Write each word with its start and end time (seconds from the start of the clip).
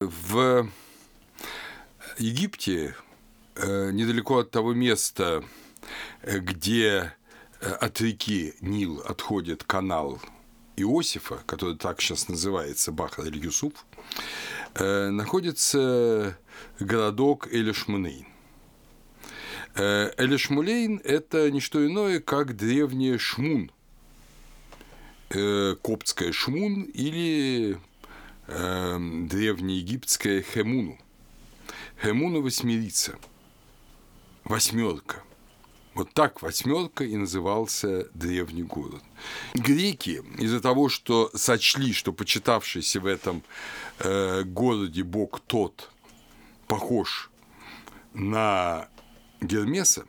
В 0.00 0.66
Египте, 2.16 2.96
э, 3.54 3.90
недалеко 3.90 4.38
от 4.38 4.50
того 4.50 4.72
места, 4.72 5.44
э, 6.22 6.38
где 6.38 7.12
э, 7.60 7.70
от 7.70 8.00
реки 8.00 8.54
Нил 8.62 9.02
отходит 9.04 9.62
канал 9.62 10.18
Иосифа, 10.76 11.42
который 11.44 11.76
так 11.76 12.00
сейчас 12.00 12.28
называется 12.28 12.92
Бахар-эль-Юсуф, 12.92 13.74
находится 14.74 16.38
городок 16.78 17.48
Элишмунейн. 17.52 18.26
Элишмулейн– 19.74 21.02
это 21.04 21.50
не 21.50 21.60
что 21.60 21.86
иное, 21.86 22.20
как 22.20 22.56
древняя 22.56 23.18
Шмун, 23.18 23.70
коптская 25.28 26.32
Шмун 26.32 26.84
или 26.84 27.78
древнеегипетская 28.50 30.42
Хемуну– 30.42 30.98
Хемуна 32.02 32.40
восьмерица, 32.40 33.18
восьмерка. 34.44 35.22
Вот 35.92 36.10
так 36.14 36.40
восьмерка 36.40 37.04
и 37.04 37.14
назывался 37.14 38.08
древний 38.14 38.62
город. 38.62 39.02
Греки 39.52 40.22
из-за 40.38 40.60
того, 40.60 40.88
что 40.88 41.30
сочли, 41.34 41.92
что 41.92 42.14
почитавшийся 42.14 43.00
в 43.00 43.06
этом 43.06 43.42
э, 43.98 44.44
городе 44.44 45.02
бог 45.02 45.40
тот 45.40 45.90
похож 46.68 47.30
на 48.14 48.88
Гермеса, 49.42 50.06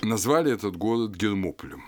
назвали 0.00 0.50
этот 0.50 0.78
город 0.78 1.14
Гермополем. 1.14 1.84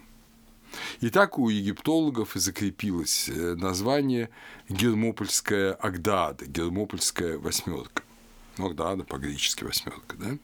И 1.01 1.11
так 1.11 1.39
у 1.39 1.49
египтологов 1.49 2.37
и 2.37 2.41
закрепилось 2.41 3.29
э, 3.29 3.55
название 3.55 4.31
Гермопольская 4.69 5.75
Агдада, 5.75 6.47
Гермопольская 6.47 7.39
восьмерка. 7.39 8.03
Ну 8.57 8.75
да, 8.75 8.97
по-гречески 8.97 9.65
восьмерка, 9.65 10.17
да? 10.17 10.39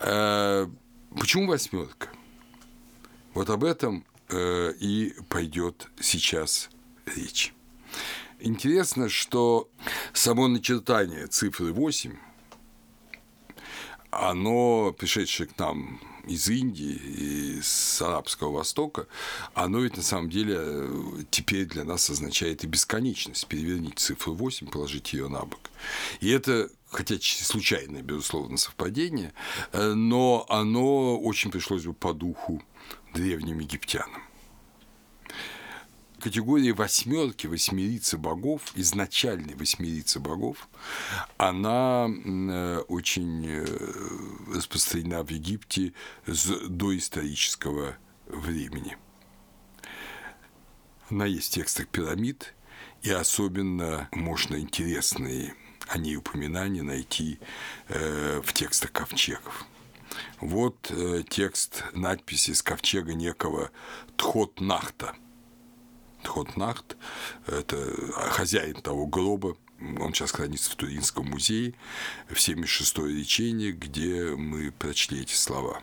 Э, 0.00 0.66
почему 1.18 1.46
восьмерка? 1.46 2.08
Вот 3.34 3.50
об 3.50 3.64
этом 3.64 4.04
э, 4.28 4.72
и 4.80 5.14
пойдет 5.28 5.88
сейчас 6.00 6.70
речь. 7.06 7.54
Интересно, 8.40 9.08
что 9.08 9.68
само 10.12 10.46
начертание 10.48 11.26
цифры 11.26 11.72
8, 11.72 12.16
оно, 14.10 14.92
пришедшее 14.92 15.48
к 15.48 15.58
нам 15.58 16.00
из 16.28 16.48
Индии, 16.48 17.58
из 17.58 18.02
Арабского 18.02 18.52
Востока, 18.52 19.06
оно 19.54 19.80
ведь 19.80 19.96
на 19.96 20.02
самом 20.02 20.30
деле 20.30 20.56
э, 20.58 21.24
теперь 21.30 21.66
для 21.66 21.84
нас 21.84 22.10
означает 22.10 22.64
и 22.64 22.66
бесконечность. 22.66 23.46
Переверните 23.46 23.96
цифру 23.96 24.34
8, 24.34 24.68
положите 24.68 25.16
ее 25.16 25.28
на 25.28 25.44
бок. 25.44 25.60
И 26.20 26.30
это 26.30 26.70
хотя 26.90 27.16
случайное, 27.20 28.02
безусловно, 28.02 28.56
совпадение, 28.56 29.32
э, 29.72 29.92
но 29.94 30.46
оно 30.48 31.18
очень 31.18 31.50
пришлось 31.50 31.84
бы 31.84 31.94
по 31.94 32.12
духу 32.12 32.62
древним 33.14 33.60
египтянам. 33.60 34.27
Категория 36.20 36.72
восьмерки, 36.72 37.46
восьмерицы 37.46 38.18
богов, 38.18 38.72
изначальной 38.74 39.54
восьмерицы 39.54 40.18
богов, 40.18 40.68
она 41.36 42.08
э, 42.08 42.78
очень 42.88 43.46
э, 43.46 43.64
распространена 44.52 45.22
в 45.22 45.30
Египте 45.30 45.92
с 46.26 46.46
доисторического 46.68 47.96
времени. 48.26 48.96
Она 51.08 51.26
есть 51.26 51.52
в 51.52 51.54
текстах 51.54 51.86
пирамид, 51.86 52.52
и 53.02 53.10
особенно 53.12 54.08
можно 54.10 54.56
интересные 54.58 55.54
о 55.86 55.98
ней 55.98 56.16
упоминания 56.16 56.82
найти 56.82 57.38
э, 57.86 58.42
в 58.44 58.52
текстах 58.54 58.90
ковчегов. 58.90 59.66
Вот 60.40 60.90
текст 61.28 61.84
надписи 61.92 62.52
с 62.52 62.62
ковчега 62.62 63.14
некого 63.14 63.70
Тхот-Нахта. 64.16 65.14
Тхот-Нахт– 66.28 66.96
это 67.46 67.76
хозяин 68.30 68.74
того 68.74 69.06
гроба, 69.06 69.56
он 69.80 70.12
сейчас 70.12 70.32
хранится 70.32 70.70
в 70.70 70.76
Туринском 70.76 71.26
музее, 71.26 71.74
в 72.28 72.38
76 72.38 72.98
речении, 72.98 73.72
где 73.72 74.34
мы 74.36 74.70
прочли 74.72 75.22
эти 75.22 75.34
слова. 75.34 75.80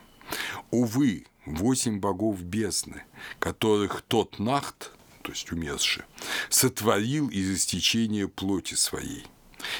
«Увы, 0.70 1.26
восемь 1.46 1.98
богов 1.98 2.42
бездны, 2.42 3.04
которых 3.38 4.02
тот 4.02 4.38
Нахт, 4.38 4.92
то 5.22 5.32
есть 5.32 5.50
умерший, 5.50 6.04
сотворил 6.48 7.28
из 7.28 7.50
истечения 7.50 8.28
плоти 8.28 8.74
своей– 8.74 9.26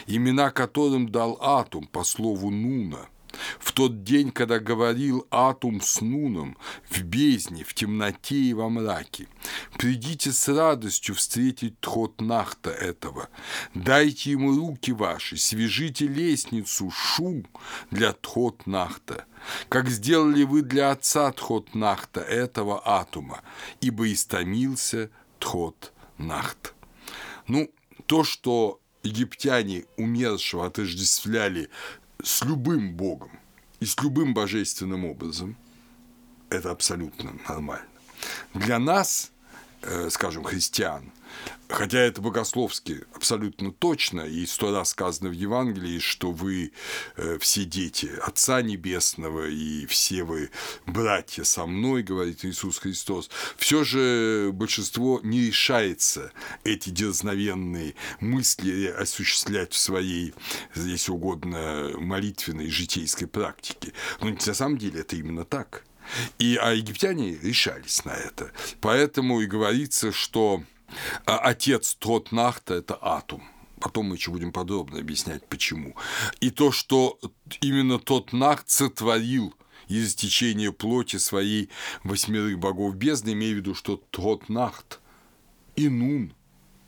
имена 0.06 0.50
которым 0.50 1.08
дал 1.08 1.38
Атум 1.40 1.86
по 1.86 2.04
слову 2.04 2.50
Нуна, 2.50 3.08
в 3.58 3.72
тот 3.72 4.02
день, 4.02 4.30
когда 4.30 4.58
говорил 4.58 5.26
Атум 5.30 5.80
с 5.80 6.00
Нуном 6.00 6.56
в 6.88 7.02
бездне, 7.02 7.64
в 7.64 7.74
темноте 7.74 8.36
и 8.36 8.54
во 8.54 8.68
мраке. 8.68 9.28
Придите 9.78 10.32
с 10.32 10.48
радостью 10.48 11.14
встретить 11.14 11.80
тхот 11.80 12.20
Нахта 12.20 12.70
этого. 12.70 13.28
Дайте 13.74 14.32
ему 14.32 14.54
руки 14.54 14.92
ваши, 14.92 15.36
свяжите 15.36 16.06
лестницу 16.06 16.90
Шу 16.90 17.44
для 17.90 18.12
тхот 18.12 18.66
Нахта, 18.66 19.24
как 19.68 19.88
сделали 19.88 20.44
вы 20.44 20.62
для 20.62 20.90
отца 20.90 21.32
тхот 21.32 21.74
Нахта 21.74 22.20
этого 22.20 22.80
Атума, 22.80 23.42
ибо 23.80 24.12
истомился 24.12 25.10
тхот 25.38 25.92
Нахт. 26.18 26.74
Ну, 27.46 27.70
то, 28.06 28.24
что 28.24 28.80
египтяне 29.02 29.84
умершего 29.96 30.66
отождествляли 30.66 31.70
с 32.22 32.44
любым 32.44 32.94
богом 32.94 33.30
и 33.80 33.84
с 33.84 33.96
любым 34.02 34.34
божественным 34.34 35.04
образом, 35.04 35.56
это 36.50 36.70
абсолютно 36.70 37.32
нормально. 37.48 37.86
Для 38.54 38.78
нас, 38.78 39.32
э, 39.82 40.08
скажем, 40.10 40.44
христиан, 40.44 41.12
Хотя 41.68 41.98
это 41.98 42.20
богословски 42.20 43.02
абсолютно 43.12 43.72
точно, 43.72 44.20
и 44.20 44.46
сто 44.46 44.72
раз 44.72 44.90
сказано 44.90 45.30
в 45.30 45.32
Евангелии, 45.32 45.98
что 45.98 46.30
вы 46.30 46.72
э, 47.16 47.38
все 47.40 47.64
дети 47.64 48.08
Отца 48.22 48.62
Небесного, 48.62 49.48
и 49.48 49.84
все 49.86 50.22
вы 50.22 50.50
братья 50.86 51.42
со 51.42 51.66
мной, 51.66 52.04
говорит 52.04 52.44
Иисус 52.44 52.78
Христос, 52.78 53.30
все 53.56 53.82
же 53.82 54.50
большинство 54.52 55.20
не 55.24 55.46
решается 55.46 56.30
эти 56.62 56.90
дерзновенные 56.90 57.94
мысли 58.20 58.86
осуществлять 58.86 59.72
в 59.72 59.78
своей, 59.78 60.34
если 60.76 61.10
угодно, 61.10 61.90
молитвенной 61.98 62.70
житейской 62.70 63.26
практике. 63.26 63.92
Но 64.20 64.30
на 64.30 64.54
самом 64.54 64.78
деле 64.78 65.00
это 65.00 65.16
именно 65.16 65.44
так. 65.44 65.84
И, 66.38 66.56
а 66.62 66.72
египтяне 66.72 67.36
решались 67.42 68.04
на 68.04 68.12
это. 68.12 68.52
Поэтому 68.80 69.40
и 69.40 69.46
говорится, 69.46 70.12
что 70.12 70.62
а 71.24 71.38
отец 71.38 71.94
Тротнахта– 71.94 72.74
это 72.76 72.94
Атум. 72.94 73.42
Потом 73.80 74.06
мы 74.06 74.16
еще 74.16 74.30
будем 74.30 74.52
подробно 74.52 74.98
объяснять, 74.98 75.46
почему. 75.46 75.94
И 76.40 76.50
то, 76.50 76.72
что 76.72 77.18
именно 77.60 77.98
тот 77.98 78.32
Нахт 78.32 78.70
сотворил 78.70 79.54
из 79.88 80.14
течения 80.14 80.72
плоти 80.72 81.16
своей 81.16 81.70
восьмерых 82.02 82.58
богов 82.58 82.96
бездны, 82.96 83.32
имея 83.32 83.52
в 83.54 83.56
виду, 83.56 83.74
что 83.74 84.02
тот 84.10 84.48
Нахт 84.48 85.00
и 85.76 85.88
Нун 85.88 86.32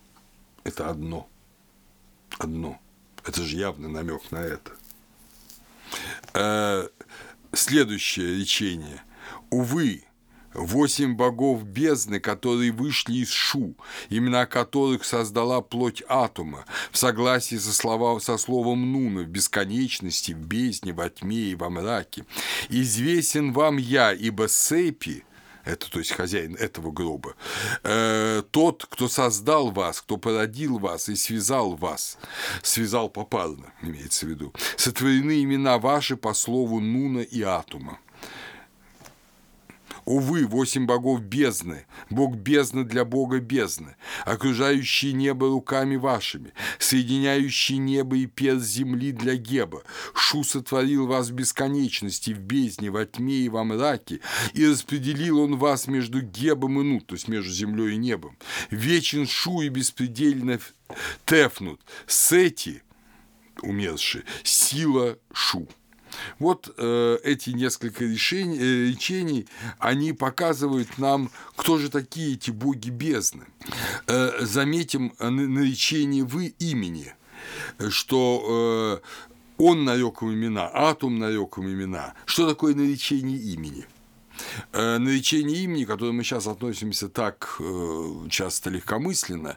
–это 0.65 0.89
одно. 0.89 1.29
Одно. 2.39 2.81
Это 3.25 3.43
же 3.43 3.57
явный 3.57 3.91
намек 3.91 4.31
на 4.31 4.39
это. 4.39 4.73
Э, 6.35 6.89
следующее 7.53 8.39
речение. 8.39 9.03
Увы, 9.51 10.05
Восемь 10.59 11.15
богов 11.15 11.65
бездны, 11.65 12.21
которые 12.21 12.73
вышли 12.73 13.15
из 13.15 13.31
Шу, 13.31 13.75
имена 14.11 14.47
которых 14.47 15.05
создала 15.05 15.61
плоть 15.61 16.03
атома, 16.09 16.65
в 16.91 16.99
согласии 16.99 17.57
со, 17.57 17.73
слова, 17.73 18.19
со 18.19 18.37
словом 18.39 18.93
Нуна, 18.93 19.23
в 19.23 19.29
бесконечности, 19.29 20.33
в 20.33 20.39
бездне, 20.39 20.93
во 20.93 21.09
тьме 21.09 21.51
и 21.51 21.55
во 21.55 21.71
мраке. 21.71 22.25
«Известен 22.69 23.53
вам 23.53 23.77
я, 23.77 24.13
ибо 24.13 24.49
Сепи, 24.49 25.25
это 25.65 25.91
то 25.91 25.99
есть 25.99 26.13
хозяин 26.13 26.55
этого 26.55 26.91
гроба, 26.91 27.35
э, 27.85 28.43
тот, 28.51 28.87
кто 28.89 29.09
создал 29.09 29.71
вас, 29.71 30.01
кто 30.01 30.17
породил 30.17 30.79
вас 30.79 31.09
и 31.09 31.15
связал 31.15 31.77
вас, 31.77 32.19
связал 32.63 33.11
попарно, 33.11 33.73
имеется 33.83 34.27
в 34.27 34.31
виду, 34.31 34.53
сотворены 34.77 35.43
имена 35.43 35.79
ваши 35.79 36.17
по 36.17 36.35
слову 36.35 36.81
Нуна 36.81 37.21
и 37.21 37.43
Атума. 37.43 38.01
Увы, 40.09 40.47
восемь 40.47 40.87
богов 40.87 41.21
бездны, 41.21 41.85
бог 42.09 42.35
бездны 42.35 42.85
для 42.85 43.05
бога 43.05 43.41
бездны, 43.41 43.97
окружающие 44.25 45.13
небо 45.13 45.49
руками 45.49 45.97
вашими, 45.97 46.55
соединяющие 46.79 47.77
небо 47.77 48.17
и 48.17 48.25
перс 48.25 48.63
земли 48.63 49.13
для 49.13 49.37
Геба. 49.37 49.83
Шу 50.15 50.45
сотворил 50.45 51.07
вас 51.07 51.29
в 51.29 51.33
бесконечности, 51.33 52.31
в 52.31 52.39
бездне, 52.39 52.91
во 52.91 53.05
тьме 53.05 53.35
и 53.35 53.51
во 53.51 53.65
мраке, 53.65 54.21
и 54.55 54.67
распределил 54.67 55.41
он 55.41 55.59
вас 55.59 55.87
между 55.87 56.23
Гебом 56.23 56.81
и 56.81 56.85
Нут, 56.85 57.07
то 57.07 57.15
есть 57.15 57.29
между 57.29 57.53
землей 57.53 57.97
и 57.97 57.99
небом. 57.99 58.39
Вечен 58.71 59.27
Шу 59.27 59.61
и 59.61 59.69
беспредельно 59.69 60.59
Тефнут. 61.27 61.83
Сети– 62.07 62.81
умерший, 63.63 64.23
сила 64.43 65.19
Шу. 65.35 65.69
Вот 66.39 66.73
э, 66.77 67.19
эти 67.25 67.51
несколько 67.51 68.05
решений, 68.05 68.59
э, 68.59 68.89
речений, 68.91 69.47
они 69.79 70.13
показывают 70.13 70.99
нам, 70.99 71.31
кто 71.57 71.79
же 71.79 71.91
такие 71.91 72.35
эти 72.35 72.51
боги 72.51 72.91
бездны. 72.91 73.45
Э, 74.07 74.45
заметим 74.45 75.13
наречение 75.19 76.25
вы 76.25 76.55
имени, 76.59 77.15
что 77.89 79.01
э, 79.03 79.63
он 79.63 79.85
нарек 79.85 80.23
им 80.23 80.35
имена, 80.35 80.69
Атум 80.69 81.19
нарек 81.19 81.59
им 81.59 81.69
имена. 81.69 82.15
Что 82.27 82.49
такое 82.49 82.75
наречение 82.75 83.39
имени? 83.39 83.87
Э, 84.73 84.99
наречение 84.99 85.65
имени, 85.65 85.85
к 85.85 85.89
которому 85.89 86.19
мы 86.19 86.25
сейчас 86.25 86.47
относимся 86.47 87.09
так 87.09 87.57
э, 87.61 88.29
часто 88.31 88.71
легкомысленно, 88.71 89.57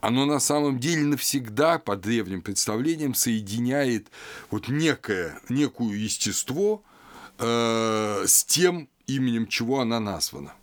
оно 0.00 0.26
на 0.26 0.40
самом 0.40 0.78
деле 0.78 1.02
навсегда 1.02 1.78
по 1.78 1.96
древним 1.96 2.42
представлениям 2.42 3.14
соединяет 3.14 4.08
вот 4.50 4.68
некое, 4.68 5.40
некую 5.48 6.00
естество 6.00 6.82
э, 7.38 8.24
с 8.26 8.44
тем 8.44 8.88
именем, 9.06 9.46
чего 9.46 9.80
она 9.80 10.00
названа. 10.00 10.54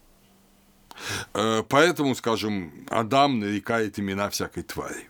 Поэтому, 1.32 2.16
скажем, 2.16 2.88
Адам 2.90 3.40
нарекает 3.40 4.00
имена 4.00 4.32
всякой 4.32 4.64
твари. 4.64 5.08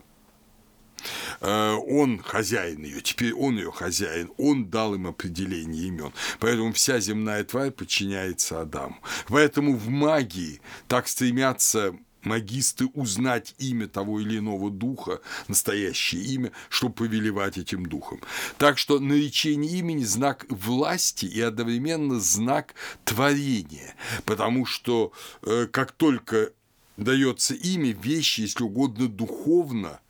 Э, 1.41 1.73
он 1.73 2.21
хозяин 2.23 2.83
ее, 2.83 3.01
теперь 3.01 3.33
он 3.33 3.57
ее 3.57 3.71
хозяин, 3.71 4.31
он 4.37 4.69
дал 4.69 4.95
им 4.95 5.07
определение 5.07 5.87
имен. 5.87 6.13
Поэтому 6.39 6.73
вся 6.73 6.99
земная 6.99 7.43
тварь 7.43 7.71
подчиняется 7.71 8.61
Адаму. 8.61 8.97
Поэтому 9.27 9.75
в 9.75 9.89
магии 9.89 10.61
так 10.87 11.07
стремятся 11.07 11.95
магисты 12.23 12.87
узнать 12.93 13.55
имя 13.57 13.87
того 13.87 14.19
или 14.19 14.37
иного 14.37 14.69
духа, 14.69 15.21
настоящее 15.47 16.21
имя, 16.23 16.51
чтобы 16.69 16.93
повелевать 16.93 17.57
этим 17.57 17.85
духом. 17.85 18.21
Так 18.57 18.77
что 18.77 18.99
наречение 18.99 19.79
имени– 19.79 20.03
знак 20.17 20.45
власти 20.49 21.25
и 21.25 21.41
одновременно 21.41 22.19
знак 22.19 22.75
творения, 23.05 23.95
потому 24.25 24.65
что 24.65 25.11
э, 25.43 25.67
как 25.71 25.91
только 25.91 26.51
дается 26.97 27.53
имя, 27.53 27.91
вещи, 27.91 28.41
если 28.41 28.63
угодно, 28.63 29.07
духовно– 29.07 29.99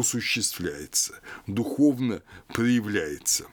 осуществляется, 0.00 1.14
духовно 1.46 2.22
проявляется. 2.48 3.46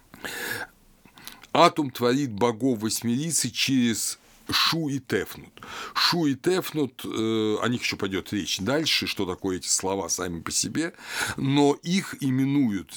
Атом 1.54 1.90
творит 1.90 2.32
богов 2.32 2.80
восьмерицы 2.80 3.50
через 3.50 4.20
Шу 4.50 4.90
и 4.90 5.00
Тефнут. 5.00 5.62
Шу 5.94 6.28
и 6.28 6.36
Тефнут, 6.36 7.04
э, 7.06 7.58
о 7.62 7.68
них 7.68 7.82
еще 7.82 7.96
пойдет 7.96 8.32
речь 8.34 8.60
дальше, 8.60 9.08
что 9.08 9.26
такое 9.26 9.58
эти 9.58 9.68
слова 9.68 10.10
сами 10.10 10.42
по 10.42 10.52
себе, 10.52 10.94
но 11.38 11.74
их 11.82 12.16
именуют 12.22 12.94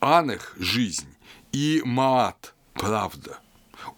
Анах– 0.00 0.54
жизнь 0.58 1.08
и 1.52 1.82
Маат– 1.84 2.54
правда– 2.74 3.38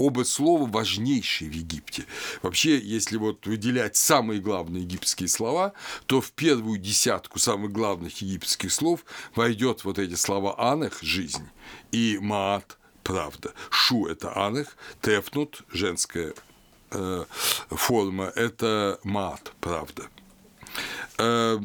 Оба 0.01 0.25
слова 0.25 0.67
важнейшие 0.67 1.51
в 1.51 1.53
Египте. 1.53 2.07
Вообще, 2.41 2.79
если 2.79 3.19
вот 3.19 3.47
выделять 3.47 3.97
самые 3.97 4.41
главные 4.41 4.83
египетские 4.83 5.29
слова, 5.29 5.75
то 6.07 6.23
в 6.23 6.33
первую 6.33 6.79
десятку 6.79 7.39
самых 7.39 7.71
главных 7.71 8.23
египетских 8.23 8.73
слов 8.73 9.05
войдет 9.35 9.85
вот 9.85 9.99
эти 9.99 10.15
слова 10.15 10.59
«анах»– 10.59 11.03
жизнь 11.03 11.47
и 11.93 12.17
«маат»– 12.19 12.79
правда. 13.03 13.53
«Шу»– 13.69 14.07
это 14.09 14.35
«анах», 14.35 14.75
«тефнут»– 15.03 15.65
женская 15.71 16.33
э, 16.93 17.25
форма– 17.69 18.33
это 18.35 18.99
«маат»– 19.05 19.53
правда. 19.61 20.05
Э, 21.19 21.59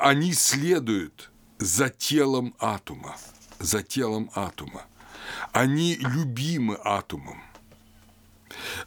они 0.00 0.34
следуют 0.34 1.32
за 1.58 1.88
телом 1.88 2.54
атома, 2.60 3.16
за 3.58 3.82
телом 3.82 4.30
атома 4.36 4.84
они 5.52 5.96
любимы 5.96 6.78
атомом. 6.82 7.42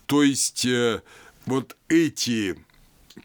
То 0.05 0.23
есть 0.23 0.65
э, 0.65 1.01
вот 1.45 1.77
эти 1.87 2.57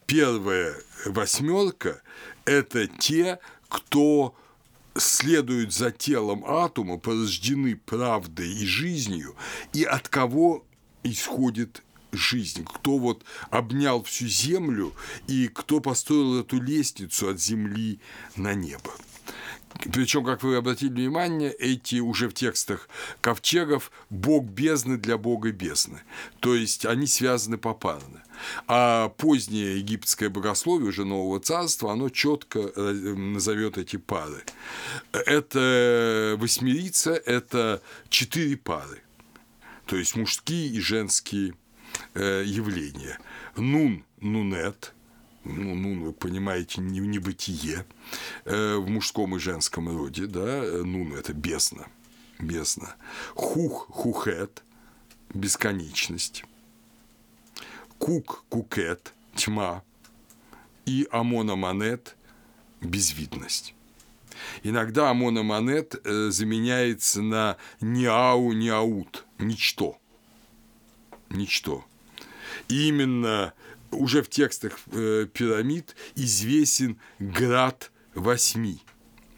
первая 0.06 0.74
восьмерка– 1.06 2.02
это 2.44 2.86
те, 2.86 3.38
кто 3.68 4.34
следуют 4.96 5.72
за 5.72 5.90
телом 5.90 6.44
атома, 6.46 6.98
порождены 6.98 7.76
правдой 7.76 8.50
и 8.50 8.66
жизнью, 8.66 9.36
и 9.72 9.84
от 9.84 10.08
кого 10.08 10.64
исходит 11.02 11.82
жизнь, 12.12 12.64
кто 12.64 12.98
вот 12.98 13.24
обнял 13.50 14.02
всю 14.02 14.26
землю 14.26 14.94
и 15.26 15.48
кто 15.48 15.80
построил 15.80 16.40
эту 16.40 16.60
лестницу 16.60 17.28
от 17.28 17.40
земли 17.40 18.00
на 18.36 18.54
небо. 18.54 18.92
Причем, 19.92 20.24
как 20.24 20.42
вы 20.42 20.56
обратили 20.56 20.90
внимание, 20.90 21.52
эти 21.52 22.00
уже 22.00 22.28
в 22.28 22.34
текстах 22.34 22.88
ковчегов 23.20 23.92
бог 24.10 24.44
бездны 24.44 24.96
для 24.96 25.16
бога 25.18 25.52
бездны. 25.52 26.00
То 26.40 26.54
есть 26.54 26.84
они 26.84 27.06
связаны 27.06 27.58
попарно. 27.58 28.22
А 28.66 29.08
позднее 29.10 29.78
египетское 29.78 30.30
богословие 30.30 30.88
уже 30.88 31.04
нового 31.04 31.40
царства, 31.40 31.92
оно 31.92 32.08
четко 32.08 32.58
э, 32.60 32.92
назовет 32.92 33.78
эти 33.78 33.96
пары. 33.96 34.44
Это 35.12 36.36
восьмерица, 36.38 37.12
это 37.12 37.80
четыре 38.08 38.56
пары. 38.56 39.02
То 39.86 39.96
есть 39.96 40.16
мужские 40.16 40.68
и 40.68 40.80
женские 40.80 41.54
э, 42.14 42.42
явления. 42.44 43.18
Нун, 43.56 44.04
нунет– 44.20 44.92
ну, 45.48 45.74
ну, 45.74 46.04
вы 46.04 46.12
понимаете, 46.12 46.80
не, 46.80 47.00
не 47.00 47.18
бытие 47.18 47.86
э, 48.44 48.76
в 48.76 48.88
мужском 48.88 49.36
и 49.36 49.38
женском 49.38 49.88
роде, 49.88 50.26
да, 50.26 50.62
ну, 50.84 51.14
это 51.16 51.32
бездна, 51.32 51.88
бездна. 52.38 52.94
Хух, 53.34 53.88
хухет, 53.90 54.62
бесконечность. 55.34 56.44
Кук, 57.98 58.44
кукет, 58.48 59.12
тьма. 59.34 59.82
И 60.86 61.06
амономанет, 61.10 62.16
безвидность. 62.80 63.74
Иногда 64.62 65.10
амономанет 65.10 66.00
э, 66.04 66.30
заменяется 66.30 67.22
на 67.22 67.56
неау, 67.80 68.52
неаут, 68.52 69.24
ничто. 69.38 69.98
Ничто. 71.30 71.84
И 72.68 72.88
именно 72.88 73.52
уже 73.90 74.22
в 74.22 74.28
текстах 74.28 74.78
э, 74.92 75.26
пирамид 75.32 75.96
известен 76.14 76.98
град 77.18 77.90
восьми. 78.14 78.80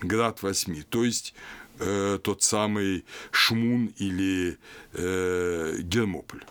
Град 0.00 0.42
восьми, 0.42 0.82
то 0.82 1.04
есть 1.04 1.34
э, 1.78 2.18
тот 2.22 2.42
самый 2.42 3.04
Шмун 3.30 3.92
или 3.98 4.58
э, 4.94 5.76
Гермополь. 5.80 6.42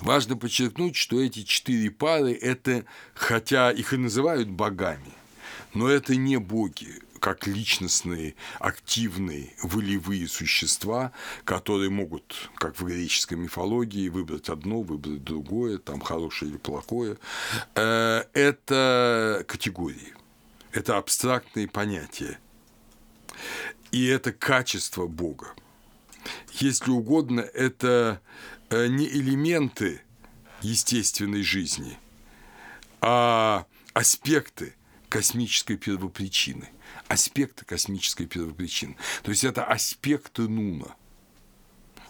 Важно 0.00 0.36
подчеркнуть, 0.36 0.96
что 0.96 1.20
эти 1.20 1.44
четыре 1.44 1.90
пары– 1.92 2.32
это, 2.42 2.84
хотя 3.14 3.70
их 3.70 3.92
и 3.92 3.96
называют 3.96 4.48
богами, 4.48 5.12
но 5.74 5.88
это 5.88 6.16
не 6.16 6.38
боги 6.38 7.00
как 7.20 7.46
личностные, 7.46 8.34
активные, 8.58 9.52
волевые 9.62 10.26
существа, 10.26 11.12
которые 11.44 11.90
могут, 11.90 12.50
как 12.56 12.80
в 12.80 12.84
греческой 12.84 13.36
мифологии, 13.36 14.08
выбрать 14.08 14.48
одно, 14.48 14.80
выбрать 14.80 15.22
другое, 15.22 15.78
там 15.78 16.00
хорошее 16.00 16.52
или 16.52 16.58
плохое. 16.58 17.18
Э, 17.74 18.24
это 18.32 19.44
категории, 19.46 20.14
это 20.72 20.96
абстрактные 20.96 21.68
понятия, 21.68 22.38
и 23.92 24.06
это 24.06 24.32
качество 24.32 25.06
Бога. 25.06 25.54
Если 26.54 26.90
угодно, 26.90 27.40
это 27.40 28.20
э, 28.70 28.86
не 28.86 29.06
элементы 29.06 30.00
естественной 30.62 31.42
жизни, 31.42 31.98
а 33.02 33.66
аспекты 33.92 34.74
космической 35.10 35.76
первопричины– 35.76 36.70
аспекты 37.08 37.64
космической 37.64 38.26
первопричины. 38.26 38.96
То 39.22 39.30
есть 39.30 39.44
это 39.44 39.64
аспекты 39.64 40.48
Нуна. 40.48 40.94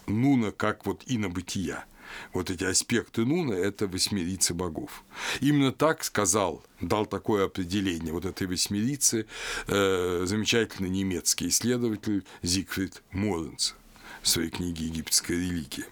Нуна 0.07 0.51
как 0.51 0.85
вот 0.85 1.03
инобытия. 1.05 1.85
Вот 2.33 2.49
эти 2.49 2.63
аспекты 2.65 3.25
Нуна– 3.25 3.53
это 3.55 3.87
восьмерицы 3.87 4.53
богов. 4.53 5.03
Именно 5.39 5.71
так 5.71 6.03
сказал, 6.03 6.63
дал 6.81 7.05
такое 7.05 7.45
определение 7.45 8.13
вот 8.13 8.25
этой 8.25 8.47
восьмерицы 8.47 9.27
э, 9.67 10.23
замечательный 10.25 10.89
немецкий 10.89 11.47
исследователь 11.47 12.25
Зигфрид 12.41 13.01
Моренц 13.11 13.73
в 14.21 14.27
своей 14.27 14.49
книге 14.49 14.85
«Египетская 14.85 15.37
религия». 15.37 15.85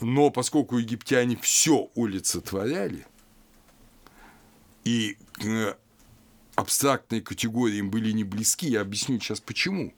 Но 0.00 0.30
поскольку 0.30 0.78
египтяне 0.78 1.38
все 1.40 1.90
олицетворяли, 1.94 3.06
и 4.84 5.16
э, 5.42 5.74
абстрактные 6.56 7.20
категории 7.20 7.76
им 7.76 7.90
были 7.90 8.10
не 8.10 8.24
близки. 8.24 8.66
Я 8.66 8.80
объясню 8.80 9.20
сейчас 9.20 9.40
почему. 9.40 9.94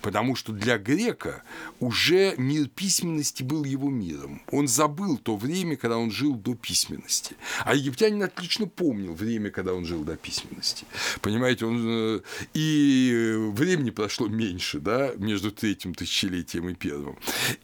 Потому 0.00 0.36
что 0.36 0.52
для 0.52 0.78
грека 0.78 1.42
уже 1.80 2.34
мир 2.36 2.68
письменности 2.68 3.42
был 3.42 3.64
его 3.64 3.90
миром. 3.90 4.42
Он 4.50 4.68
забыл 4.68 5.18
то 5.18 5.36
время, 5.36 5.76
когда 5.76 5.96
он 5.96 6.10
жил 6.10 6.34
до 6.34 6.54
письменности. 6.54 7.34
А 7.64 7.74
египтянин 7.74 8.22
отлично 8.22 8.66
помнил 8.66 9.14
время, 9.14 9.50
когда 9.50 9.74
он 9.74 9.84
жил 9.84 10.04
до 10.04 10.16
письменности. 10.16 10.84
Понимаете, 11.20 11.66
он... 11.66 11.82
Э, 11.84 12.20
и 12.54 13.34
времени 13.54 13.90
прошло 13.90 14.28
меньше, 14.28 14.78
да, 14.78 15.12
между 15.16 15.50
третьим 15.50 15.94
тысячелетием 15.94 16.68
и 16.68 16.74
первым. 16.74 17.18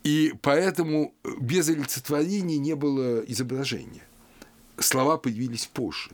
И 0.04 0.34
поэтому 0.40 1.14
без 1.40 1.68
олицетворения 1.68 2.58
не 2.58 2.74
было 2.74 3.20
изображения 3.20 4.07
слова 4.80 5.16
появились 5.16 5.66
позже. 5.66 6.10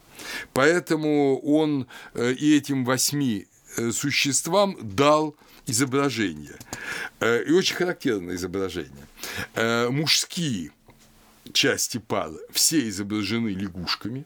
Поэтому 0.52 1.38
он 1.40 1.87
э, 2.14 2.33
и 2.33 2.56
этим 2.56 2.85
восьми 2.85 3.47
э, 3.76 3.90
существам 3.90 4.76
дал 4.80 5.37
изображение. 5.66 6.56
Э, 7.21 7.42
и 7.42 7.52
очень 7.52 7.76
характерное 7.76 8.37
изображение. 8.37 9.06
Мужские 9.90 10.71
части 11.52 11.99
пары 11.99 12.38
все 12.50 12.88
изображены 12.88 13.49
лягушками 13.49 14.25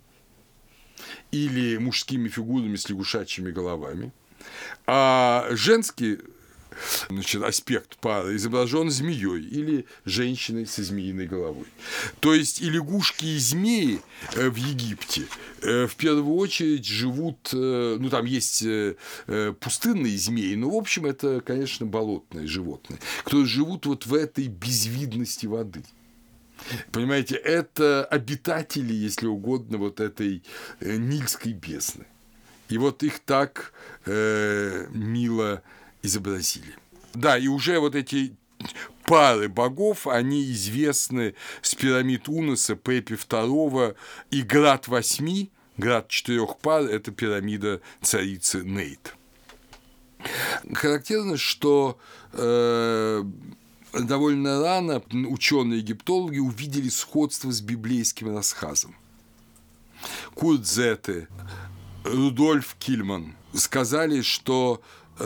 или 1.31 1.77
мужскими 1.79 2.29
фигурами 2.29 2.77
с 2.77 2.89
лягушачьими 2.89 3.51
головами, 3.51 4.13
а 4.87 5.49
женские 5.51 6.21
значит, 7.09 7.43
аспект 7.43 7.97
пары 7.99 8.37
изображен 8.37 8.91
змеей 8.91 9.43
или 9.43 9.87
женщиной 10.05 10.67
со 10.67 10.83
змеиной 10.83 11.27
головой. 11.27 11.67
То 12.21 12.35
есть 12.35 12.61
и 12.61 12.71
лягушки, 12.71 13.25
и 13.25 13.39
змеи 13.39 14.01
э, 14.35 14.49
в 14.49 14.57
Египте 14.57 15.23
э, 15.63 15.87
в 15.87 15.97
первую 15.97 16.37
очередь 16.37 16.87
живут, 16.87 17.51
э, 17.53 17.97
ну 17.99 18.09
там 18.11 18.25
есть 18.25 18.65
пустынные 19.61 20.17
змеи, 20.17 20.55
но 20.55 20.71
в 20.71 20.77
общем 20.77 21.07
это, 21.07 21.41
конечно, 21.41 21.87
болотные 21.87 22.47
животные, 22.47 22.99
которые 23.25 23.47
живут 23.47 23.87
вот 23.87 24.07
в 24.07 24.15
этой 24.15 24.49
безвидности 24.49 25.47
воды. 25.47 25.83
Понимаете, 26.91 27.37
это 27.37 28.05
обитатели, 28.05 28.93
если 28.93 29.27
угодно, 29.27 29.79
вот 29.79 30.01
этой 30.01 30.43
Нильской 30.81 31.53
бездны. 31.53 32.07
И 32.69 32.77
вот 32.77 33.03
их 33.03 33.21
так 33.21 33.73
э, 34.05 34.87
мило 34.91 35.63
изобразили. 36.03 36.75
Да, 37.15 37.39
и 37.39 37.49
уже 37.49 37.79
вот 37.81 37.95
эти 37.95 38.37
пары 39.05 39.49
богов, 39.49 40.07
они 40.07 40.45
известны 40.53 41.35
с 41.63 41.75
пирамид 41.75 42.29
Унуса, 42.29 42.77
Пепи 42.77 43.15
II 43.15 43.97
и 44.31 44.43
Град 44.43 44.89
восьми, 44.89 45.51
Град 45.77 46.09
четырех 46.09 46.59
пар– 46.59 46.83
это 46.91 47.13
пирамида 47.13 47.81
царицы 48.03 48.65
Нейт. 48.65 49.15
Характерно, 50.75 51.37
что 51.37 51.99
э, 52.33 53.23
довольно 53.93 54.61
рано 54.61 55.03
ученые-египтологи 55.13 56.39
увидели 56.39 56.89
сходство 56.89 57.53
с 57.53 57.61
библейским 57.61 58.35
рассказом. 58.35 58.97
Курт 60.35 60.67
Зетте, 60.67 61.29
Рудольф 62.05 62.77
Кильман 62.79 63.37
сказали, 63.55 64.23
что 64.23 64.83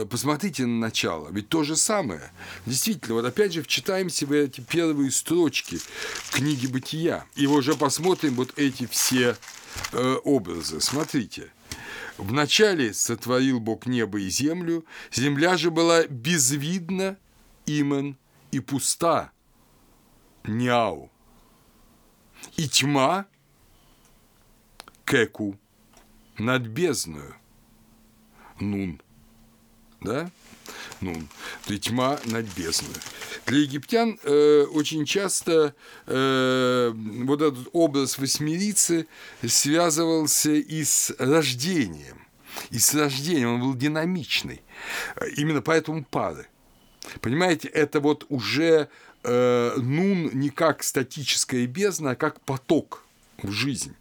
посмотрите 0.09 0.65
на 0.65 0.79
начало, 0.79 1.29
ведь 1.31 1.49
то 1.49 1.65
же 1.65 1.77
самое. 1.77 2.33
Действительно, 2.67 3.15
вот 3.15 3.25
опять 3.25 3.53
же 3.53 3.63
вчитаемся 3.63 4.27
в 4.27 4.33
эти 4.33 4.61
первые 4.61 5.11
строчки 5.11 5.79
книги 6.31 6.67
«Бытия», 6.67 7.27
и 7.35 7.47
уже 7.47 7.75
посмотрим 7.75 8.35
вот 8.35 8.59
эти 8.59 8.87
все 8.87 9.37
э, 9.93 10.15
образы. 10.25 10.81
Смотрите. 10.81 11.51
Вначале 12.19 12.95
сотворил 12.95 13.61
Бог 13.61 13.87
небо 13.87 14.19
и 14.19 14.29
землю, 14.29 14.85
земля 15.13 15.57
же 15.57 15.71
была 15.71 16.07
безвидна, 16.07 17.17
имен 17.67 18.17
и 18.51 18.61
пуста, 18.61 19.31
няу, 20.45 21.11
и 22.57 22.69
тьма, 22.69 23.27
кеку, 25.05 25.59
над 26.39 26.63
бездною, 26.63 27.35
нун– 28.59 29.01
да? 30.05 30.31
Ну, 31.01 31.15
то 31.67 31.77
тьма 31.79 32.21
над 32.27 32.47
бездной. 32.57 32.95
Для 33.47 33.59
египтян 33.59 34.19
э, 34.23 34.67
очень 34.73 35.05
часто 35.05 35.75
э, 36.07 36.93
вот 36.95 37.43
этот 37.43 37.69
образ 37.73 38.19
восьмерицы 38.19 39.07
связывался 39.47 40.53
и 40.53 40.85
с 40.85 41.13
рождением. 41.19 42.25
И 42.71 42.79
с 42.79 42.95
рождением 42.95 43.55
он 43.55 43.61
был 43.61 43.75
динамичный. 43.75 44.63
Именно 45.37 45.63
поэтому 45.63 46.05
пары. 46.05 46.47
Понимаете, 47.21 47.69
это 47.69 48.01
вот 48.01 48.25
уже 48.29 48.89
э, 49.25 49.75
нун 49.77 50.31
не 50.33 50.51
как 50.51 50.83
статическая 50.83 51.67
бездна, 51.67 52.13
а 52.13 52.17
как 52.17 52.41
поток 52.43 53.05
в 53.43 53.51
жизнь. 53.51 53.97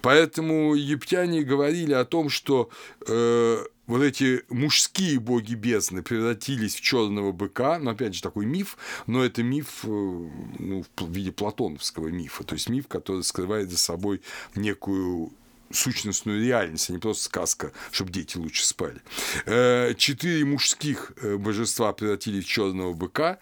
Поэтому 0.00 0.74
египтяне 0.74 1.42
говорили 1.42 1.92
о 1.92 2.04
том, 2.04 2.28
что 2.28 2.70
э, 3.06 3.64
вот 3.86 4.02
эти 4.02 4.42
мужские 4.48 5.20
боги 5.20 5.54
бездны 5.54 6.02
превратились 6.02 6.74
в 6.74 6.80
черного 6.80 7.32
быка, 7.32 7.78
ну, 7.78 7.90
опять 7.90 8.14
же, 8.14 8.22
такой 8.22 8.46
миф, 8.46 8.76
но 9.06 9.24
это 9.24 9.42
миф 9.42 9.84
э, 9.84 9.88
ну, 9.88 10.84
в 10.96 11.12
виде 11.12 11.32
платоновского 11.32 12.08
мифа, 12.08 12.44
то 12.44 12.54
есть 12.54 12.68
миф, 12.68 12.88
который 12.88 13.22
скрывает 13.22 13.70
за 13.70 13.78
собой 13.78 14.22
некую 14.54 15.32
сущностную 15.70 16.44
реальность, 16.44 16.90
а 16.90 16.92
не 16.92 16.98
просто 16.98 17.24
сказка, 17.24 17.72
чтобы 17.90 18.12
дети 18.12 18.36
лучше 18.36 18.64
спали. 18.64 19.00
Э, 19.46 19.94
четыре 19.96 20.44
мужских 20.44 21.12
э, 21.22 21.36
божества 21.36 21.92
превратили 21.92 22.40
в 22.40 22.46
черного 22.46 22.92
быка, 22.92 23.38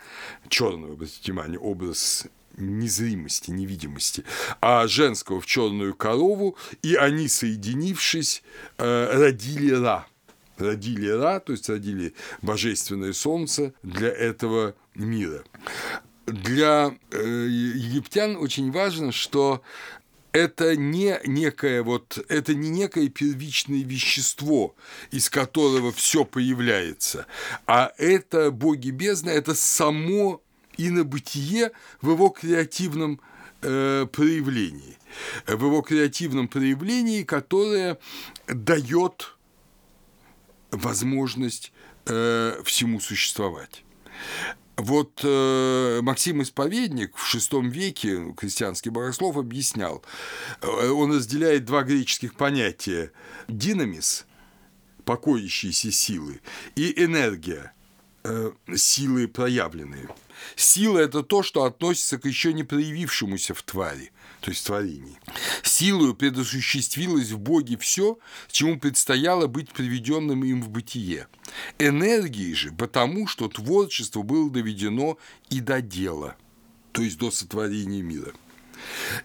черного, 0.48 0.94
обратите 0.94 1.32
внимание, 1.32 1.58
образ 1.58 2.26
незримости, 2.56 3.50
невидимости, 3.50 4.24
а 4.60 4.86
женского 4.86 5.40
в 5.40 5.46
черную 5.46 5.92
корову, 5.92 6.56
и 6.82 6.94
они, 6.94 7.26
соединившись, 7.26 8.44
родили 8.78 9.72
Ра 9.72 10.06
родили 10.58 11.08
Ра, 11.08 11.40
то 11.40 11.52
есть 11.52 11.68
родили 11.68 12.14
божественное 12.42 13.12
солнце 13.12 13.72
для 13.82 14.08
этого 14.08 14.74
мира. 14.94 15.44
Для 16.26 16.96
э, 17.10 17.46
египтян 17.48 18.36
очень 18.36 18.70
важно, 18.72 19.12
что 19.12 19.62
это 20.34 20.74
не 20.74 21.20
некое 21.24 21.82
вот 21.82 22.18
это 22.28 22.54
не 22.54 22.68
некое 22.68 23.08
первичное 23.08 23.84
вещество, 23.84 24.74
из 25.12 25.30
которого 25.30 25.92
все 25.92 26.24
появляется, 26.24 27.26
а 27.66 27.92
это 27.98 28.50
боги 28.50 28.90
бездны, 28.90 29.30
это 29.30 29.54
само 29.54 30.42
инобытие 30.76 31.70
в 32.02 32.10
его 32.10 32.30
креативном 32.30 33.20
э, 33.62 34.06
проявлении, 34.10 34.98
в 35.46 35.64
его 35.64 35.82
креативном 35.82 36.48
проявлении, 36.48 37.22
которое 37.22 37.98
дает 38.48 39.36
возможность 40.76 41.72
э, 42.06 42.60
всему 42.64 43.00
существовать. 43.00 43.84
Вот 44.76 45.20
э, 45.22 46.00
Максим 46.02 46.42
Исповедник 46.42 47.16
в 47.16 47.34
VI 47.34 47.68
веке, 47.68 48.34
христианский 48.36 48.90
богослов, 48.90 49.36
объяснял, 49.36 50.02
э, 50.60 50.88
он 50.88 51.16
разделяет 51.16 51.64
два 51.64 51.82
греческих 51.82 52.34
понятия– 52.34 53.12
динамис, 53.48 54.26
покоящиеся 55.04 55.92
силы, 55.92 56.40
и 56.74 57.04
энергия, 57.04 57.72
э, 58.24 58.52
силы 58.74 59.28
проявленные. 59.28 60.08
Сила– 60.56 60.98
это 61.00 61.22
то, 61.22 61.42
что 61.42 61.64
относится 61.64 62.18
к 62.18 62.26
еще 62.26 62.52
не 62.52 62.64
проявившемуся 62.64 63.54
в 63.54 63.62
твари 63.62 64.10
то 64.44 64.50
есть 64.50 64.66
творении. 64.66 65.16
Силою 65.62 66.14
предосуществилось 66.14 67.30
в 67.30 67.38
Боге 67.38 67.78
все, 67.78 68.18
чему 68.50 68.78
предстояло 68.78 69.46
быть 69.46 69.70
приведенным 69.72 70.44
им 70.44 70.60
в 70.60 70.68
бытие. 70.68 71.28
Энергией 71.78 72.52
же 72.52 72.70
потому, 72.70 73.26
что 73.26 73.48
творчество 73.48 74.20
было 74.20 74.50
доведено 74.50 75.16
и 75.48 75.60
до 75.60 75.80
дела, 75.80 76.36
то 76.92 77.00
есть 77.00 77.16
до 77.16 77.30
сотворения 77.30 78.02
мира. 78.02 78.34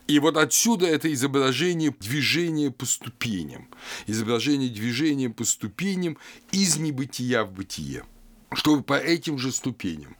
И 0.08 0.20
вот 0.20 0.38
отсюда 0.38 0.88
это 0.88 1.12
изображение 1.12 1.94
движения 2.00 2.72
по 2.72 2.86
ступеням, 2.86 3.68
изображение 4.08 4.70
движения 4.70 5.30
по 5.30 5.44
ступеням 5.44 6.18
из 6.54 6.78
небытия 6.78 7.44
в 7.44 7.52
бытие, 7.52 8.06
чтобы 8.54 8.84
по 8.84 8.94
этим 8.94 9.38
же 9.38 9.52
ступеням 9.52 10.16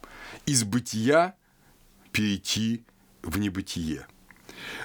из 0.46 0.64
бытия 0.64 1.34
перейти 2.12 2.84
в 3.22 3.38
небытие. 3.38 4.06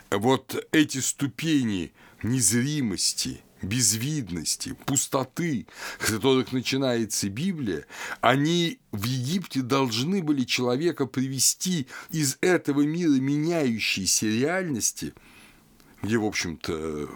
Вот 0.10 0.68
эти 0.72 1.00
ступени 1.00 1.94
незримости, 2.24 3.42
безвидности, 3.62 4.76
пустоты, 4.86 5.68
с 6.00 6.12
которых 6.12 6.52
начинается 6.52 7.30
Библия, 7.30 7.86
они 8.22 8.80
в 8.92 9.04
Египте 9.04 9.62
должны 9.62 10.22
были 10.22 10.44
человека 10.44 11.06
привести 11.06 11.88
из 12.12 12.38
этого 12.42 12.82
мира 12.82 13.20
меняющейся 13.20 14.28
реальности, 14.28 15.14
где, 16.02 16.18
в 16.18 16.26
общем-то, 16.26 17.10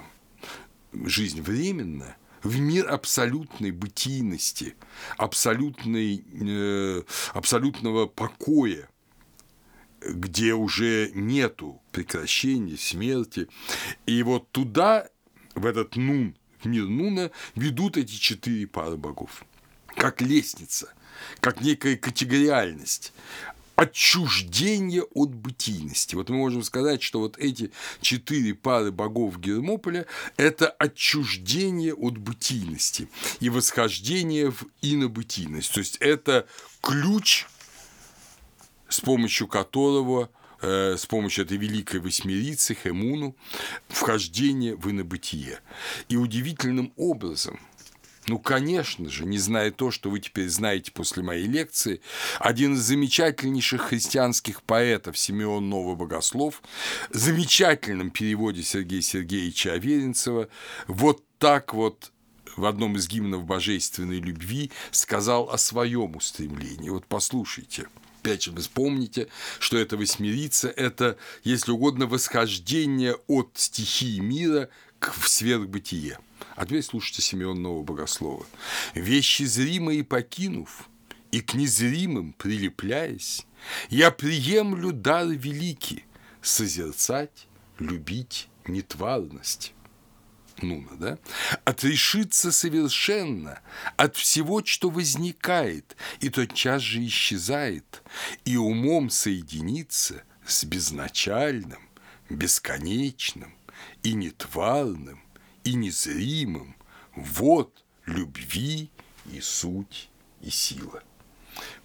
жизнь 1.06 1.42
временная, 1.42 2.18
в 2.44 2.60
мир 2.60 2.90
абсолютной 2.90 3.72
бытийности, 3.72 4.76
абсолютной, 5.18 6.24
э, 6.42 7.04
абсолютного 7.34 8.08
покоя, 8.08 8.90
где 10.02 10.54
уже 10.54 11.12
нету 11.14 11.82
прекращения, 11.92 12.78
смерти. 12.78 13.48
И 14.06 14.24
вот 14.24 14.52
туда, 14.52 15.10
в 15.56 15.66
этот 15.66 15.96
Нун, 15.96 16.36
в 16.62 16.66
мир 16.68 16.86
Нуна, 16.86 17.32
ведут 17.56 17.98
эти 17.98 18.14
четыре 18.14 18.68
пары 18.68 18.98
богов. 18.98 19.44
Как 19.96 20.22
лестница, 20.22 20.94
как 21.42 21.62
некая 21.62 21.98
категориальность 21.98 23.14
отчуждение 23.80 25.04
от 25.04 25.34
бытийности. 25.34 26.16
Вот 26.16 26.30
мы 26.30 26.36
можем 26.36 26.64
сказать, 26.64 27.02
что 27.02 27.20
вот 27.20 27.38
эти 27.38 27.72
четыре 28.02 28.54
пары 28.54 28.92
богов 28.92 29.40
Гермополя– 29.40 30.06
это 30.38 30.70
отчуждение 30.70 31.94
от 31.94 32.18
бытийности 32.18 33.08
и 33.40 33.50
восхождение 33.50 34.52
в 34.52 34.66
инобытийность. 34.82 35.74
То 35.74 35.80
есть 35.80 35.96
это 36.02 36.46
ключ, 36.82 37.46
с 38.90 39.00
помощью 39.00 39.48
которого 39.48 40.30
э, 40.62 40.98
с 40.98 41.06
помощью 41.06 41.46
этой 41.46 41.56
великой 41.56 42.02
восьмерицы 42.02 42.76
Хемуну 42.76 43.34
вхождение 43.88 44.76
в 44.76 44.92
инобытие. 44.92 45.62
И 46.10 46.18
удивительным 46.18 46.92
образом– 46.98 47.62
ну, 48.30 48.38
конечно 48.38 49.10
же, 49.10 49.26
не 49.26 49.40
зная 49.40 49.72
то, 49.72 49.90
что 49.90 50.12
вы 50.12 50.20
теперь 50.20 50.50
знаете 50.50 50.92
после 50.92 51.24
моей 51.24 51.48
лекции, 51.48 52.00
один 52.40 52.76
из 52.76 52.82
замечательнейших 52.82 53.82
христианских 53.82 54.62
поэтов 54.62 55.18
Симеон 55.18 55.68
Новобогослов 55.68 56.62
в 57.10 57.18
замечательном 57.18 58.12
переводе 58.12 58.62
Сергея 58.62 59.02
Сергеевича 59.02 59.74
Аверинцева 59.74 60.48
вот 60.88 61.24
так 61.40 61.74
вот 61.74 62.12
в 62.56 62.66
одном 62.66 62.98
из 62.98 63.08
гимнов 63.08 63.46
божественной 63.46 64.20
любви 64.20 64.72
сказал 64.92 65.50
о 65.50 65.58
своем 65.58 66.16
устремлении. 66.16 66.90
Вот 66.90 67.08
послушайте. 67.08 67.88
Опять 68.22 68.44
же, 68.44 68.52
вы 68.52 68.62
вспомните, 68.62 69.28
что 69.60 69.78
это 69.78 69.98
восьмерица– 69.98 70.68
это, 70.76 71.18
если 71.44 71.72
угодно, 71.72 72.06
восхождение 72.06 73.16
от 73.28 73.52
стихии 73.56 74.20
мира 74.20 74.70
к 75.00 75.14
сверхбытие. 75.26 76.20
А 76.56 76.66
теперь 76.66 76.84
слушайте 76.84 77.22
Симеонного 77.22 77.84
Богослова. 77.84 78.46
«Вещи 78.94 79.44
зримые 79.44 80.04
покинув 80.04 80.90
и 81.32 81.42
к 81.42 81.54
незримым 81.54 82.34
прилепляясь, 82.34 83.46
я 83.90 84.12
приемлю 84.12 84.92
дар 84.92 85.28
великий– 85.28 86.06
созерцать, 86.42 87.48
любить 87.80 88.50
нетварность». 88.66 89.74
Нуна, 90.62 90.92
да? 90.98 91.18
Отрешиться 91.66 92.52
совершенно 92.52 93.62
от 93.98 94.16
всего, 94.16 94.64
что 94.64 94.90
возникает, 94.90 95.96
и 96.20 96.30
тотчас 96.30 96.82
же 96.82 97.06
исчезает, 97.06 98.04
и 98.46 98.58
умом 98.58 99.10
соединиться 99.10 100.24
с 100.46 100.64
безначальным, 100.64 101.80
бесконечным 102.30 103.54
и 104.04 104.14
нетварным, 104.14 105.22
и 105.70 105.76
незримым. 105.76 106.76
Вот 107.16 107.84
любви 108.06 108.90
и 109.32 109.40
суть 109.40 110.10
и 110.42 110.50
сила. 110.50 111.04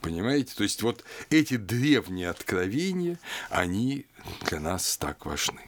Понимаете? 0.00 0.54
То 0.54 0.62
есть 0.62 0.82
вот 0.82 1.04
эти 1.30 1.56
древние 1.56 2.30
откровения, 2.30 3.18
они 3.50 4.06
для 4.48 4.60
нас 4.60 4.96
так 4.96 5.26
важны. 5.26 5.60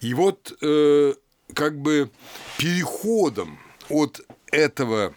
И 0.00 0.14
вот 0.14 0.56
э, 0.60 1.14
как 1.54 1.80
бы 1.80 2.10
переходом 2.58 3.58
от 3.88 4.20
этого 4.50 5.14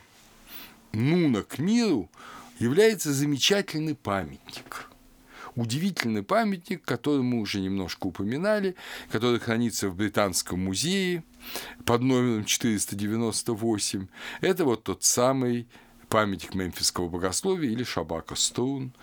Нуна 0.91 1.43
к 1.43 1.59
миру 1.59 2.09
является 2.59 3.13
замечательный 3.13 3.95
памятник– 3.95 4.89
удивительный 5.55 6.23
памятник, 6.23 6.83
который 6.83 7.21
мы 7.21 7.39
уже 7.39 7.59
немножко 7.59 8.07
упоминали, 8.07 8.75
который 9.11 9.39
хранится 9.39 9.89
в 9.89 9.95
Британском 9.95 10.63
музее 10.63 11.23
под 11.85 12.01
номером 12.01 12.45
498. 12.45 14.07
Это 14.41 14.65
вот 14.65 14.83
тот 14.83 15.03
самый 15.03 15.67
памятник 16.09 16.55
мемфисского 16.55 17.07
богословия 17.07 17.69
или 17.69 17.83
Шабака 17.83 18.35
Стоун, 18.35 18.93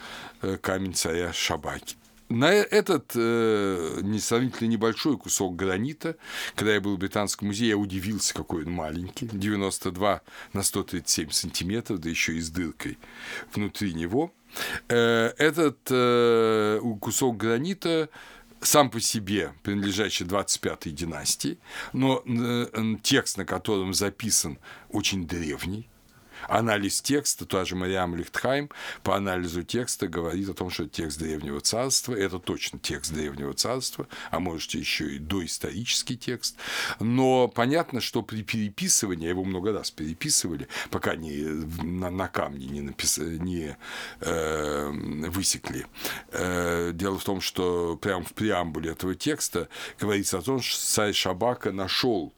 э, 0.42 0.56
камень 0.60 0.94
царя 0.94 1.32
Шабаки. 1.32 1.96
На 2.28 2.52
этот 2.52 3.12
э, 3.14 4.00
несравнительно 4.02 4.66
небольшой 4.68 5.16
кусок 5.16 5.54
гранита, 5.54 6.16
когда 6.56 6.74
я 6.74 6.80
был 6.80 6.96
в 6.96 6.98
Британском 6.98 7.48
музее, 7.48 7.70
я 7.70 7.76
удивился, 7.76 8.34
какой 8.34 8.64
он 8.64 8.72
маленький, 8.72 9.28
92 9.30 10.22
на 10.52 10.62
137 10.62 11.30
сантиметров, 11.30 12.00
да 12.00 12.10
еще 12.10 12.34
и 12.34 12.40
с 12.40 12.50
дыркой 12.50 12.98
внутри 13.54 13.94
него. 13.94 14.32
Э, 14.88 15.32
этот 15.38 15.78
э, 15.90 16.80
кусок 17.00 17.36
гранита 17.36 18.08
сам 18.66 18.90
по 18.90 19.00
себе 19.00 19.52
принадлежащий 19.62 20.24
25-й 20.24 20.90
династии, 20.90 21.58
но 21.92 22.22
э, 22.26 22.96
текст, 23.02 23.38
на 23.38 23.44
котором 23.44 23.94
записан, 23.94 24.58
очень 24.90 25.26
древний, 25.26 25.88
Анализ 26.48 27.00
текста, 27.00 27.46
та 27.46 27.64
же 27.64 27.76
Мариам 27.76 28.16
Лихтхайм 28.16 28.70
по 29.02 29.16
анализу 29.16 29.62
текста 29.62 30.08
говорит 30.08 30.48
о 30.48 30.54
том, 30.54 30.70
что 30.70 30.86
текст 30.86 31.18
Древнего 31.18 31.60
Царства, 31.60 32.14
это 32.14 32.38
точно 32.38 32.78
текст 32.78 33.12
Древнего 33.12 33.52
Царства, 33.54 34.06
а 34.30 34.40
можете 34.40 34.78
еще 34.78 35.16
и 35.16 35.18
доисторический 35.18 36.16
текст. 36.16 36.56
Но 37.00 37.48
понятно, 37.48 38.00
что 38.00 38.22
при 38.22 38.42
переписывании, 38.42 39.28
его 39.28 39.44
много 39.44 39.72
раз 39.72 39.90
переписывали, 39.90 40.68
пока 40.90 41.16
не 41.16 41.42
на, 41.82 42.10
на 42.10 42.28
камне 42.28 42.66
не, 42.66 42.80
напис... 42.80 43.18
не 43.18 43.76
э, 44.20 44.90
высекли. 45.28 45.86
Э, 46.32 46.92
дело 46.92 47.18
в 47.18 47.24
том, 47.24 47.40
что 47.40 47.96
прямо 47.96 48.24
в 48.24 48.32
преамбуле 48.32 48.92
этого 48.92 49.14
текста 49.14 49.68
говорится 49.98 50.38
о 50.38 50.42
том, 50.42 50.60
что 50.60 50.78
царь 50.78 51.12
Шабака 51.12 51.72
нашел 51.72 52.32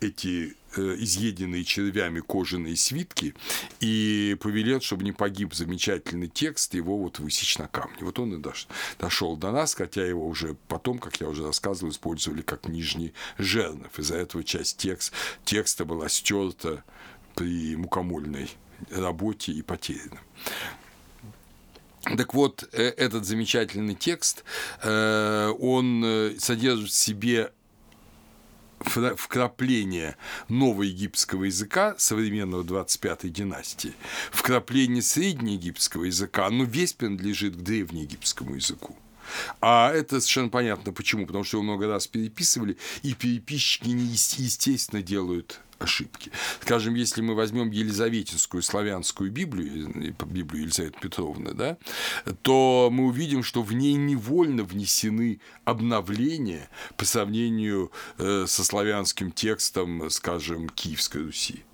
эти 0.00 0.56
изъеденные 0.76 1.64
червями 1.64 2.20
кожаные 2.20 2.76
свитки 2.76 3.34
и 3.80 4.36
повелел, 4.40 4.80
чтобы 4.80 5.04
не 5.04 5.12
погиб 5.12 5.54
замечательный 5.54 6.28
текст, 6.28 6.74
его 6.74 6.98
вот 6.98 7.18
высечь 7.18 7.58
на 7.58 7.68
камне. 7.68 7.98
Вот 8.00 8.18
он 8.18 8.34
и 8.34 8.42
дошел 8.98 9.36
до 9.36 9.52
нас, 9.52 9.74
хотя 9.74 10.04
его 10.04 10.26
уже 10.26 10.56
потом, 10.68 10.98
как 10.98 11.20
я 11.20 11.28
уже 11.28 11.44
рассказывал, 11.44 11.90
использовали 11.90 12.42
как 12.42 12.68
нижний 12.68 13.12
жернов. 13.38 13.98
Из-за 13.98 14.16
этого 14.16 14.44
часть 14.44 14.76
текст, 14.78 15.12
текста 15.44 15.84
была 15.84 16.08
стерта 16.08 16.84
при 17.34 17.76
мукомольной 17.76 18.50
работе 18.90 19.52
и 19.52 19.62
потеряна. 19.62 20.20
Так 22.16 22.32
вот, 22.32 22.68
э, 22.72 22.82
этот 22.82 23.26
замечательный 23.26 23.94
текст, 23.94 24.44
э, 24.82 25.52
он 25.58 26.34
содержит 26.38 26.88
в 26.88 26.94
себе 26.94 27.52
вкрапление 28.80 30.16
новоегипетского 30.48 31.44
языка 31.44 31.94
современного 31.98 32.62
25-й 32.62 33.28
династии, 33.30 33.94
вкрапление 34.30 35.02
среднеегипетского 35.02 36.04
языка, 36.04 36.46
оно 36.46 36.64
весь 36.64 36.92
принадлежит 36.92 37.56
к 37.56 37.60
древнеегипетскому 37.60 38.54
языку. 38.54 38.96
А 39.60 39.92
это 39.92 40.20
совершенно 40.20 40.48
понятно 40.48 40.92
почему, 40.92 41.26
потому 41.26 41.44
что 41.44 41.58
его 41.58 41.64
много 41.64 41.86
раз 41.86 42.06
переписывали, 42.06 42.76
и 43.02 43.14
переписчики 43.14 43.88
естественно 43.88 45.02
делают 45.02 45.60
ошибки. 45.80 46.30
Скажем, 46.60 46.94
если 46.94 47.22
мы 47.22 47.34
возьмем 47.34 47.70
Елизаветинскую 47.70 48.62
славянскую 48.62 49.30
Библию, 49.30 50.14
Библию 50.26 50.62
Елизаветы 50.62 50.98
Петровны, 51.00 51.52
да, 51.54 51.78
то 52.42 52.88
мы 52.92 53.06
увидим, 53.06 53.42
что 53.42 53.62
в 53.62 53.72
ней 53.72 53.94
невольно 53.94 54.62
внесены 54.62 55.40
обновления 55.64 56.68
по 56.96 57.04
сравнению 57.04 57.90
э, 58.18 58.44
со 58.46 58.64
славянским 58.64 59.32
текстом, 59.32 60.10
скажем, 60.10 60.68
Киевской 60.68 61.24
Руси. 61.24 61.64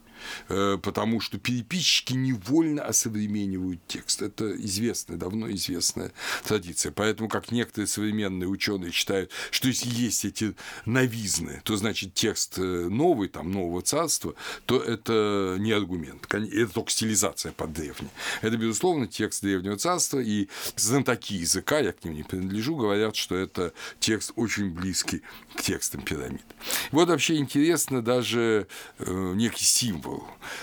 Э, 0.48 0.78
потому 0.82 1.20
что 1.20 1.38
переписчики 1.38 2.12
невольно 2.14 2.82
осовременивают 2.82 3.80
текст. 3.86 4.22
Это 4.22 4.54
известная, 4.56 5.16
давно 5.16 5.50
известная 5.50 6.12
традиция. 6.44 6.92
Поэтому, 6.92 7.28
как 7.28 7.50
некоторые 7.50 7.86
современные 7.86 8.48
ученые 8.48 8.92
считают, 8.92 9.30
что 9.50 9.68
если 9.68 9.88
есть 9.88 10.24
эти 10.24 10.54
новизны, 10.84 11.60
то 11.64 11.76
значит 11.76 12.14
текст 12.14 12.58
э, 12.58 12.62
новый, 12.62 13.28
там, 13.28 13.50
нового 13.50 13.82
царства, 13.82 14.34
то 14.66 14.80
это 14.80 15.56
не 15.58 15.72
аргумент. 15.72 16.26
Это 16.32 16.72
только 16.72 16.90
стилизация 16.90 17.52
под 17.52 17.72
древний. 17.72 18.08
Это, 18.42 18.56
безусловно, 18.56 19.06
текст 19.06 19.42
древнего 19.42 19.76
царства, 19.76 20.20
и 20.20 20.48
знатоки 20.76 21.34
языка, 21.34 21.78
я 21.78 21.92
к 21.92 22.04
ним 22.04 22.14
не 22.14 22.22
принадлежу, 22.22 22.76
говорят, 22.76 23.16
что 23.16 23.36
это 23.36 23.72
текст 24.00 24.32
очень 24.36 24.70
близкий 24.70 25.22
к 25.54 25.62
текстам 25.62 26.02
пирамид. 26.02 26.44
Вот 26.90 27.08
вообще 27.08 27.36
интересно 27.36 28.02
даже 28.02 28.66
э, 28.98 29.32
некий 29.34 29.64
символ 29.64 30.15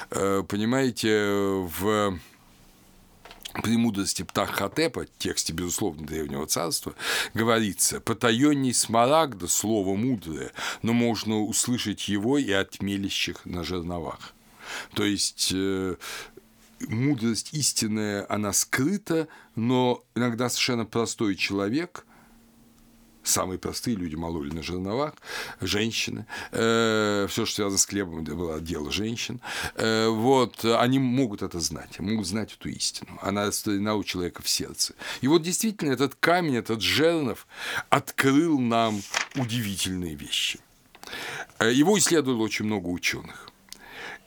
понимаете, 0.10 1.66
в 1.80 2.20
премудрости 3.62 4.24
Птаххотепа, 4.24 5.06
тексте, 5.18 5.54
безусловно, 5.54 6.08
Древнего 6.08 6.48
Царства, 6.48 6.96
говорится 7.34 8.00
«потаенней 8.00 8.74
смарагда 8.74 9.48
слово 9.48 9.96
мудрое, 9.96 10.52
но 10.82 10.94
можно 10.94 11.42
услышать 11.42 12.08
его 12.08 12.38
и 12.38 12.52
от 12.52 12.82
мелящих 12.82 13.46
на 13.46 13.64
жерновах». 13.64 14.34
То 14.96 15.04
есть 15.04 15.52
э, 15.54 15.96
мудрость 16.88 17.54
истинная, 17.54 18.26
она 18.28 18.54
скрыта, 18.54 19.28
но 19.56 20.04
иногда 20.16 20.50
совершенно 20.50 20.86
простой 20.86 21.36
человек– 21.36 22.06
самые 23.24 23.58
простые 23.58 23.96
люди 23.96 24.16
мололи 24.16 24.52
на 24.52 24.64
жерновах, 24.64 25.14
женщины, 25.62 26.26
э, 26.52 27.28
все, 27.30 27.46
что 27.46 27.56
связано 27.56 27.78
с 27.78 27.86
хлебом, 27.86 28.24
было 28.24 28.60
дело 28.60 28.92
женщин, 28.92 29.40
э, 29.76 30.08
вот, 30.08 30.64
они 30.66 31.00
могут 31.00 31.42
это 31.42 31.60
знать, 31.60 32.00
могут 32.00 32.28
знать 32.28 32.54
эту 32.54 32.70
истину, 32.70 33.20
она 33.22 33.48
расстояна 33.48 33.96
у 33.96 34.04
человека 34.04 34.42
в 34.42 34.50
сердце. 34.50 34.94
И 35.22 35.28
вот 35.28 35.42
действительно 35.42 35.92
этот 35.92 36.16
камень, 36.16 36.58
этот 36.58 36.82
жернов 36.82 37.48
открыл 37.90 38.60
нам 38.60 39.02
удивительные 39.36 40.16
вещи. 40.16 40.60
Э, 41.60 41.72
его 41.72 41.98
исследовало 41.98 42.44
очень 42.44 42.66
много 42.66 42.88
ученых. 42.88 43.53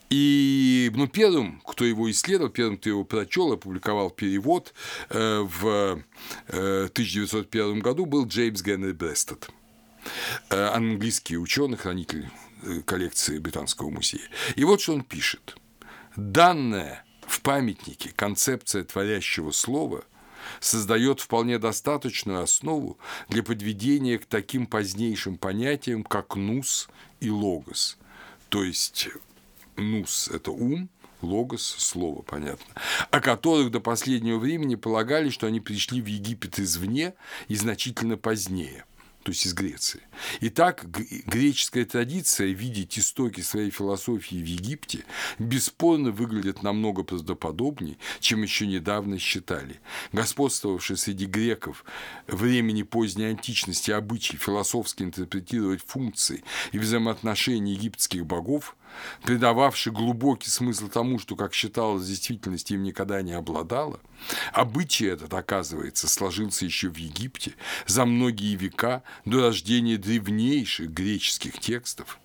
И 0.09 0.89
ну, 0.95 1.07
первым, 1.07 1.61
кто 1.65 1.83
его 1.83 2.09
исследовал, 2.09 2.49
первым, 2.49 2.77
кто 2.77 2.89
его 2.89 3.03
прочел, 3.03 3.51
опубликовал 3.51 4.09
перевод 4.09 4.73
э, 5.09 5.41
в 5.41 6.03
1901 6.47 7.77
э, 7.77 7.81
году, 7.81 8.05
был 8.05 8.25
Джеймс 8.25 8.61
Генри 8.61 8.93
Брестед, 8.93 9.49
э, 10.49 10.63
английский 10.67 11.37
ученый, 11.37 11.77
хранитель 11.77 12.29
коллекции 12.85 13.37
Британского 13.37 13.89
музея. 13.89 14.23
И 14.55 14.63
вот 14.63 14.81
что 14.81 14.93
он 14.93 15.03
пишет. 15.03 15.57
Данная 16.15 17.05
в 17.27 17.41
памятнике 17.41 18.11
концепция 18.15 18.83
творящего 18.83 19.51
слова 19.51 20.03
создает 20.59 21.19
вполне 21.19 21.59
достаточную 21.59 22.41
основу 22.41 22.97
для 23.29 23.43
подведения 23.43 24.17
к 24.17 24.25
таким 24.25 24.65
позднейшим 24.65 25.37
понятиям, 25.37 26.03
как 26.03 26.35
нус 26.35 26.87
и 27.19 27.29
логос, 27.29 27.97
то 28.49 28.63
есть 28.63 29.09
нус– 29.77 30.27
это 30.33 30.51
ум, 30.51 30.89
логос– 31.21 31.75
слово, 31.77 32.21
понятно, 32.21 32.65
о 33.11 33.19
которых 33.21 33.71
до 33.71 33.79
последнего 33.79 34.37
времени 34.37 34.75
полагали, 34.75 35.29
что 35.29 35.47
они 35.47 35.59
пришли 35.59 36.01
в 36.01 36.05
Египет 36.05 36.59
извне 36.59 37.13
и 37.47 37.55
значительно 37.55 38.17
позднее– 38.17 38.85
то 39.27 39.31
есть 39.31 39.45
из 39.45 39.53
Греции. 39.53 39.99
Итак, 40.39 40.85
греческая 40.89 41.83
традиция 41.83 42.47
видеть 42.47 42.97
истоки 42.97 43.41
своей 43.41 43.71
философии 43.71 44.37
в 44.37 44.45
Египте 44.45 45.03
бесспорно 45.37 46.11
выглядит 46.11 46.63
намного 46.63 47.03
правдоподобнее, 47.03 47.97
чем 48.21 48.41
еще 48.41 48.65
недавно 48.65 49.19
считали. 49.19 49.81
Господствовавший 50.13 50.95
среди 50.95 51.25
греков 51.25 51.83
времени 52.27 52.83
поздней 52.83 53.25
античности 53.25 53.91
обычай 53.91 54.37
философски 54.37 55.03
интерпретировать 55.03 55.83
функции 55.85 56.45
и 56.71 56.79
взаимоотношения 56.79 57.73
египетских 57.73 58.25
богов 58.25 58.77
придававший 59.23 59.91
глубокий 59.91 60.49
смысл 60.49 60.87
тому, 60.87 61.19
что, 61.19 61.35
как 61.35 61.53
считалось, 61.53 62.03
в 62.03 62.07
действительности 62.07 62.73
им 62.73 62.83
никогда 62.83 63.21
не 63.21 63.33
обладало, 63.33 63.99
обычай 64.53 65.05
этот, 65.05 65.33
оказывается, 65.33 66.07
сложился 66.07 66.65
еще 66.65 66.89
в 66.89 66.97
Египте 66.97 67.53
за 67.85 68.05
многие 68.05 68.55
века 68.55 69.03
до 69.25 69.41
рождения 69.41 69.97
древнейших 69.97 70.89
греческих 70.89 71.59
текстов. 71.59 72.19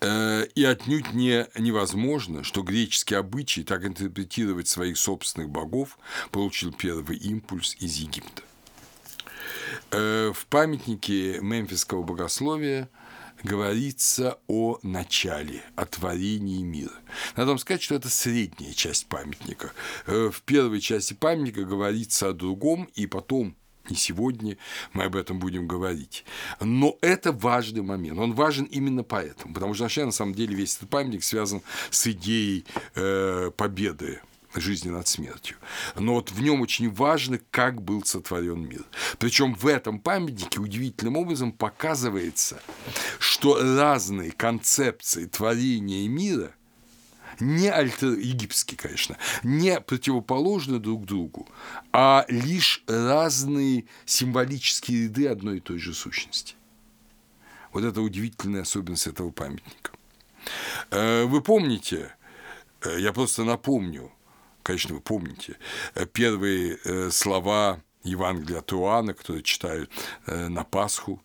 Э, 0.00 0.46
и 0.54 0.64
отнюдь 0.64 1.12
не 1.12 1.46
невозможно, 1.58 2.44
что 2.44 2.62
греческий 2.62 3.14
обычай 3.14 3.64
так 3.64 3.84
интерпретировать 3.86 4.68
своих 4.68 4.98
собственных 4.98 5.48
богов 5.50 5.98
получил 6.30 6.72
первый 6.72 7.16
импульс 7.16 7.76
из 7.80 7.96
Египта. 7.96 8.42
Э, 9.92 10.32
в 10.34 10.46
памятнике 10.46 11.40
мемфисского 11.40 12.02
богословия– 12.02 12.88
говорится 13.42 14.38
о 14.46 14.78
начале, 14.82 15.62
о 15.76 15.86
творении 15.86 16.62
мира. 16.62 16.94
Надо 17.36 17.50
вам 17.50 17.58
сказать, 17.58 17.82
что 17.82 17.94
это 17.94 18.08
средняя 18.08 18.72
часть 18.72 19.06
памятника. 19.06 19.72
Э, 20.06 20.30
в 20.32 20.42
первой 20.42 20.80
части 20.80 21.14
памятника 21.14 21.64
говорится 21.64 22.28
о 22.28 22.32
другом, 22.32 22.88
и 22.94 23.06
потом 23.06 23.56
и 23.88 23.94
сегодня 23.94 24.56
мы 24.92 25.04
об 25.04 25.16
этом 25.16 25.38
будем 25.38 25.66
говорить. 25.66 26.24
Но 26.60 26.96
это 27.00 27.32
важный 27.32 27.82
момент. 27.82 28.18
Он 28.18 28.34
важен 28.34 28.64
именно 28.64 29.02
поэтому. 29.02 29.52
Потому 29.52 29.74
что 29.74 29.84
вообще, 29.84 30.04
на 30.04 30.12
самом 30.12 30.34
деле, 30.34 30.54
весь 30.54 30.76
этот 30.76 30.90
памятник 30.90 31.24
связан 31.24 31.62
с 31.90 32.06
идеей 32.06 32.64
э, 32.94 33.50
победы 33.56 34.20
жизни 34.54 34.90
над 34.90 35.06
смертью. 35.06 35.56
Но 35.96 36.14
вот 36.14 36.32
в 36.32 36.40
нем 36.40 36.60
очень 36.60 36.90
важно, 36.90 37.38
как 37.50 37.82
был 37.82 38.04
сотворен 38.04 38.66
мир. 38.66 38.84
Причем 39.18 39.54
в 39.54 39.66
этом 39.66 40.00
памятнике 40.00 40.60
удивительным 40.60 41.16
образом 41.16 41.52
показывается, 41.52 42.60
что 43.18 43.60
разные 43.60 44.32
концепции 44.32 45.26
творения 45.26 46.08
мира 46.08 46.52
не 47.38 47.68
альтер 47.68 48.18
египетские, 48.18 48.76
конечно, 48.76 49.16
не 49.42 49.80
противоположны 49.80 50.78
друг 50.78 51.06
другу, 51.06 51.48
а 51.92 52.24
лишь 52.28 52.82
разные 52.86 53.86
символические 54.04 55.04
ряды 55.04 55.28
одной 55.28 55.58
и 55.58 55.60
той 55.60 55.78
же 55.78 55.94
сущности. 55.94 56.54
Вот 57.72 57.84
это 57.84 58.00
удивительная 58.02 58.62
особенность 58.62 59.06
этого 59.06 59.30
памятника. 59.30 59.92
Э, 60.90 61.24
вы 61.24 61.40
помните, 61.40 62.14
э, 62.82 62.98
я 62.98 63.12
просто 63.12 63.44
напомню, 63.44 64.12
конечно, 64.70 64.94
вы 64.94 65.00
помните, 65.00 65.56
э, 65.96 66.06
первые 66.06 66.78
э, 66.84 67.10
слова 67.10 67.82
Евангелия 68.04 68.60
от 68.60 68.72
Иоанна, 68.72 69.14
которые 69.14 69.42
читают 69.42 69.90
э, 70.26 70.46
на 70.48 70.62
Пасху. 70.62 71.20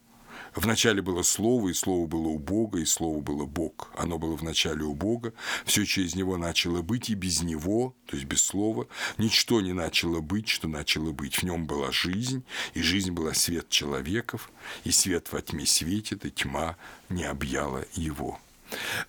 Вначале 0.55 1.03
было 1.03 1.21
Слово, 1.21 1.69
и 1.69 1.73
Слово 1.73 2.07
было 2.07 2.27
у 2.29 2.39
Бога, 2.39 2.79
и 2.79 2.85
Слово 2.85 3.19
было 3.19 3.45
Бог. 3.45 3.91
Оно 3.95 4.17
было 4.17 4.35
вначале 4.35 4.83
у 4.83 4.95
Бога, 4.95 5.31
все 5.63 5.85
через 5.85 6.15
Него 6.15 6.37
начало 6.37 6.81
быть, 6.81 7.11
и 7.11 7.13
без 7.13 7.43
Него, 7.43 7.95
то 8.07 8.15
есть 8.15 8.27
без 8.27 8.41
Слова, 8.41 8.87
ничто 9.19 9.61
не 9.61 9.73
начало 9.73 10.21
быть, 10.21 10.49
что 10.49 10.67
начало 10.67 11.11
быть. 11.11 11.35
В 11.35 11.43
нем 11.43 11.67
была 11.67 11.91
жизнь, 11.91 12.43
и 12.73 12.81
жизнь 12.81 13.11
была 13.11 13.35
свет 13.35 13.69
человеков, 13.69 14.49
и 14.85 14.91
свет 14.91 15.31
во 15.31 15.41
тьме 15.41 15.67
светит, 15.67 16.25
и 16.25 16.31
тьма 16.31 16.77
не 17.09 17.25
объяла 17.25 17.85
его. 17.93 18.39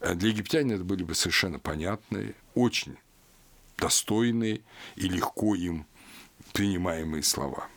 Для 0.01 0.29
египтян 0.29 0.71
это 0.71 0.85
были 0.85 1.05
бы 1.05 1.15
совершенно 1.15 1.59
понятные, 1.59 2.35
очень 2.55 2.99
достойные 3.79 4.61
и 4.97 5.09
легко 5.09 5.55
им 5.55 5.87
принимаемые 6.53 7.23
слова. 7.23 7.69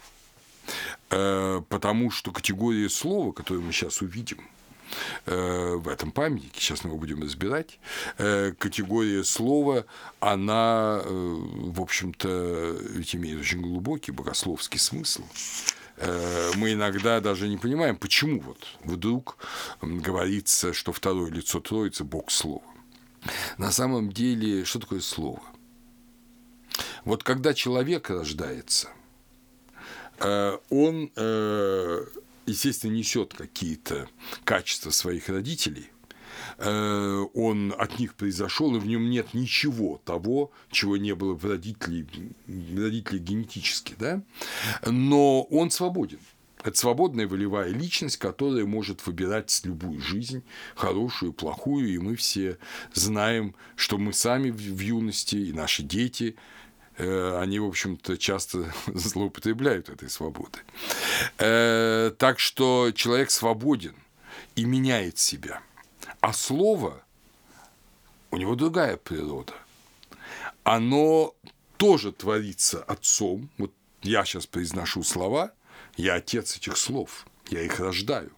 Э, 1.09 1.61
потому 1.69 2.11
что 2.11 2.31
категория 2.31 2.89
слова, 2.89 3.31
которую 3.31 3.65
мы 3.65 3.71
сейчас 3.71 4.01
увидим, 4.01 4.39
э, 5.25 5.75
в 5.75 5.87
этом 5.87 6.11
памятнике, 6.11 6.59
сейчас 6.59 6.83
мы 6.83 6.91
его 6.91 6.99
будем 6.99 7.21
разбирать, 7.21 7.79
э, 8.17 8.53
категория 8.57 9.23
слова, 9.23 9.85
она, 10.19 11.01
в 11.05 11.81
общем-то, 11.81 12.77
ведь 12.91 13.15
имеет 13.15 13.39
очень 13.39 13.61
глубокий 13.61 14.11
богословский 14.11 14.79
смысл. 14.79 15.23
Мы 16.55 16.73
иногда 16.73 17.19
даже 17.19 17.49
не 17.49 17.57
понимаем, 17.57 17.97
почему 17.97 18.39
вот 18.39 18.65
вдруг 18.85 19.37
говорится, 19.81 20.71
что 20.71 20.93
второе 20.93 21.29
лицо 21.29 21.59
Троицы– 21.59 22.03
Бог 22.05 22.31
Слова. 22.31 22.63
На 23.57 23.69
самом 23.73 24.09
деле, 24.09 24.63
что 24.63 24.79
такое 24.79 25.01
слово– 25.01 25.41
вот 27.05 27.23
когда 27.23 27.53
человек 27.53 28.09
рождается, 28.09 28.89
э, 30.19 30.57
он, 30.69 31.11
э, 31.15 32.05
естественно, 32.45 32.91
несет 32.91 33.33
какие-то 33.33 34.09
качества 34.43 34.89
своих 34.91 35.29
родителей, 35.29 35.89
э, 36.57 37.25
он 37.33 37.73
от 37.77 37.99
них 37.99 38.15
произошел, 38.15 38.75
и 38.75 38.79
в 38.79 38.87
нем 38.87 39.09
нет 39.09 39.33
ничего 39.33 40.01
того, 40.05 40.51
чего 40.71 40.97
не 40.97 41.15
было 41.15 41.33
в 41.33 41.45
родителей, 41.45 42.05
родителей 42.47 43.19
генетически, 43.19 43.95
да? 43.97 44.21
но 44.85 45.43
он 45.43 45.71
свободен. 45.71 46.19
Это 46.61 46.77
свободная 46.77 47.25
волевая 47.25 47.69
личность, 47.69 48.17
которая 48.17 48.65
может 48.65 49.07
выбирать 49.07 49.61
любую 49.63 50.01
жизнь, 50.01 50.43
хорошую, 50.75 51.31
плохую, 51.31 51.87
и 51.87 51.97
мы 51.99 52.17
все 52.17 52.57
знаем, 52.93 53.55
что 53.77 53.97
мы 53.97 54.11
сами 54.11 54.51
в 54.51 54.79
юности, 54.79 55.37
и 55.37 55.53
наши 55.53 55.83
дети– 55.83 56.35
они, 56.99 57.59
в 57.59 57.65
общем-то, 57.65 58.17
часто 58.17 58.73
злоупотребляют 58.87 59.89
этой 59.89 60.09
свободой. 60.09 60.61
Э, 61.37 62.11
так 62.17 62.39
что 62.39 62.91
человек 62.91 63.31
свободен 63.31 63.95
и 64.55 64.65
меняет 64.65 65.17
себя. 65.17 65.61
А 66.19 66.33
слово, 66.33 67.01
у 68.31 68.37
него 68.37 68.55
другая 68.55 68.97
природа. 68.97 69.53
Оно 70.63 71.35
тоже 71.77 72.11
творится 72.11 72.83
отцом. 72.83 73.49
Вот 73.57 73.71
я 74.01 74.25
сейчас 74.25 74.45
произношу 74.45 75.03
слова, 75.03 75.51
я 75.95 76.15
отец 76.15 76.57
этих 76.57 76.77
слов, 76.77 77.25
я 77.49 77.61
их 77.61 77.79
рождаю. 77.79 78.31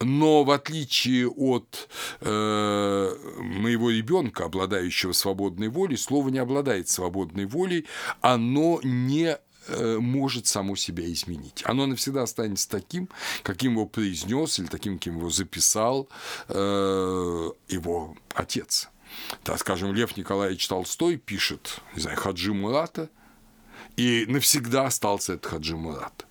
Но 0.00 0.44
в 0.44 0.50
отличие 0.50 1.28
от 1.28 1.88
э, 2.20 3.14
моего 3.38 3.90
ребенка, 3.90 4.44
обладающего 4.44 5.12
свободной 5.12 5.68
волей, 5.68 5.96
слово 5.96 6.28
не 6.28 6.38
обладает 6.38 6.88
свободной 6.88 7.46
волей, 7.46 7.86
оно 8.20 8.80
не 8.82 9.38
э, 9.68 9.98
может 9.98 10.46
само 10.46 10.76
себя 10.76 11.10
изменить. 11.12 11.62
Оно 11.64 11.86
навсегда 11.86 12.22
останется 12.22 12.68
таким, 12.68 13.08
каким 13.42 13.72
его 13.72 13.86
произнес 13.86 14.58
или 14.58 14.66
таким, 14.66 14.98
каким 14.98 15.18
его 15.18 15.30
записал 15.30 16.08
э, 16.48 17.50
его 17.68 18.16
отец. 18.34 18.88
так 19.42 19.58
скажем, 19.58 19.94
Лев 19.94 20.16
Николаевич 20.16 20.68
Толстой 20.68 21.16
пишет, 21.16 21.80
не 21.94 22.02
знаю, 22.02 22.16
Хаджи 22.16 22.52
Мурата, 22.52 23.10
и 23.96 24.26
навсегда 24.28 24.86
остался 24.86 25.34
этот 25.34 25.50
Хаджи 25.50 25.76
Мурат. 25.76 26.27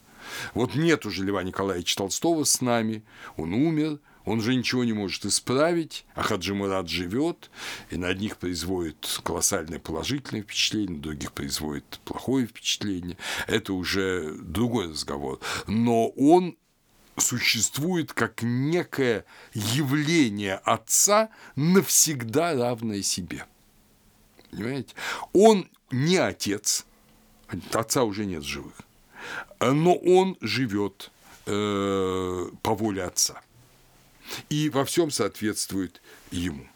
Вот 0.54 0.76
нет 0.76 1.06
уже 1.06 1.24
Льва 1.24 1.44
Николаевича 1.44 1.98
Толстого 1.98 2.44
с 2.44 2.62
нами, 2.62 3.04
он 3.36 3.54
умер, 3.54 4.00
он 4.28 4.42
же 4.42 4.54
ничего 4.56 4.84
не 4.84 4.92
может 4.92 5.26
исправить, 5.26 6.06
а 6.14 6.22
Хаджи 6.22 6.54
Мурат 6.54 6.90
живет, 6.90 7.50
и 7.90 7.96
на 7.96 8.10
одних 8.10 8.36
производит 8.36 9.22
колоссальное 9.24 9.80
положительное 9.80 10.44
впечатление, 10.44 10.98
на 10.98 11.02
других 11.02 11.32
производит 11.32 12.02
плохое 12.04 12.46
впечатление. 12.46 13.18
Это 13.48 13.72
уже 13.72 14.34
другой 14.42 14.90
разговор. 14.90 15.40
Но 15.68 16.10
он 16.10 16.58
существует 17.16 18.12
как 18.12 18.42
некое 18.42 19.24
явление 19.54 20.56
отца, 20.56 21.30
навсегда 21.56 22.54
равное 22.54 23.02
себе. 23.02 23.46
Понимаете? 24.52 24.94
Он 25.32 25.70
не 25.90 26.18
отец, 26.18 26.86
отца 27.72 28.04
уже 28.04 28.26
нет 28.26 28.44
живых, 28.44 28.76
но 29.60 29.96
он 29.96 30.38
живет 30.42 31.12
э, 31.46 32.50
по 32.62 32.76
воле 32.76 33.04
отца 33.04 33.42
и 34.50 34.70
во 34.70 34.86
всем 34.86 35.12
соответствует 35.12 36.02
ему. 36.32 36.68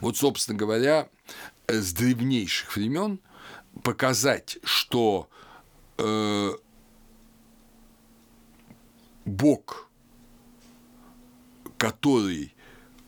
Вот, 0.00 0.16
собственно 0.16 0.56
говоря, 0.56 1.08
с 1.66 1.92
древнейших 1.92 2.74
времен 2.76 3.20
показать, 3.82 4.58
что 4.64 5.28
э, 5.98 6.52
Бог, 9.24 9.90
который 11.76 12.54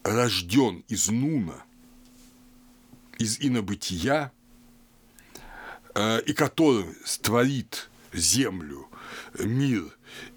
рожден 0.02 0.84
из 0.88 1.08
Нуна, 1.08 1.64
из 3.18 3.38
инобытия, 3.40 4.32
э, 4.32 4.39
и 5.94 6.32
который 6.32 6.84
творит 7.22 7.90
землю, 8.12 8.88
мир, 9.38 9.84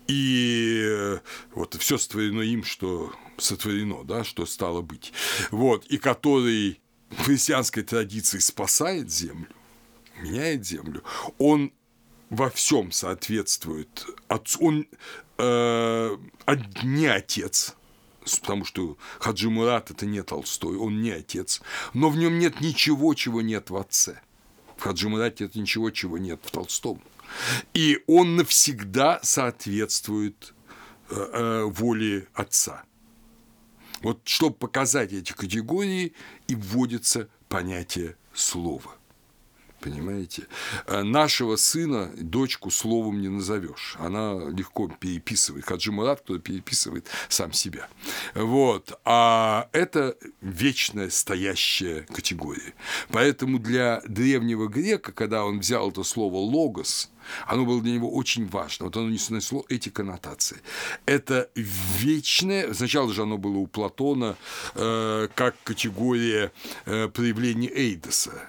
и 0.08 0.84
э, 0.86 1.20
вот 1.54 1.76
все 1.76 1.98
сотворено 1.98 2.42
им, 2.42 2.64
что 2.64 3.14
сотворено, 3.38 4.04
да, 4.04 4.24
что 4.24 4.46
стало 4.46 4.82
быть, 4.82 5.14
вот, 5.52 5.86
и 5.86 5.98
который 5.98 6.82
в 7.10 7.24
христианской 7.24 7.84
традиции 7.84 8.40
спасает 8.40 9.12
землю, 9.12 9.50
меняет 10.22 10.66
землю, 10.66 11.04
он 11.38 11.72
во 12.30 12.50
всем 12.50 12.92
соответствует 12.92 14.06
отцу, 14.28 14.60
он 14.62 14.88
э, 15.38 16.18
не 16.84 17.06
отец, 17.06 17.76
потому 18.42 18.66
что 18.66 18.98
Хаджи 19.20 19.50
Мурат 19.50 19.92
это 19.92 20.06
не 20.06 20.24
Толстой, 20.24 20.78
он 20.78 21.02
не 21.02 21.12
отец, 21.12 21.62
но 21.94 22.10
в 22.10 22.18
нем 22.18 22.40
нет 22.40 22.62
ничего, 22.62 23.14
чего 23.14 23.42
нет 23.42 23.70
в 23.70 23.78
отце. 23.78 24.22
В 24.86 25.42
это 25.42 25.60
ничего, 25.60 25.92
чего 25.92 26.18
нет 26.18 26.40
в 26.44 26.52
Толстом. 26.52 27.02
И 27.74 28.04
он 28.08 28.36
навсегда 28.36 29.20
соответствует 29.24 30.54
э, 31.10 31.16
э, 31.16 31.64
воле 31.66 32.28
отца. 32.34 32.84
Вот 34.02 34.22
чтобы 34.26 34.56
показать 34.56 35.14
эти 35.14 35.32
категории, 35.32 36.14
и 36.48 36.56
вводится 36.56 37.30
понятие 37.48 38.18
слова. 38.34 38.96
Понимаете? 39.84 40.48
Э, 40.88 41.04
нашего 41.04 41.58
сына, 41.58 42.10
дочку 42.16 42.72
словом 42.72 43.22
не 43.22 43.28
назовешь. 43.28 43.98
Она 44.00 44.50
легко 44.50 44.88
переписывает. 44.88 45.66
Хаджи 45.66 45.92
Мурат, 45.92 46.22
кто 46.22 46.40
переписывает 46.40 47.08
сам 47.28 47.52
себя. 47.52 47.90
Вот. 48.34 48.98
А 49.04 49.68
это 49.74 50.16
вечная 50.42 51.10
стоящая 51.10 52.04
категория. 52.04 52.74
Поэтому 53.10 53.60
для 53.60 54.02
древнего 54.08 54.68
грека, 54.68 55.12
когда 55.12 55.44
он 55.44 55.60
взял 55.60 55.90
это 55.90 56.04
слово 56.04 56.38
«логос», 56.38 57.10
оно 57.46 57.66
было 57.66 57.82
для 57.82 57.94
него 57.94 58.10
очень 58.10 58.48
важно. 58.48 58.86
Вот 58.86 58.96
оно 58.96 59.10
не 59.10 59.18
снесло 59.18 59.66
эти 59.68 59.90
коннотации. 59.90 60.62
Это 61.06 61.50
вечное, 61.56 62.74
сначала 62.74 63.14
же 63.14 63.24
оно 63.24 63.38
было 63.38 63.58
у 63.58 63.68
Платона 63.68 64.38
э, 64.76 65.28
как 65.36 65.56
категория 65.64 66.52
э, 66.86 67.10
проявления 67.10 67.70
Эйдоса 67.70 68.48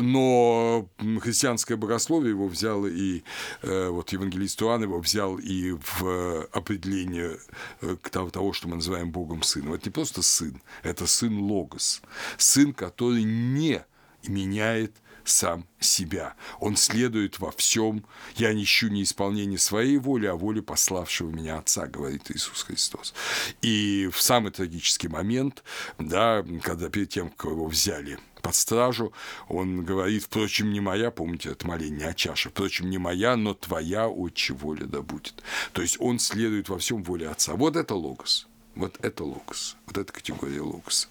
но 0.00 0.88
христианское 1.20 1.76
богословие 1.76 2.30
его 2.30 2.48
взяло 2.48 2.86
и 2.86 3.22
э, 3.62 3.88
вот 3.88 4.10
евангелист 4.10 4.62
Иоанн 4.62 4.84
его 4.84 4.98
взял 4.98 5.36
и 5.36 5.72
в 5.72 6.46
определение 6.52 7.36
э, 7.82 7.96
того, 8.32 8.52
что 8.52 8.68
мы 8.68 8.76
называем 8.76 9.10
Богом 9.10 9.42
Сыном. 9.42 9.74
Это 9.74 9.86
не 9.86 9.92
просто 9.92 10.22
сын, 10.22 10.60
это 10.82 11.06
сын 11.06 11.38
Логос, 11.38 12.00
сын, 12.38 12.72
который 12.72 13.22
не 13.24 13.84
меняет 14.26 14.92
сам 15.24 15.66
себя. 15.78 16.34
Он 16.58 16.76
следует 16.76 17.38
во 17.38 17.52
всем. 17.52 18.04
Я 18.34 18.52
не 18.54 18.64
ищу 18.64 18.88
не 18.88 19.02
исполнение 19.02 19.58
своей 19.58 19.98
воли, 19.98 20.26
а 20.26 20.34
воли 20.34 20.60
пославшего 20.60 21.30
меня 21.30 21.58
Отца, 21.58 21.86
говорит 21.86 22.30
Иисус 22.30 22.62
Христос. 22.62 23.14
И 23.60 24.08
в 24.12 24.20
самый 24.20 24.50
трагический 24.52 25.08
момент, 25.08 25.62
да, 25.98 26.44
когда 26.62 26.88
перед 26.88 27.10
тем, 27.10 27.28
как 27.28 27.52
его 27.52 27.66
взяли 27.66 28.18
под 28.42 28.54
стражу, 28.54 29.12
он 29.48 29.84
говорит, 29.84 30.24
впрочем, 30.24 30.72
не 30.72 30.80
моя, 30.80 31.10
помните 31.10 31.50
это 31.50 31.66
моление 31.66 32.08
о 32.08 32.14
чаше, 32.14 32.50
впрочем, 32.50 32.90
не 32.90 32.98
моя, 32.98 33.36
но 33.36 33.54
твоя, 33.54 34.08
отче, 34.08 34.52
воля 34.52 34.84
да 34.84 35.00
будет. 35.00 35.42
То 35.72 35.80
есть 35.80 35.96
он 36.00 36.18
следует 36.18 36.68
во 36.68 36.78
всем 36.78 37.02
воле 37.02 37.28
Отца. 37.28 37.54
Вот 37.54 37.76
это 37.76 37.94
логос. 37.94 38.46
Вот 38.74 38.96
это 39.02 39.22
логос, 39.22 39.76
вот 39.86 39.98
эта 39.98 40.10
категория 40.12 40.62
логоса. 40.62 41.08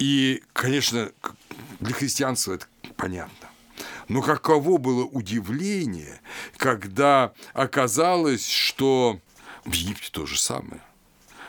И, 0.00 0.42
конечно, 0.52 1.12
для 1.78 1.94
христианства 1.94 2.54
это 2.54 2.66
понятно. 2.96 3.48
Но 4.08 4.22
каково 4.22 4.78
было 4.78 5.04
удивление, 5.04 6.20
когда 6.56 7.32
оказалось, 7.52 8.48
что 8.48 9.20
в 9.64 9.72
Египте 9.72 10.08
то 10.10 10.26
же 10.26 10.38
самое. 10.38 10.80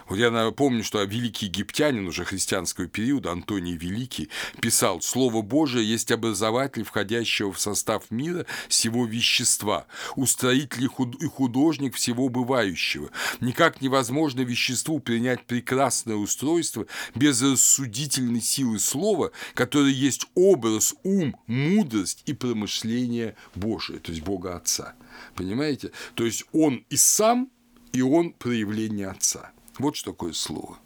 Вот 0.10 0.18
я 0.18 0.52
помню, 0.52 0.84
что 0.84 1.04
великий 1.04 1.48
египтянин 1.48 2.08
уже 2.08 2.24
христианского 2.24 2.88
периода, 2.88 3.32
Антоний 3.32 3.76
Великий, 3.76 4.30
писал 4.62 5.02
«Слово 5.02 5.42
Божие 5.42 5.90
есть 5.90 6.12
образователь 6.12 6.84
входящего 6.84 7.52
в 7.52 7.60
состав 7.60 8.10
мира 8.10 8.46
всего 8.70 9.06
вещества, 9.06 9.86
устроитель 10.16 10.86
и 10.86 11.28
художник 11.28 11.96
всего 11.96 12.30
бывающего. 12.30 13.10
Никак 13.42 13.82
невозможно 13.82 14.42
веществу 14.42 15.00
принять 15.00 15.46
прекрасное 15.46 16.16
устройство 16.16 16.86
без 17.14 17.42
рассудительной 17.42 18.42
силы 18.42 18.80
слова, 18.80 19.32
которое 19.54 19.92
есть 19.92 20.28
образ, 20.36 20.96
ум, 21.04 21.36
мудрость 21.48 22.24
и 22.26 22.34
промышление 22.34 23.36
Божие, 23.56 24.00
то 24.00 24.12
есть 24.12 24.24
Бога 24.24 24.56
Отца. 24.56 24.96
Понимаете? 25.36 25.92
То 26.16 26.26
есть 26.26 26.46
он 26.54 26.86
и 26.90 26.96
сам, 26.96 27.50
и 27.92 28.02
он 28.02 28.32
проявление 28.32 29.08
Отца. 29.08 29.52
Вот 29.80 29.96
что 29.96 30.12
такое 30.12 30.34
слово. 30.34 30.78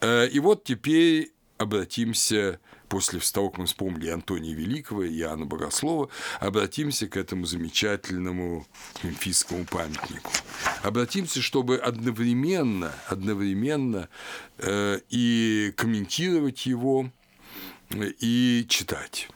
Э, 0.00 0.28
и 0.28 0.38
вот 0.40 0.64
теперь 0.64 1.32
обратимся 1.56 2.60
после 2.88 3.20
того, 3.20 3.50
как 3.50 3.58
мы 3.58 3.66
вспомнили 3.66 4.08
Антония 4.08 4.54
Великого 4.54 5.04
и 5.04 5.18
Иоанна 5.18 5.44
Богослова, 5.44 6.08
обратимся 6.40 7.06
к 7.06 7.16
этому 7.16 7.44
замечательному 7.44 8.66
мемфисскому 9.02 9.66
памятнику. 9.66 10.30
Обратимся, 10.82 11.42
чтобы 11.42 11.76
одновременно, 11.76 12.92
одновременно 13.08 14.08
э, 14.58 15.00
и 15.10 15.72
комментировать 15.76 16.66
его, 16.66 17.10
и 17.90 18.66
читать. 18.68 19.28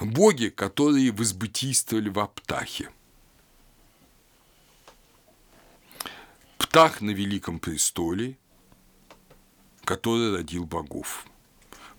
Боги, 0.00 0.48
которые 0.48 1.12
возбытийствовали 1.12 2.08
в 2.08 2.18
Аптахе– 2.18 2.90
Птах 6.68 7.00
на 7.00 7.12
великом 7.12 7.60
престоле, 7.60 8.36
который 9.84 10.36
родил 10.36 10.66
богов. 10.66 11.24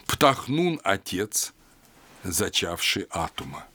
Птахнун– 0.05 0.79
отец, 0.83 1.53
зачавший 2.23 3.07
Атума, 3.09 3.65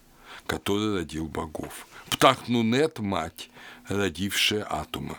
который 0.46 0.94
родил 0.94 1.26
богов. 1.26 1.88
Птахнунет– 2.10 2.98
мать, 3.00 3.50
родившая 3.88 4.62
Атума. 4.62 5.18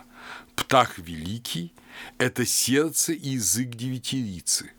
Птах 0.54 0.96
великий– 0.96 1.74
это 2.18 2.46
сердце 2.46 3.12
и 3.12 3.32
язык 3.32 3.74
девятирицы, 3.74 4.72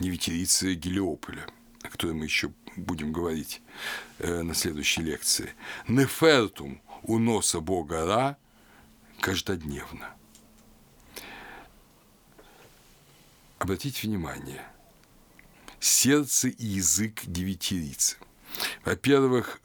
девятирицы 0.00 0.74
Гелиополя, 0.74 1.46
о 1.82 1.90
которой 1.90 2.14
мы 2.14 2.24
еще 2.24 2.52
будем 2.74 3.12
говорить 3.12 3.62
э, 4.18 4.42
на 4.42 4.54
следующей 4.54 5.02
лекции. 5.02 5.54
Нефертум– 5.86 6.82
у 7.04 7.18
носа 7.18 7.60
бога 7.60 8.04
Ра– 8.04 8.36
каждодневно. 9.20 10.14
Обратите 13.58 14.06
внимание, 14.06 14.62
сердце 15.80 16.48
и 16.48 16.64
язык 16.66 17.22
девятирицы. 17.24 18.16
Во-первых, 18.84 19.60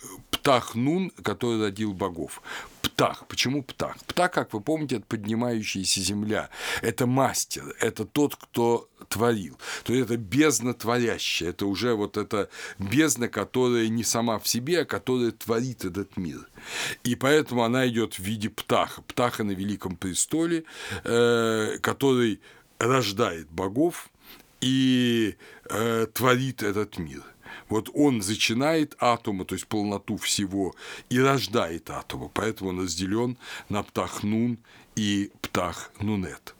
Птах 0.49 0.73
Нун, 0.73 1.11
который 1.23 1.61
родил 1.61 1.93
богов. 1.93 2.41
Птах. 2.81 3.27
Почему 3.27 3.61
птах? 3.61 3.97
Птах, 4.07 4.31
как 4.31 4.51
вы 4.51 4.61
помните, 4.61 4.95
это 4.95 5.05
поднимающаяся 5.05 6.01
земля. 6.01 6.49
Это 6.81 7.05
мастер, 7.05 7.75
это 7.79 8.03
тот, 8.03 8.35
кто 8.35 8.89
творил. 9.09 9.59
То 9.83 9.93
есть 9.93 10.05
это 10.05 10.17
бездна 10.17 10.73
творящая. 10.73 11.49
Это 11.49 11.67
уже 11.67 11.93
вот 11.93 12.17
эта 12.17 12.49
бездна, 12.79 13.27
которая 13.27 13.89
не 13.89 14.03
сама 14.03 14.39
в 14.39 14.47
себе, 14.47 14.81
а 14.81 14.85
которая 14.85 15.29
творит 15.33 15.85
этот 15.85 16.17
мир. 16.17 16.49
И 17.03 17.13
поэтому 17.13 17.63
она 17.63 17.87
идет 17.87 18.15
в 18.15 18.19
виде 18.19 18.49
птаха. 18.49 19.03
Птаха 19.03 19.43
на 19.43 19.51
Великом 19.51 19.97
престоле, 19.97 20.63
э, 21.03 21.77
который 21.79 22.41
рождает 22.79 23.51
богов 23.51 24.09
и 24.61 25.35
э, 25.69 26.07
творит 26.11 26.63
этот 26.63 26.97
мир. 26.97 27.21
Вот 27.67 27.89
он 27.93 28.21
зачинает 28.21 28.95
атома, 28.99 29.45
то 29.45 29.55
есть 29.55 29.67
полноту 29.67 30.17
всего, 30.17 30.75
и 31.09 31.19
рождает 31.19 31.89
атома. 31.89 32.29
Поэтому 32.33 32.71
он 32.71 32.81
разделен 32.81 33.37
на 33.69 33.83
птах-нун 33.83 34.57
и 34.95 35.31
птах-нунет. 35.41 36.55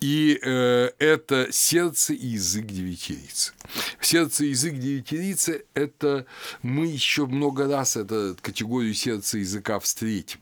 И 0.00 0.38
э, 0.42 0.90
это 0.98 1.48
сердце 1.52 2.14
и 2.14 2.26
язык 2.26 2.66
девятирицы. 2.66 3.52
Сердце 4.00 4.44
и 4.44 4.48
язык 4.48 4.78
девятирицы– 4.78 5.64
это 5.74 6.26
мы 6.62 6.86
еще 6.86 7.26
много 7.26 7.68
раз 7.68 7.96
эту 7.96 8.36
категорию 8.40 8.94
сердца 8.94 9.38
и 9.38 9.42
языка 9.42 9.78
встретим. 9.78 10.40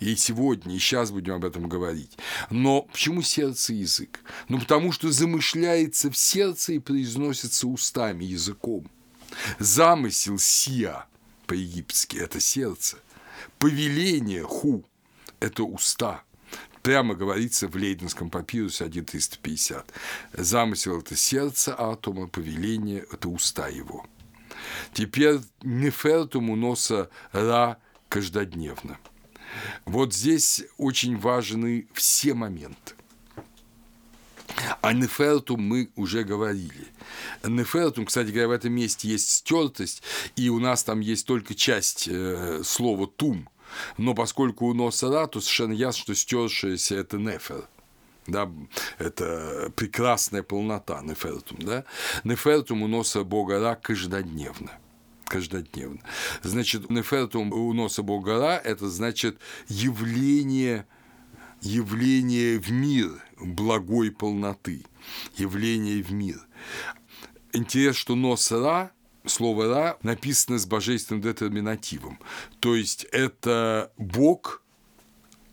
И 0.00 0.16
сегодня, 0.16 0.74
и 0.74 0.78
сейчас 0.78 1.10
будем 1.10 1.34
об 1.34 1.44
этом 1.44 1.68
говорить. 1.68 2.16
Но 2.50 2.82
почему 2.82 3.22
сердце 3.22 3.74
и 3.74 3.78
язык? 3.78 4.20
Ну, 4.48 4.58
потому 4.58 4.92
что 4.92 5.10
замышляется 5.10 6.10
в 6.10 6.16
сердце 6.16 6.74
и 6.74 6.78
произносится 6.78 7.68
устами, 7.68 8.24
языком. 8.24 8.90
Замысел 9.58 10.38
сия 10.38 11.06
по-египетски– 11.46 12.16
это 12.18 12.40
сердце. 12.40 12.98
Повеление 13.58 14.42
ху– 14.42 14.84
это 15.40 15.64
уста. 15.64 16.22
Прямо 16.82 17.14
говорится 17.14 17.68
в 17.68 17.76
Лейденском 17.76 18.30
папирусе 18.30 18.84
1350. 18.84 19.92
Замысел– 20.32 20.98
это 21.00 21.16
сердце 21.16 21.74
атома, 21.78 22.26
повеление– 22.26 23.04
это 23.12 23.28
уста 23.28 23.68
его. 23.68 24.06
Теперь 24.92 25.40
нефертум 25.62 26.50
уноса 26.50 27.08
ра 27.32 27.78
каждодневно. 28.08 28.98
Вот 29.84 30.14
здесь 30.14 30.64
очень 30.78 31.16
важны 31.16 31.86
все 31.92 32.34
моменты. 32.34 32.94
О 34.80 34.92
Нефертум 34.92 35.62
мы 35.62 35.90
уже 35.96 36.24
говорили. 36.24 36.88
Нефертум, 37.44 38.06
кстати 38.06 38.28
говоря, 38.28 38.48
в 38.48 38.52
этом 38.52 38.72
месте 38.72 39.08
есть 39.08 39.30
стертость, 39.30 40.02
и 40.36 40.48
у 40.48 40.58
нас 40.58 40.84
там 40.84 41.00
есть 41.00 41.26
только 41.26 41.54
часть 41.54 42.08
э, 42.08 42.62
слова 42.64 43.06
тум. 43.06 43.48
Но 43.96 44.14
поскольку 44.14 44.66
у 44.66 44.74
носа 44.74 45.08
ра, 45.08 45.26
то 45.26 45.40
совершенно 45.40 45.72
ясно, 45.72 46.02
что 46.02 46.14
стершееся– 46.14 46.94
это 46.96 47.18
нефер 47.18 47.68
да, 48.26 48.48
это 48.98 49.72
прекрасная 49.74 50.42
полнота 50.42 51.00
нефертум, 51.02 51.58
да, 51.60 51.84
нефертум 52.24 52.82
у 52.82 52.88
носа 52.88 53.24
Бога 53.24 53.58
Ра 53.58 53.74
каждодневно 53.74 54.78
каждодневно. 55.26 56.00
Значит, 56.42 56.90
нефертум 56.90 57.54
у 57.54 57.72
носа 57.72 58.02
Бога 58.02 58.38
Ра– 58.38 58.60
это 58.64 58.90
значит 58.90 59.38
явление 59.66 60.86
явление 61.62 62.58
в 62.58 62.70
мир 62.70 63.12
благой 63.42 64.10
полноты, 64.10 64.84
явление 65.36 66.02
в 66.02 66.12
мир. 66.12 66.40
Интересно, 67.52 67.98
что 67.98 68.14
нос 68.14 68.50
«ра» 68.50 68.92
слово 69.26 69.66
«ра» 69.66 69.98
написано 70.02 70.58
с 70.58 70.66
божественным 70.66 71.22
детерминативом. 71.22 72.18
То 72.60 72.74
есть 72.74 73.04
это 73.12 73.92
Бог, 73.96 74.62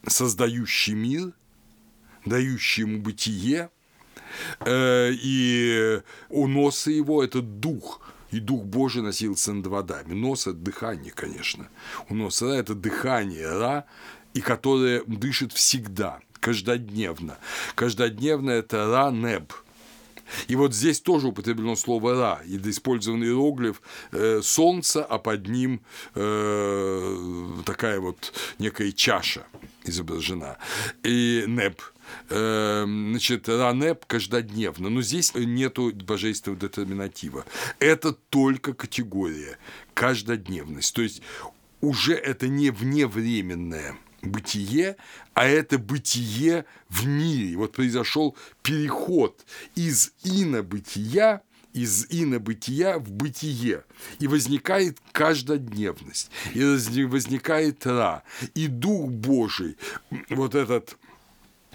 создающий 0.08 0.94
мир, 0.94 1.34
дающий 2.26 2.82
ему 2.82 3.02
бытие, 3.02 3.70
э, 4.62 5.12
и 5.14 6.02
у 6.30 6.48
носа 6.48 6.92
его 6.92 7.24
это 7.24 7.42
дух, 7.42 8.02
и 8.32 8.40
Дух 8.40 8.64
Божий 8.64 9.02
носился 9.02 9.54
над 9.54 9.66
водами. 9.68 10.14
Нос– 10.14 10.42
это 10.48 10.58
дыхание, 10.58 11.12
конечно. 11.12 11.68
У 12.10 12.16
носа 12.16 12.48
это 12.48 12.76
дыхание 12.76 13.50
Ра, 13.50 13.86
и 14.34 14.42
которое 14.42 15.04
дышит 15.06 15.52
всегда, 15.52 16.20
каждодневно. 16.40 17.38
Каждодневно 17.76 18.52
это 18.52 18.86
ра-неб. 18.86 19.54
И 20.48 20.56
вот 20.56 20.74
здесь 20.74 21.02
тоже 21.02 21.28
употреблено 21.28 21.76
слово 21.76 22.14
«ра», 22.14 22.42
и 22.46 22.58
использован 22.70 23.24
иероглиф 23.24 23.82
э, 24.12 24.42
солнца, 24.44 25.04
а 25.04 25.18
под 25.18 25.48
ним 25.48 25.82
э, 26.16 27.62
такая 27.66 28.00
вот 28.00 28.34
некая 28.60 28.92
чаша 28.92 29.46
изображена. 29.86 30.58
И 31.04 31.46
«неб», 31.48 31.82
э, 32.30 32.84
значит, 32.86 33.50
ранеп 33.50 34.06
каждодневно, 34.06 34.90
но 34.90 35.02
здесь 35.02 35.34
нету 35.34 35.92
божественного 35.94 36.62
детерминатива. 36.62 37.46
Это 37.80 38.14
только 38.14 38.74
категория, 38.74 39.58
каждодневность. 39.94 40.94
То 40.94 41.02
есть 41.02 41.22
уже 41.82 42.14
это 42.14 42.48
не 42.48 42.72
вневременное 42.72 43.96
бытие, 44.22 44.96
а 45.34 45.46
это 45.48 45.78
бытие 45.78 46.66
в 46.90 47.08
мире. 47.08 47.58
Вот 47.58 47.74
произошел 47.74 48.36
переход 48.62 49.46
из 49.76 50.12
инобытия 50.24 51.42
из 51.74 52.08
инобытия 52.10 52.98
в 52.98 53.12
бытие. 53.12 53.84
И 54.18 54.28
возникает 54.28 54.98
каждодневность, 55.12 56.32
и 56.54 56.64
возникает 57.04 57.86
ра, 57.86 58.24
и 58.56 58.68
Дух 58.68 59.10
Божий, 59.10 59.78
вот 60.30 60.56
этот 60.56 60.98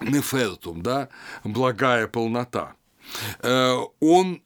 нефертум, 0.00 0.82
да, 0.82 1.08
благая 1.44 2.08
полнота, 2.08 2.74
э, 3.40 3.76
он 4.00 4.42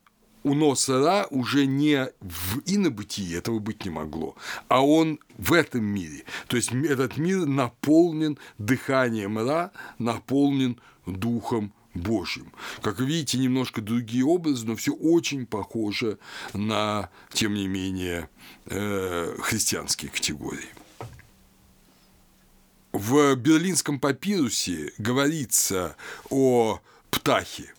у 0.48 0.54
носа 0.54 0.98
Ра 0.98 1.26
уже 1.30 1.66
не 1.66 2.08
в 2.20 2.61
инобытии, 2.64 3.37
этого 3.37 3.58
быть 3.58 3.84
не 3.84 3.90
могло, 3.90 4.34
а 4.68 4.84
он 4.84 5.18
в 5.37 5.52
этом 5.52 5.84
мире. 5.84 6.24
То 6.46 6.56
есть 6.56 6.72
этот 6.72 7.18
мир 7.18 7.46
наполнен 7.46 8.38
дыханием 8.58 9.38
Ра, 9.38 9.72
наполнен 9.98 10.80
Духом 11.06 11.72
Божьим. 11.94 12.52
Как 12.82 13.00
видите, 13.00 13.38
немножко 13.38 13.80
другие 13.80 14.24
образы, 14.24 14.66
но 14.66 14.76
все 14.76 14.92
очень 14.92 15.46
похоже 15.46 16.18
на, 16.52 17.11
тем 17.32 17.54
не 17.54 17.66
менее, 17.66 18.28
э, 18.66 19.37
христианские 19.40 20.11
категории. 20.11 20.68
В 22.92 23.34
Берлинском 23.37 24.00
папирусе 24.00 24.92
говорится 24.98 25.96
о 26.30 26.80
птахе, 27.11 27.74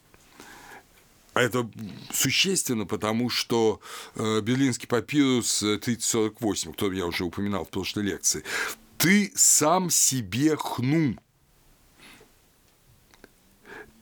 это 1.42 1.70
существенно, 2.12 2.86
потому 2.86 3.30
что 3.30 3.80
э, 4.16 4.42
Берлинский 4.42 4.88
папирус 4.88 5.60
3048, 5.60 6.74
кто 6.74 6.92
я 6.92 7.06
уже 7.06 7.24
упоминал 7.24 7.66
в 7.66 7.70
прошлой 7.70 8.04
лекции, 8.04 8.44
ты 8.98 9.32
сам 9.36 9.90
себе 9.90 10.56
хну. 10.58 11.16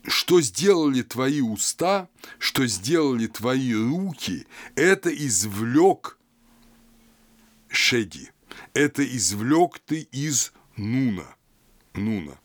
Что 0.03 0.39
сделали 0.39 1.01
твои 1.01 1.41
уста, 1.41 2.07
что 2.39 2.65
сделали 2.65 3.27
твои 3.27 3.73
руки, 3.73 4.47
это 4.75 5.13
извлек 5.13 6.17
Шеди. 7.69 8.31
Это 8.73 9.03
извлек 9.03 9.79
ты 9.79 10.01
из 10.11 10.53
Нуна. 10.77 11.36
Нуна. 11.97 12.39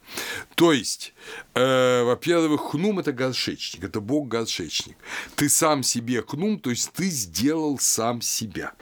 То 0.54 0.72
есть, 0.72 1.14
э, 1.54 2.02
во-первых, 2.04 2.72
хнум– 2.72 2.98
это 3.00 3.12
горшечник, 3.12 3.84
это 3.84 4.00
бог-горшечник. 4.00 4.96
Ты 5.36 5.48
сам 5.48 5.82
себе 5.82 6.22
хнум, 6.22 6.58
то 6.58 6.70
есть 6.70 6.92
ты 6.92 7.08
сделал 7.08 7.78
сам 7.78 8.20
себя. 8.20 8.72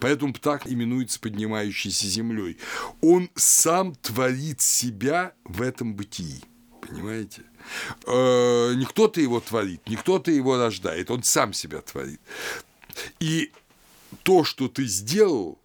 Поэтому 0.00 0.32
птах 0.32 0.66
именуется 0.66 1.20
поднимающейся 1.20 2.06
землей. 2.06 2.58
Он 3.00 3.30
сам 3.34 3.94
творит 3.94 4.60
себя 4.60 5.32
в 5.44 5.62
этом 5.62 5.94
бытии. 5.94 6.42
Понимаете? 6.80 7.42
Э, 8.06 8.74
не 8.74 8.84
кто-то 8.84 9.20
его 9.20 9.40
творит, 9.40 9.86
не 9.88 9.96
кто-то 9.96 10.30
его 10.30 10.56
рождает, 10.56 11.10
он 11.10 11.22
сам 11.22 11.52
себя 11.52 11.80
творит. 11.80 12.20
И 13.20 13.52
то, 14.22 14.44
что 14.44 14.68
ты 14.68 14.86
сделал, 14.86 15.58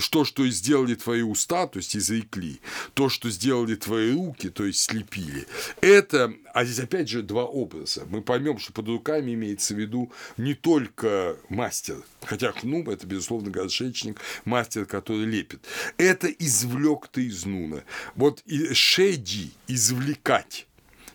что, 0.00 0.24
что 0.24 0.46
сделали 0.48 0.94
твои 0.94 1.22
уста, 1.22 1.66
то 1.66 1.78
есть 1.78 1.96
изрекли, 1.96 2.60
то, 2.94 3.08
что 3.08 3.30
сделали 3.30 3.74
твои 3.74 4.12
руки, 4.12 4.48
то 4.48 4.64
есть 4.64 4.80
слепили, 4.80 5.46
это, 5.80 6.32
а 6.52 6.64
здесь 6.64 6.80
опять 6.80 7.08
же 7.08 7.22
два 7.22 7.44
образа. 7.44 8.06
Мы 8.08 8.22
поймем, 8.22 8.58
что 8.58 8.72
под 8.72 8.88
руками 8.88 9.34
имеется 9.34 9.74
в 9.74 9.78
виду 9.78 10.10
не 10.36 10.54
только 10.54 11.36
мастер, 11.48 12.02
хотя 12.22 12.52
хнум– 12.52 12.88
это, 12.90 13.06
безусловно, 13.06 13.50
горшечник, 13.50 14.20
мастер, 14.44 14.86
который 14.86 15.24
лепит. 15.24 15.64
Это 15.98 16.28
извлек 16.28 17.08
ты 17.08 17.26
из 17.26 17.44
нуна. 17.44 17.82
Вот 18.14 18.42
шеди– 18.72 19.52
извлекать 19.68 20.66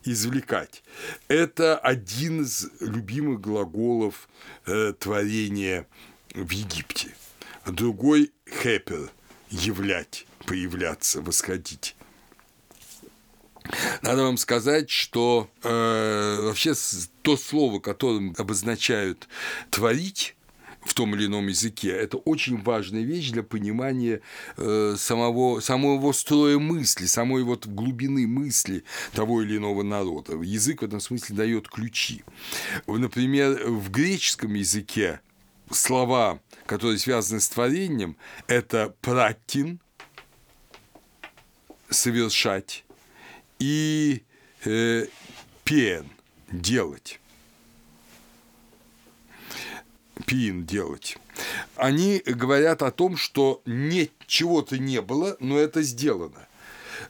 извлекать. 0.08 0.84
Это 1.28 1.80
один 1.80 2.44
из 2.44 2.70
любимых 2.80 3.42
глаголов 3.42 4.30
э, 4.68 4.94
творения 5.00 5.88
в 6.36 6.50
Египте 6.52 7.10
другой 7.66 8.32
хепер– 8.48 9.12
являть, 9.50 10.26
появляться, 10.46 11.22
восходить. 11.22 11.96
Надо 14.02 14.24
вам 14.24 14.38
сказать, 14.38 14.90
что 14.92 15.50
э, 15.64 16.40
вообще 16.42 16.74
то 17.24 17.36
слово, 17.36 17.80
которым 17.80 18.36
обозначают 18.38 19.28
творить, 19.72 20.36
в 20.86 20.94
том 20.94 21.16
или 21.16 21.26
ином 21.26 21.48
языке. 21.48 21.90
Это 21.90 22.18
очень 22.18 22.62
важная 22.62 23.02
вещь 23.02 23.32
для 23.32 23.42
понимания 23.42 24.22
э, 24.56 24.96
самого, 24.98 25.60
самого 25.60 26.12
строя 26.12 26.60
мысли, 26.60 27.08
самой 27.08 27.42
вот 27.42 27.66
глубины 27.66 28.28
мысли 28.28 28.84
того 29.12 29.42
или 29.42 29.58
иного 29.58 29.82
народа. 29.82 30.34
Язык 30.34 30.82
в 30.82 30.86
этом 30.86 31.00
смысле 31.00 31.36
дает 31.36 31.68
ключи. 31.68 32.24
Например, 32.86 33.68
в 33.68 33.90
греческом 33.90 34.54
языке 34.54 35.22
слова, 35.72 36.40
которые 36.66 36.98
связаны 36.98 37.40
с 37.40 37.50
творением, 37.50 38.18
это 38.48 38.96
«пратин»– 39.02 39.80
совершать, 41.90 42.84
и 43.60 44.24
э, 44.66 45.08
«пен»– 45.64 46.10
делать 46.52 47.20
пиин 50.26 50.66
делать. 50.66 51.18
Они 51.76 52.22
говорят 52.26 52.82
о 52.82 52.92
том, 52.92 53.18
что 53.18 53.62
не, 53.66 54.10
чего-то 54.28 54.78
не 54.78 55.02
было, 55.02 55.36
но 55.40 55.58
это 55.58 55.82
сделано. 55.82 56.48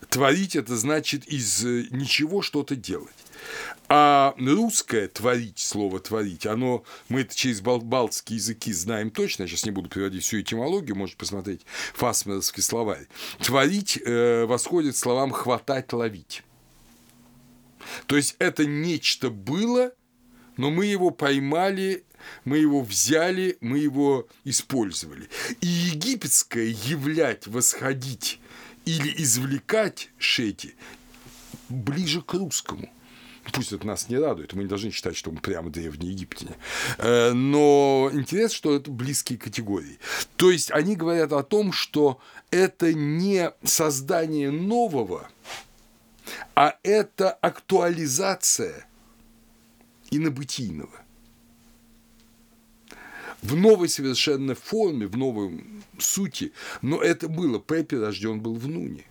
Творить– 0.10 0.56
это 0.56 0.76
значит 0.76 1.26
из 1.28 1.64
э, 1.64 1.88
ничего 1.92 2.42
что-то 2.42 2.76
делать. 2.76 3.14
А 3.88 4.34
русское 4.38 5.08
«творить», 5.08 5.60
слово 5.60 6.00
«творить», 6.00 6.46
оно, 6.46 6.84
мы 7.10 7.22
это 7.22 7.36
через 7.36 7.62
бал 7.62 7.80
балтские 7.80 8.38
языки 8.38 8.74
знаем 8.74 9.12
точно, 9.12 9.44
я 9.44 9.48
сейчас 9.48 9.66
не 9.66 9.72
буду 9.72 9.90
приводить 9.90 10.24
всю 10.24 10.42
этимологию, 10.42 10.96
можете 10.96 11.18
посмотреть 11.18 11.62
фасмеровский 11.94 12.64
словарь. 12.64 13.08
«Творить» 13.40 14.00
э, 14.04 14.46
восходит 14.46 14.98
словам 14.98 15.32
«хватать», 15.32 15.94
«ловить». 15.94 16.44
То 18.08 18.16
есть 18.16 18.36
это 18.40 18.66
нечто 18.66 19.30
было, 19.30 19.92
но 20.58 20.72
мы 20.72 20.88
его 20.88 21.12
поймали 21.12 22.04
мы 22.44 22.58
его 22.58 22.82
взяли, 22.82 23.58
мы 23.62 23.80
его 23.80 24.28
использовали. 24.44 25.30
И 25.62 25.68
египетское 25.68 26.66
являть, 26.66 27.48
восходить 27.48 28.40
или 28.86 29.14
извлекать 29.22 30.10
шети 30.18 30.76
ближе 31.70 32.22
к 32.22 32.34
русскому. 32.34 32.90
Пусть 33.54 33.74
это 33.74 33.86
нас 33.86 34.10
не 34.10 34.18
радует, 34.18 34.54
мы 34.54 34.64
не 34.64 34.70
должны 34.70 34.92
считать, 34.92 35.16
что 35.16 35.32
мы 35.32 35.40
прямо 35.40 35.70
древние 35.70 36.12
египтяне. 36.12 36.56
Э, 36.98 37.32
но 37.32 38.10
интересно, 38.12 38.56
что 38.56 38.76
это 38.76 38.92
близкие 38.92 39.38
категории. 39.38 40.00
То 40.36 40.52
есть 40.52 40.72
они 40.72 40.96
говорят 40.96 41.32
о 41.34 41.44
том, 41.44 41.72
что 41.72 42.20
это 42.52 42.94
не 42.94 43.52
создание 43.64 44.52
нового, 44.52 45.30
а 46.56 46.76
это 46.84 47.32
актуализация 47.32 48.88
инобытийного 50.12 51.06
в 53.46 53.56
новой 53.56 53.90
совершенно 53.90 54.56
форме, 54.56 55.08
в 55.08 55.18
новой 55.18 55.64
сути, 56.00 56.52
но 56.82 57.02
это 57.02 57.28
было. 57.28 57.60
Пеппи 57.60 57.96
рожден 57.96 58.40
был 58.40 58.56
в 58.56 58.68
Нуне. 58.68 59.06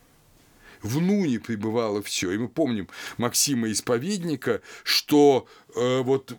В 0.84 1.00
Нуне 1.00 1.40
пребывало 1.40 2.02
все. 2.02 2.30
И 2.30 2.38
мы 2.38 2.46
помним 2.46 2.88
Максима 3.16 3.72
Исповедника, 3.72 4.60
что 4.82 5.48
э, 5.74 6.02
вот 6.02 6.36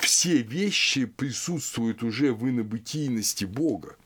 все 0.00 0.38
вещи 0.38 1.04
присутствуют 1.04 2.02
уже 2.02 2.32
в 2.32 2.48
инобытийности 2.48 3.44
Бога. 3.44 3.96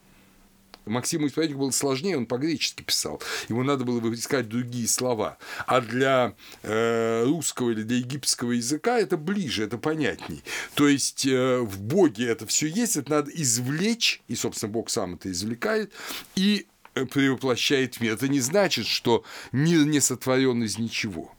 Максиму 0.87 1.29
Исповеднику 1.29 1.61
было 1.61 1.71
сложнее, 1.71 2.17
он 2.17 2.27
по-гречески 2.27 2.83
писал. 2.83 3.23
Ему 3.49 3.63
надо 3.63 3.85
было 3.85 4.13
искать 4.13 4.49
другие 4.49 4.89
слова. 4.89 5.39
А 5.67 5.81
для 5.81 6.35
э, 6.63 7.25
русского 7.25 7.71
или 7.71 7.83
для 7.83 7.99
египетского 7.99 8.53
языка 8.53 8.99
это 8.99 9.17
ближе, 9.17 9.65
это 9.65 9.79
понятней. 9.79 10.43
То 10.75 10.89
есть 10.89 11.27
э, 11.27 11.59
в 11.59 11.81
Боге 11.81 12.27
это 12.27 12.45
все 12.47 12.67
есть, 12.67 12.97
это 12.97 13.11
надо 13.11 13.31
извлечь, 13.33 14.21
и, 14.27 14.35
собственно, 14.35 14.73
Бог 14.73 14.91
сам 14.91 15.15
это 15.15 15.31
извлекает, 15.31 15.93
и 16.35 16.67
превоплощает 17.05 18.01
мир. 18.01 18.15
Это 18.15 18.29
не 18.29 18.41
значит, 18.41 18.87
что 18.87 19.25
мир 19.53 19.85
не 19.85 20.01
сотворен 20.01 20.63
из 20.63 20.79
ничего. 20.79 21.33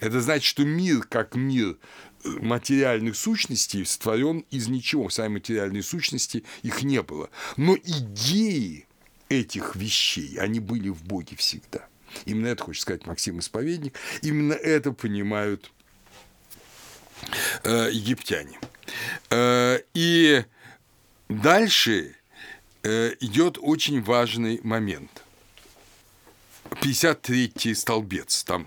Это 0.00 0.20
значит, 0.20 0.44
что 0.44 0.64
мир 0.64 1.04
как 1.04 1.34
мир 1.34 1.76
материальных 2.24 3.16
сущностей 3.16 3.84
сотворен 3.84 4.44
из 4.50 4.68
ничего. 4.68 5.10
Сами 5.10 5.34
материальные 5.34 5.82
сущности, 5.82 6.44
их 6.62 6.82
не 6.82 7.02
было. 7.02 7.30
Но 7.56 7.76
идеи 7.76 8.86
этих 9.28 9.76
вещей, 9.76 10.36
они 10.38 10.60
были 10.60 10.88
в 10.88 11.04
Боге 11.04 11.36
всегда. 11.36 11.86
Именно 12.24 12.48
это 12.48 12.64
хочет 12.64 12.82
сказать 12.82 13.06
Максим 13.06 13.40
Исповедник. 13.40 13.98
Именно 14.22 14.54
это 14.54 14.92
понимают 14.92 15.72
э, 17.64 17.88
египтяне. 17.92 18.58
Э, 19.30 19.80
и 19.94 20.44
дальше 21.28 21.92
э, 22.00 22.23
идет 22.84 23.58
очень 23.60 24.02
важный 24.02 24.60
момент. 24.62 25.24
53-й 26.70 27.74
столбец, 27.74 28.44
там 28.44 28.66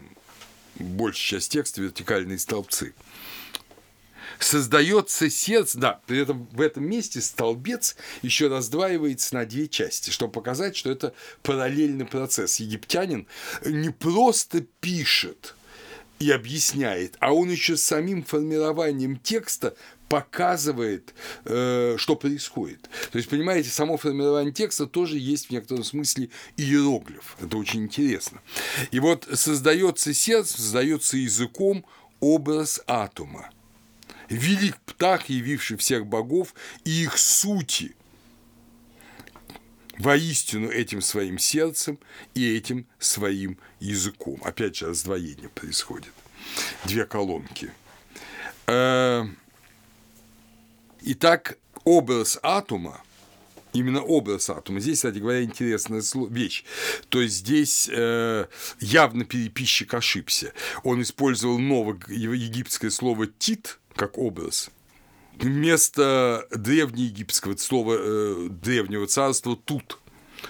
большая 0.75 1.39
часть 1.39 1.51
текста 1.51 1.81
вертикальные 1.81 2.39
столбцы– 2.39 2.93
создается 4.39 5.29
сердце, 5.29 5.77
да, 5.77 6.01
при 6.05 6.19
этом 6.19 6.47
в 6.51 6.61
этом 6.61 6.87
месте 6.87 7.21
столбец 7.21 7.95
еще 8.21 8.47
раздваивается 8.47 9.35
на 9.35 9.45
две 9.45 9.67
части, 9.67 10.09
чтобы 10.09 10.31
показать, 10.31 10.75
что 10.75 10.91
это 10.91 11.13
параллельный 11.43 12.05
процесс. 12.05 12.59
Египтянин 12.59 13.27
не 13.65 13.89
просто 13.89 14.61
пишет 14.79 15.55
и 16.19 16.31
объясняет, 16.31 17.15
а 17.19 17.33
он 17.33 17.49
еще 17.49 17.77
самим 17.77 18.23
формированием 18.23 19.17
текста 19.17 19.75
показывает, 20.09 21.13
э, 21.45 21.95
что 21.97 22.15
происходит. 22.15 22.89
То 23.11 23.17
есть, 23.17 23.29
понимаете, 23.29 23.69
само 23.69 23.97
формирование 23.97 24.53
текста 24.53 24.85
тоже 24.85 25.17
есть 25.17 25.47
в 25.47 25.51
некотором 25.51 25.83
смысле 25.83 26.29
иероглиф. 26.55 27.35
Это 27.41 27.57
очень 27.57 27.83
интересно. 27.83 28.41
И 28.91 28.99
вот 28.99 29.27
создается 29.33 30.13
сердце, 30.13 30.57
создается 30.61 31.17
языком 31.17 31.85
образ 32.19 32.81
атома 32.87 33.49
велик 34.29 34.77
птах, 34.85 35.29
явивший 35.29 35.77
всех 35.77 36.05
богов 36.05 36.53
и 36.83 37.03
их 37.03 37.17
сути, 37.17 37.95
воистину 39.97 40.69
этим 40.69 41.01
своим 41.01 41.39
сердцем 41.39 41.99
и 42.33 42.55
этим 42.55 42.85
своим 42.99 43.57
языком. 43.79 44.39
Опять 44.43 44.77
же, 44.77 44.87
раздвоение 44.87 45.49
происходит. 45.49 46.13
Две 46.85 47.05
колонки. 47.05 47.71
Э, 48.67 49.25
итак, 51.01 51.57
образ 51.83 52.39
атома, 52.41 53.01
именно 53.73 54.01
образ 54.01 54.49
атома. 54.49 54.79
Здесь, 54.79 54.97
кстати 54.97 55.19
говоря, 55.19 55.43
интересная 55.43 56.03
вещь. 56.29 56.63
То 57.09 57.21
есть 57.21 57.35
здесь 57.35 57.89
э, 57.91 58.45
явно 58.79 59.25
переписчик 59.25 59.93
ошибся. 59.93 60.53
Он 60.83 61.01
использовал 61.01 61.59
новое 61.59 61.99
египетское 62.07 62.89
слово 62.89 63.27
«тит», 63.27 63.79
как 63.95 64.17
образ. 64.17 64.69
Вместо 65.35 66.47
древнеегипетского 66.51 67.55
слова 67.57 67.95
э, 67.97 68.47
древнего 68.49 69.07
царства 69.07 69.55
тут. 69.55 69.99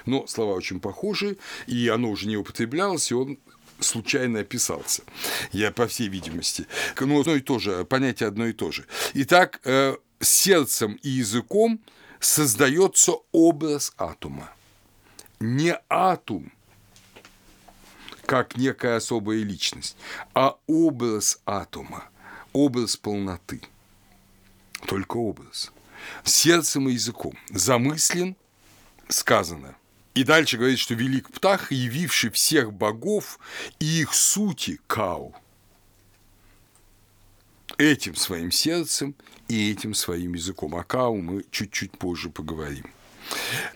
Но 0.06 0.28
слова 0.28 0.54
очень 0.54 0.80
похожи, 0.80 1.38
и 1.66 1.88
оно 1.88 2.10
уже 2.10 2.28
не 2.28 2.38
употреблялось, 2.38 3.12
и 3.12 3.16
он 3.16 3.38
случайно 3.80 4.39
описался, 4.39 5.04
я 5.52 5.72
по 5.72 5.88
всей 5.88 6.08
видимости. 6.08 6.66
Но 7.00 7.20
одно 7.20 7.36
и 7.36 7.41
то 7.41 7.60
же, 7.60 7.86
понятие 7.86 8.28
одно 8.28 8.48
и 8.48 8.54
то 8.54 8.72
же. 8.72 8.86
Итак, 9.14 9.60
э, 9.66 9.95
сердцем 10.20 10.99
и 11.03 11.09
языком 11.09 11.80
создается 12.20 13.13
образ 13.32 13.93
атома. 13.97 14.49
Не 15.39 15.78
атом, 15.89 16.51
как 18.26 18.57
некая 18.57 18.97
особая 18.97 19.43
личность, 19.43 19.95
а 20.34 20.57
образ 20.68 21.39
атома– 21.45 22.09
образ 22.57 22.97
полноты. 22.97 23.61
Только 24.88 25.18
образ. 25.18 25.72
Сердцем 26.24 26.89
и 26.89 26.93
языком. 26.93 27.34
Замыслен, 27.49 28.36
сказано. 29.07 29.76
И 30.13 30.24
дальше 30.24 30.57
говорит, 30.57 30.80
что 30.80 30.95
велик 30.95 31.30
птах, 31.30 31.72
явивший 31.72 32.32
всех 32.32 32.74
богов 32.74 33.39
и 33.80 34.01
их 34.01 34.13
сути 34.13 34.80
кау. 34.88 35.36
Этим 37.78 38.16
своим 38.16 38.52
сердцем 38.52 39.16
и 39.48 39.72
этим 39.72 39.94
своим 39.94 40.34
языком. 40.34 40.76
О 40.76 40.84
кау 40.84 41.18
мы 41.18 41.46
чуть-чуть 41.52 41.92
позже 41.92 42.30
поговорим. 42.32 42.86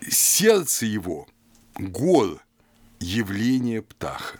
Сердце 0.09 0.87
его– 0.87 1.27
гор 1.75 2.43
явление 2.99 3.83
птаха. 3.83 4.39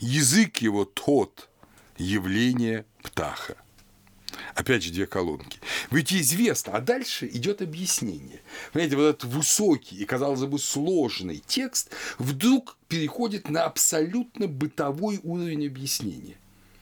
Язык 0.00 0.58
его 0.58 0.84
тот– 0.84 1.48
явление 1.98 2.84
птаха. 3.02 3.56
Опять 4.56 4.82
же, 4.82 4.92
две 4.92 5.06
колонки. 5.06 5.60
Ведь 5.92 6.12
известно, 6.12 6.72
а 6.72 6.80
дальше 6.80 7.28
идет 7.28 7.62
объяснение. 7.62 8.40
Понимаете, 8.72 8.96
вот 8.96 9.02
этот 9.04 9.24
высокий 9.24 9.96
и, 9.96 10.04
казалось 10.04 10.44
бы, 10.44 10.58
сложный 10.58 11.42
текст 11.46 11.92
вдруг 12.18 12.76
переходит 12.88 13.50
на 13.50 13.64
абсолютно 13.64 14.48
бытовой 14.48 15.20
уровень 15.22 15.66
объяснения. 15.66 16.39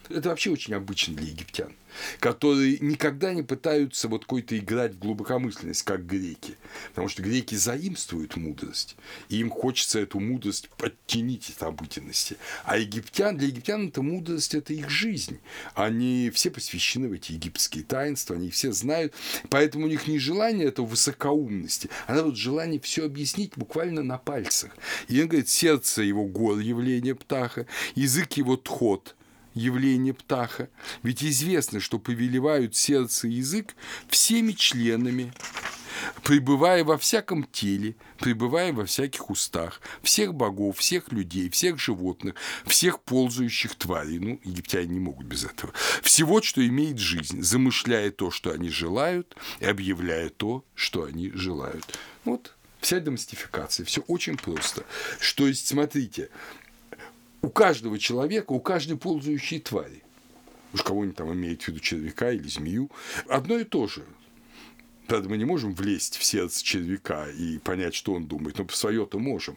Это 0.09 0.31
вообще 0.31 0.51
очень 0.51 0.75
обычно 0.75 1.15
для 1.15 1.29
египтян 1.29 1.75
которые 2.21 2.79
никогда 2.81 3.33
не 3.33 3.43
пытаются 3.43 4.09
вот 4.09 4.23
какой-то 4.23 4.57
играть 4.59 4.95
в 4.95 4.99
глубокомысленность, 4.99 5.83
как 5.83 6.07
греки. 6.07 6.57
Потому 6.91 7.09
что 7.09 7.23
греки 7.23 7.55
заимствуют 7.55 8.37
мудрость, 8.37 8.97
и 9.29 9.39
им 9.39 9.51
хочется 9.51 10.01
эту 10.01 10.21
мудрость 10.21 10.69
подтянить 10.77 11.51
от 11.51 11.63
обыденности. 11.63 12.37
А 12.65 12.79
египтян, 12.79 13.37
для 13.37 13.49
египтян 13.49 13.89
эта 13.89 14.03
мудрость– 14.03 14.55
это 14.55 14.73
их 14.73 14.91
жизнь. 14.91 15.39
Они 15.75 16.31
все 16.35 16.51
посвящены 16.51 17.09
в 17.09 17.13
эти 17.13 17.33
египетские 17.33 17.85
таинства, 17.85 18.37
они 18.37 18.51
все 18.51 18.73
знают. 18.73 19.15
Поэтому 19.51 19.87
у 19.87 19.89
них 19.89 20.07
не 20.07 20.19
желание 20.19 20.69
это 20.69 20.83
высокоумности, 20.83 21.91
а 22.07 22.21
вот 22.23 22.37
желание 22.37 22.81
все 22.81 23.05
объяснить 23.05 23.53
буквально 23.57 24.03
на 24.03 24.19
пальцах. 24.19 24.77
И 25.09 25.21
он 25.21 25.29
говорит, 25.29 25.49
сердце 25.49 26.03
его 26.03 26.25
гор 26.25 26.59
явление 26.59 27.15
птаха, 27.15 27.67
язык 27.95 28.35
его 28.35 28.57
тхот– 28.57 29.15
явление 29.59 30.15
птаха, 30.15 30.69
ведь 31.03 31.23
известно, 31.23 31.81
что 31.81 31.99
повелевают 31.99 32.75
сердце 32.75 33.29
и 33.29 33.33
язык 33.33 33.75
всеми 34.09 34.53
членами, 34.53 35.33
пребывая 36.23 36.85
во 36.85 36.99
всяком 36.99 37.45
теле, 37.45 37.97
пребывая 38.19 38.73
во 38.73 38.85
всяких 38.85 39.31
устах, 39.31 39.81
всех 40.03 40.35
богов, 40.35 40.79
всех 40.79 41.13
людей, 41.13 41.51
всех 41.51 41.79
животных, 41.79 42.35
всех 42.67 43.01
ползающих 43.01 43.75
тварей, 43.75 44.19
ну, 44.19 44.41
египтяне 44.45 44.89
не 44.89 45.01
могут 45.01 45.27
без 45.27 45.45
этого, 45.45 45.73
всего, 46.03 46.41
что 46.43 46.67
имеет 46.67 46.99
жизнь, 46.99 47.43
замышляя 47.43 48.11
то, 48.11 48.31
что 48.31 48.51
они 48.53 48.71
желают, 48.71 49.37
и 49.61 49.67
объявляя 49.67 50.29
то, 50.29 50.65
что 50.75 51.05
они 51.05 51.31
желают. 51.31 51.99
Вот 52.25 52.55
вся 52.81 53.01
демистификация, 53.01 53.85
все 53.85 54.03
очень 54.03 54.37
просто. 54.37 54.85
Что 55.21 55.47
есть, 55.47 55.67
смотрите, 55.67 56.31
у 57.43 57.49
каждого 57.49 57.99
человека, 57.99 58.53
у 58.53 58.61
каждой 58.61 58.97
ползающей 58.97 59.61
твари, 59.61 60.03
уж 60.73 60.83
кого-нибудь 60.83 61.17
там 61.17 61.33
имеет 61.33 61.63
в 61.63 61.69
виду 61.69 61.81
червяка 61.81 62.33
или 62.33 62.49
змею, 62.49 62.91
одно 63.29 63.59
и 63.59 63.65
то 63.65 63.87
же. 63.87 64.05
Правда, 65.07 65.29
мы 65.29 65.39
не 65.39 65.47
можем 65.47 65.75
влезть 65.75 66.19
в 66.19 66.25
сердце 66.25 66.63
червяка 66.63 67.29
и 67.31 67.59
понять, 67.59 67.95
что 67.95 68.13
он 68.13 68.27
думает, 68.27 68.59
но 68.59 68.65
по 68.65 68.75
свое-то 68.75 69.19
можем. 69.19 69.57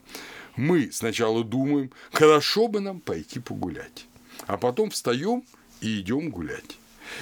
Мы 0.55 0.89
сначала 0.91 1.43
думаем, 1.43 1.91
хорошо 2.13 2.67
бы 2.69 2.79
нам 2.79 3.01
пойти 3.01 3.39
погулять, 3.39 4.05
а 4.47 4.57
потом 4.57 4.91
встаем 4.91 5.43
и 5.81 5.99
идем 5.99 6.29
гулять. 6.29 6.77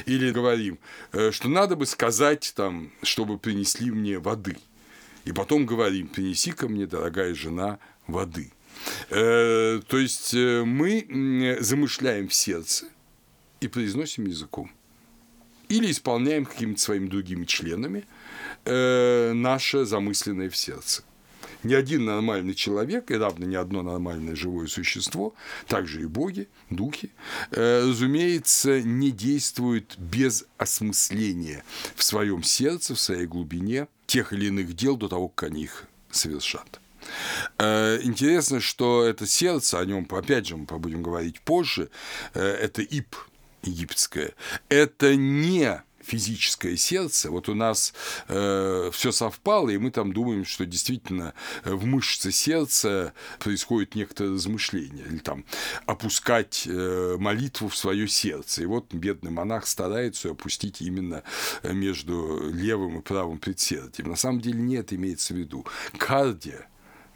Или 0.06 0.32
говорим, 0.32 0.78
э, 1.14 1.32
что 1.32 1.48
надо 1.48 1.76
бы 1.76 1.88
сказать, 1.88 2.54
там, 2.56 2.92
чтобы 3.02 3.40
принесли 3.40 3.90
мне 3.90 4.20
воды. 4.20 4.58
И 5.26 5.32
потом 5.32 5.66
говорим, 5.66 6.08
принеси 6.08 6.52
ко 6.52 6.68
мне, 6.68 6.86
дорогая 6.86 7.34
жена, 7.34 7.80
воды– 8.06 8.52
то 9.10 9.98
есть 9.98 10.34
э, 10.34 10.64
мы 10.64 11.58
замышляем 11.60 12.28
в 12.28 12.34
сердце 12.34 12.86
и 13.60 13.68
произносим 13.68 14.26
языком. 14.26 14.72
Или 15.68 15.92
исполняем 15.92 16.46
какими-то 16.46 16.82
своими 16.82 17.08
другими 17.08 17.46
членами 17.46 18.06
э, 18.66 19.34
наше 19.34 19.86
замысленное 19.86 20.50
в 20.50 20.58
сердце. 20.58 21.04
Ни 21.64 21.74
один 21.74 22.06
нормальный 22.06 22.54
человек, 22.54 23.12
и 23.12 23.16
равно 23.16 23.46
ни 23.46 23.56
одно 23.56 23.82
нормальное 23.82 24.36
живое 24.36 24.68
существо, 24.68 25.36
также 25.68 26.04
и 26.04 26.06
боги, 26.06 26.48
духи, 26.70 27.12
разумеется, 27.52 28.82
не 28.82 29.12
действуют 29.12 29.98
без 29.98 30.46
осмысления 30.58 31.64
в 31.96 32.04
своем 32.04 32.44
сердце, 32.44 32.96
в 32.96 33.00
своей 33.00 33.26
глубине 33.26 33.88
тех 34.08 34.32
или 34.32 34.46
иных 34.46 34.74
дел 34.74 34.96
до 34.96 35.10
того, 35.10 35.28
как 35.28 35.52
они 35.52 35.64
их 35.64 35.88
совершат. 36.12 36.80
Э, 37.58 38.00
интересно, 38.02 38.60
что 38.60 39.04
это 39.04 39.28
сердце, 39.28 39.80
о 39.80 39.86
нем, 39.86 40.08
опять 40.10 40.48
же, 40.48 40.58
мы 40.58 40.66
будем 40.80 41.04
говорить 41.04 41.42
позже, 41.42 41.90
э, 42.34 42.42
это 42.42 42.82
ип 42.82 43.16
египетское, 43.62 44.34
это 44.70 45.16
не 45.16 45.84
физическое 46.10 46.76
сердце, 46.76 47.30
вот 47.30 47.50
у 47.50 47.54
нас 47.54 47.94
э, 48.28 48.90
все 48.92 49.12
совпало, 49.12 49.70
и 49.70 49.78
мы 49.78 49.92
там 49.92 50.12
думаем, 50.12 50.46
что 50.46 50.66
действительно 50.66 51.34
в 51.64 51.86
мышце 51.86 52.32
сердца 52.32 53.14
происходит 53.40 53.96
некоторое 53.96 54.34
размышление, 54.34 55.06
или 55.06 55.20
там 55.20 55.46
опускать 55.86 56.64
э, 56.66 57.18
молитву 57.20 57.68
в 57.68 57.78
свое 57.78 58.08
сердце. 58.08 58.64
И 58.64 58.66
вот 58.66 58.94
бедный 58.94 59.32
монах 59.32 59.68
старается 59.68 60.32
опустить 60.32 60.82
именно 60.82 61.24
между 61.64 62.50
левым 62.52 63.00
и 63.00 63.02
правым 63.02 63.38
предсердием. 63.38 64.10
На 64.10 64.16
самом 64.16 64.42
деле 64.42 64.60
нет, 64.60 64.92
имеется 64.94 65.34
в 65.34 65.38
виду. 65.38 65.66
Кардия 65.98 66.68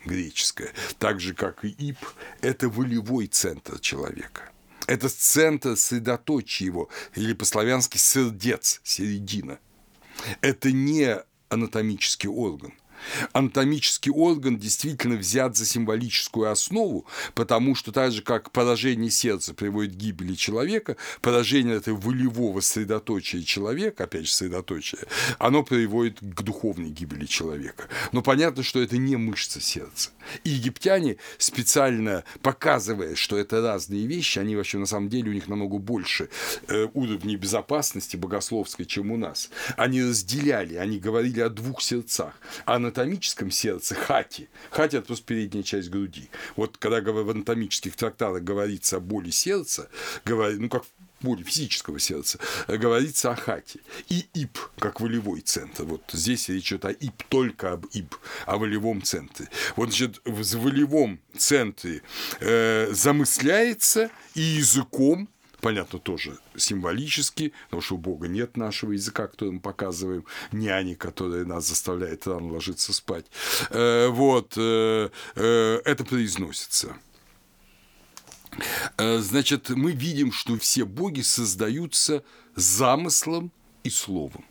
греческое, 0.06 0.74
так 1.00 1.20
же, 1.20 1.34
как 1.34 1.64
и 1.66 1.70
ип, 1.70 1.98
это 2.42 2.70
волевой 2.70 3.28
центр 3.28 3.80
человека. 3.80 4.50
Это 4.88 5.08
центр 5.10 5.78
средоточия 5.78 6.66
его, 6.66 6.90
или 7.16 7.34
по-славянски 7.34 7.98
сердец, 7.98 8.82
середина. 8.84 9.60
Это 10.42 10.72
не 10.72 11.18
анатомический 11.50 12.30
орган. 12.30 12.74
Анатомический 13.32 14.12
орган 14.12 14.58
действительно 14.58 15.16
взят 15.16 15.56
за 15.58 15.66
символическую 15.66 16.52
основу, 16.52 17.06
потому 17.36 17.76
что 17.76 17.92
так 17.92 18.12
же, 18.12 18.22
как 18.22 18.52
поражение 18.52 19.12
сердца 19.12 19.54
приводит 19.54 19.94
к 19.94 19.98
гибели 19.98 20.36
человека, 20.36 20.98
поражение 21.22 21.78
этой 21.78 21.94
волевого 21.94 22.60
средоточия 22.62 23.42
человека, 23.44 24.06
опять 24.06 24.28
же, 24.28 24.34
средоточие, 24.34 25.02
оно 25.40 25.64
приводит 25.64 26.20
к 26.20 26.42
духовной 26.42 26.90
гибели 26.90 27.26
человека. 27.26 27.88
Но 28.12 28.22
понятно, 28.22 28.64
что 28.64 28.82
это 28.82 28.98
не 28.98 29.16
мышца 29.16 29.62
сердца. 29.62 30.12
И 30.44 30.50
египтяне, 30.50 31.18
специально 31.38 32.24
показывая, 32.42 33.16
что 33.16 33.38
это 33.38 33.62
разные 33.62 34.06
вещи, 34.08 34.40
они 34.40 34.56
вообще 34.56 34.78
на 34.78 34.86
самом 34.86 35.10
деле 35.10 35.30
у 35.30 35.34
них 35.34 35.48
намного 35.48 35.78
больше 35.78 36.30
э, 36.68 36.88
уровней 36.94 37.36
безопасности 37.36 38.18
богословской, 38.18 38.86
чем 38.86 39.12
у 39.12 39.18
нас. 39.18 39.50
Они 39.78 40.02
разделяли, 40.04 40.76
они 40.76 41.00
говорили 41.00 41.42
о 41.42 41.50
двух 41.50 41.82
сердцах. 41.82 42.34
О 42.66 42.80
анатомическом 42.94 43.52
сердце 43.52 43.96
хати. 43.96 44.50
Хати– 44.72 44.96
это 44.98 45.08
просто 45.08 45.26
передняя 45.26 45.64
часть 45.64 45.90
груди. 45.90 46.30
Вот 46.56 46.78
когда 46.78 47.02
в 47.02 47.30
анатомических 47.30 47.96
трактатах 47.96 48.44
говорится 48.44 48.98
о 48.98 49.00
боли 49.00 49.32
сердца, 49.32 49.90
говорит, 50.26 50.60
ну, 50.60 50.70
как 50.70 50.84
боли 51.22 51.44
физического 51.44 52.00
сердца, 52.00 52.40
говорится 52.68 53.32
о 53.32 53.36
хате. 53.36 53.80
И 54.10 54.26
ИП, 54.34 54.58
как 54.78 55.02
волевой 55.02 55.42
центр. 55.42 55.84
Вот 55.84 56.04
здесь 56.12 56.50
речь 56.50 56.72
идет 56.72 56.86
о 56.86 56.92
ИП, 56.92 57.24
только 57.30 57.72
об 57.72 57.86
ИП, 57.94 58.16
о 58.46 58.58
волевом 58.58 59.02
центре. 59.02 59.48
Вот, 59.76 59.90
значит, 59.90 60.22
в 60.26 60.58
волевом 60.58 61.20
центре 61.38 62.02
э, 62.40 62.94
замысляется 62.94 64.10
и 64.36 64.42
языком 64.42 65.30
понятно, 65.64 65.98
тоже 65.98 66.38
символически, 66.58 67.54
потому 67.66 67.82
что 67.82 67.96
у 67.96 67.98
Бога 67.98 68.28
нет 68.28 68.58
нашего 68.58 68.92
языка, 68.92 69.28
который 69.28 69.54
мы 69.54 69.60
показываем, 69.62 70.26
няни, 70.52 70.94
которая 70.94 71.46
нас 71.46 71.66
заставляет 71.68 72.28
рано 72.28 72.52
ложиться 72.52 72.92
спать. 72.94 73.26
Э, 73.70 74.10
вот, 74.10 74.56
э, 74.58 75.10
э, 75.36 75.82
это 75.86 76.04
произносится. 76.04 76.96
Значит, 79.00 79.70
мы 79.70 79.94
видим, 79.94 80.32
что 80.32 80.60
все 80.60 80.86
боги 80.86 81.22
создаются 81.22 82.24
замыслом 82.56 83.52
и 83.84 83.90
словом. 83.90 84.46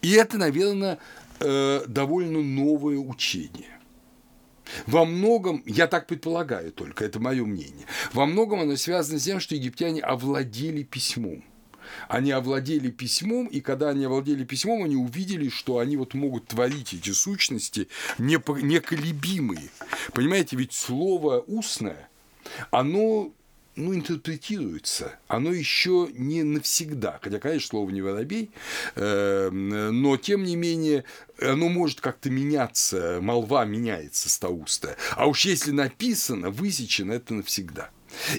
И 0.00 0.12
это, 0.12 0.38
наверное, 0.38 0.98
довольно 1.38 2.40
новое 2.40 2.96
учение. 2.96 3.77
Во 4.86 5.04
многом, 5.04 5.62
я 5.66 5.86
так 5.86 6.06
предполагаю 6.06 6.72
только, 6.72 7.04
это 7.04 7.20
мое 7.20 7.44
мнение, 7.44 7.86
во 8.12 8.26
многом 8.26 8.60
оно 8.60 8.76
связано 8.76 9.18
с 9.18 9.24
тем, 9.24 9.40
что 9.40 9.54
египтяне 9.54 10.00
овладели 10.00 10.82
письмом. 10.82 11.44
Они 12.08 12.30
овладели 12.32 12.90
письмом, 12.90 13.46
и 13.46 13.60
когда 13.60 13.88
они 13.88 14.04
овладели 14.04 14.44
письмом, 14.44 14.84
они 14.84 14.96
увидели, 14.96 15.48
что 15.48 15.78
они 15.78 15.96
вот 15.96 16.12
могут 16.12 16.48
творить 16.48 16.92
эти 16.92 17.10
сущности 17.10 17.88
неколебимые. 18.18 19.70
Понимаете, 20.12 20.56
ведь 20.56 20.74
слово 20.74 21.40
устное, 21.40 22.10
оно 22.70 23.32
ну, 23.78 23.94
интерпретируется. 23.94 25.18
Оно 25.28 25.52
еще 25.52 26.08
не 26.12 26.42
навсегда. 26.42 27.18
Хотя, 27.22 27.38
конечно, 27.38 27.68
слово 27.68 27.90
не 27.90 28.02
воробей, 28.02 28.50
э, 28.96 29.50
но 29.50 30.16
тем 30.16 30.42
не 30.42 30.56
менее 30.56 31.04
оно 31.40 31.68
может 31.68 32.00
как-то 32.00 32.28
меняться, 32.28 33.20
молва 33.22 33.64
меняется 33.64 34.28
стаустая. 34.28 34.96
А 35.16 35.26
уж 35.26 35.44
если 35.44 35.70
написано, 35.70 36.50
высечено, 36.50 37.12
это 37.12 37.34
навсегда. 37.34 37.90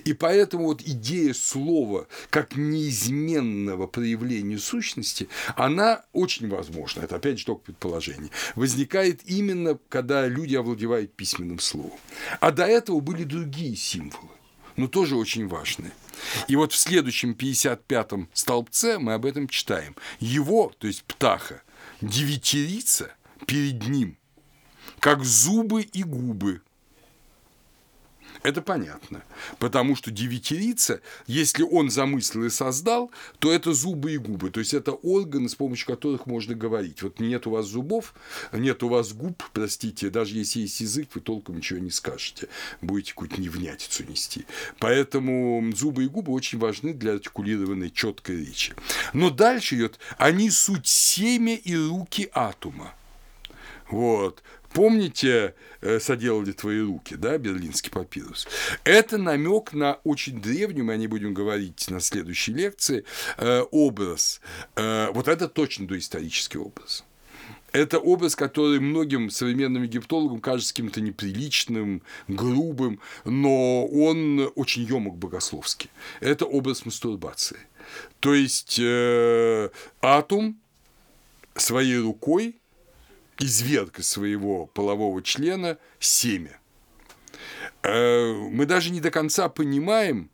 И 0.03 0.13
поэтому 0.13 0.65
вот 0.65 0.81
идея 0.81 1.33
слова 1.33 2.07
как 2.29 2.57
неизменного 2.57 3.87
проявления 3.87 4.57
сущности, 4.57 5.29
она 5.55 6.03
очень 6.11 6.49
возможна, 6.49 7.01
это 7.01 7.15
опять 7.15 7.39
же 7.39 7.45
только 7.45 7.61
предположение, 7.65 8.31
возникает 8.55 9.21
именно, 9.25 9.79
когда 9.87 10.27
люди 10.27 10.55
овладевают 10.55 11.13
письменным 11.13 11.59
словом. 11.59 11.99
А 12.41 12.51
до 12.51 12.65
этого 12.65 12.99
были 12.99 13.23
другие 13.23 13.75
символы 13.75 14.38
но 14.75 14.87
тоже 14.87 15.15
очень 15.15 15.47
важные. 15.47 15.91
И 16.47 16.55
вот 16.55 16.73
в 16.73 16.77
следующем 16.77 17.31
55-м 17.31 18.29
столбце 18.33 18.99
мы 18.99 19.13
об 19.13 19.25
этом 19.25 19.47
читаем. 19.47 19.95
Его, 20.19 20.71
то 20.77 20.87
есть 20.87 21.03
птаха, 21.03 21.61
девятерица 22.01 23.11
перед 23.45 23.87
ним, 23.87 24.17
как 24.99 25.23
зубы 25.23 25.83
и 25.83 26.03
губы, 26.03 26.61
это 28.43 28.61
понятно, 28.61 29.21
потому 29.59 29.95
что 29.95 30.11
девятерица, 30.11 31.01
если 31.27 31.63
он 31.63 31.89
замыслил 31.89 32.45
и 32.45 32.49
создал, 32.49 33.11
то 33.39 33.51
это 33.51 33.73
зубы 33.73 34.13
и 34.13 34.17
губы, 34.17 34.49
то 34.49 34.59
есть 34.59 34.73
это 34.73 34.91
органы, 34.91 35.49
с 35.49 35.55
помощью 35.55 35.87
которых 35.87 36.25
можно 36.25 36.55
говорить. 36.55 37.01
Вот 37.01 37.19
нет 37.19 37.47
у 37.47 37.51
вас 37.51 37.65
зубов, 37.65 38.13
нет 38.53 38.81
у 38.83 38.89
вас 38.89 39.11
губ, 39.11 39.43
простите, 39.53 40.09
даже 40.09 40.37
если 40.37 40.61
есть 40.61 40.79
язык, 40.79 41.09
вы 41.13 41.21
толком 41.21 41.57
ничего 41.57 41.79
не 41.79 41.91
скажете, 41.91 42.47
будете 42.81 43.11
какую-то 43.11 43.41
невнятицу 43.41 44.05
нести. 44.05 44.45
Поэтому 44.79 45.71
зубы 45.75 46.05
и 46.05 46.07
губы 46.07 46.31
очень 46.31 46.59
важны 46.59 46.93
для 46.93 47.13
артикулированной 47.13 47.91
четкой 47.91 48.45
речи. 48.45 48.73
Но 49.13 49.29
дальше 49.29 49.75
идет, 49.75 49.99
они 50.17 50.49
суть 50.49 50.87
семя 50.87 51.55
и 51.55 51.75
руки 51.75 52.29
атома. 52.33 52.93
Вот. 53.89 54.43
Помните, 54.73 55.55
э, 55.81 55.99
соделали 55.99 56.51
твои 56.51 56.81
руки, 56.81 57.15
да, 57.15 57.37
берлинский 57.37 57.91
папирус? 57.91 58.47
Это 58.83 59.17
намек 59.17 59.73
на 59.73 59.95
очень 60.03 60.41
древний, 60.41 60.83
мы 60.83 60.93
о 60.93 60.97
ней 60.97 61.07
будем 61.07 61.33
говорить 61.33 61.89
на 61.89 61.99
следующей 61.99 62.53
лекции, 62.53 63.03
э, 63.37 63.61
образ. 63.71 64.41
Э, 64.75 65.09
вот 65.11 65.27
это 65.27 65.47
точно 65.47 65.87
доисторический 65.87 66.59
образ. 66.59 67.03
Это 67.71 67.99
образ, 67.99 68.35
который 68.35 68.79
многим 68.79 69.29
современным 69.29 69.83
египтологам 69.83 70.39
кажется 70.39 70.73
каким-то 70.73 71.01
неприличным, 71.01 72.01
грубым, 72.27 72.99
но 73.25 73.85
он 73.85 74.51
очень 74.55 74.83
емок 74.83 75.17
богословский. 75.17 75.89
Это 76.19 76.45
образ 76.45 76.85
мастурбации. 76.85 77.59
То 78.19 78.33
есть 78.33 78.79
э, 78.79 79.69
атом 80.01 80.59
своей 81.55 81.99
рукой 81.99 82.58
изверг 83.39 83.99
из 83.99 84.09
своего 84.09 84.67
полового 84.67 85.21
члена 85.21 85.77
семя. 85.99 86.59
Э, 87.83 88.33
мы 88.33 88.65
даже 88.65 88.91
не 88.91 89.01
до 89.01 89.11
конца 89.11 89.49
понимаем, 89.49 90.29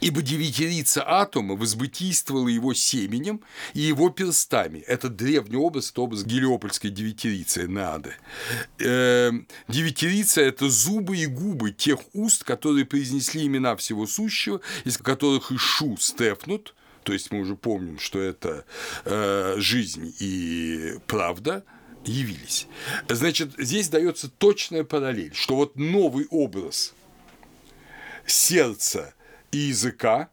Ибо 0.00 0.20
девятирица 0.20 1.02
атома 1.06 1.54
возбытийствовала 1.54 2.48
его 2.48 2.74
семенем 2.74 3.40
и 3.72 3.80
его 3.80 4.10
перстами. 4.10 4.80
Это 4.80 5.08
древний 5.08 5.56
образ, 5.56 5.90
это 5.90 6.02
образ 6.02 6.24
гелиопольской 6.24 6.90
девятирицы, 6.90 7.66
надо. 7.68 8.12
Э, 8.80 9.30
девятирица– 9.68 10.40
это 10.42 10.68
зубы 10.68 11.16
и 11.16 11.26
губы 11.26 11.70
тех 11.70 12.00
уст, 12.12 12.44
которые 12.44 12.84
произнесли 12.84 13.46
имена 13.46 13.76
всего 13.76 14.06
сущего, 14.06 14.60
из 14.84 14.98
которых 14.98 15.52
Ишу 15.52 15.96
стефнут– 15.98 16.74
то 17.04 17.12
есть 17.12 17.30
мы 17.30 17.40
уже 17.40 17.54
помним, 17.54 17.98
что 17.98 18.18
это 18.18 18.64
э, 19.04 19.54
жизнь 19.58 20.14
и 20.18 20.94
правда, 21.06 21.64
явились. 22.04 22.66
Значит, 23.08 23.52
здесь 23.58 23.88
дается 23.88 24.28
точная 24.28 24.84
параллель, 24.84 25.34
что 25.34 25.56
вот 25.56 25.76
новый 25.76 26.26
образ 26.30 26.94
сердца 28.26 29.14
и 29.52 29.58
языка, 29.58 30.28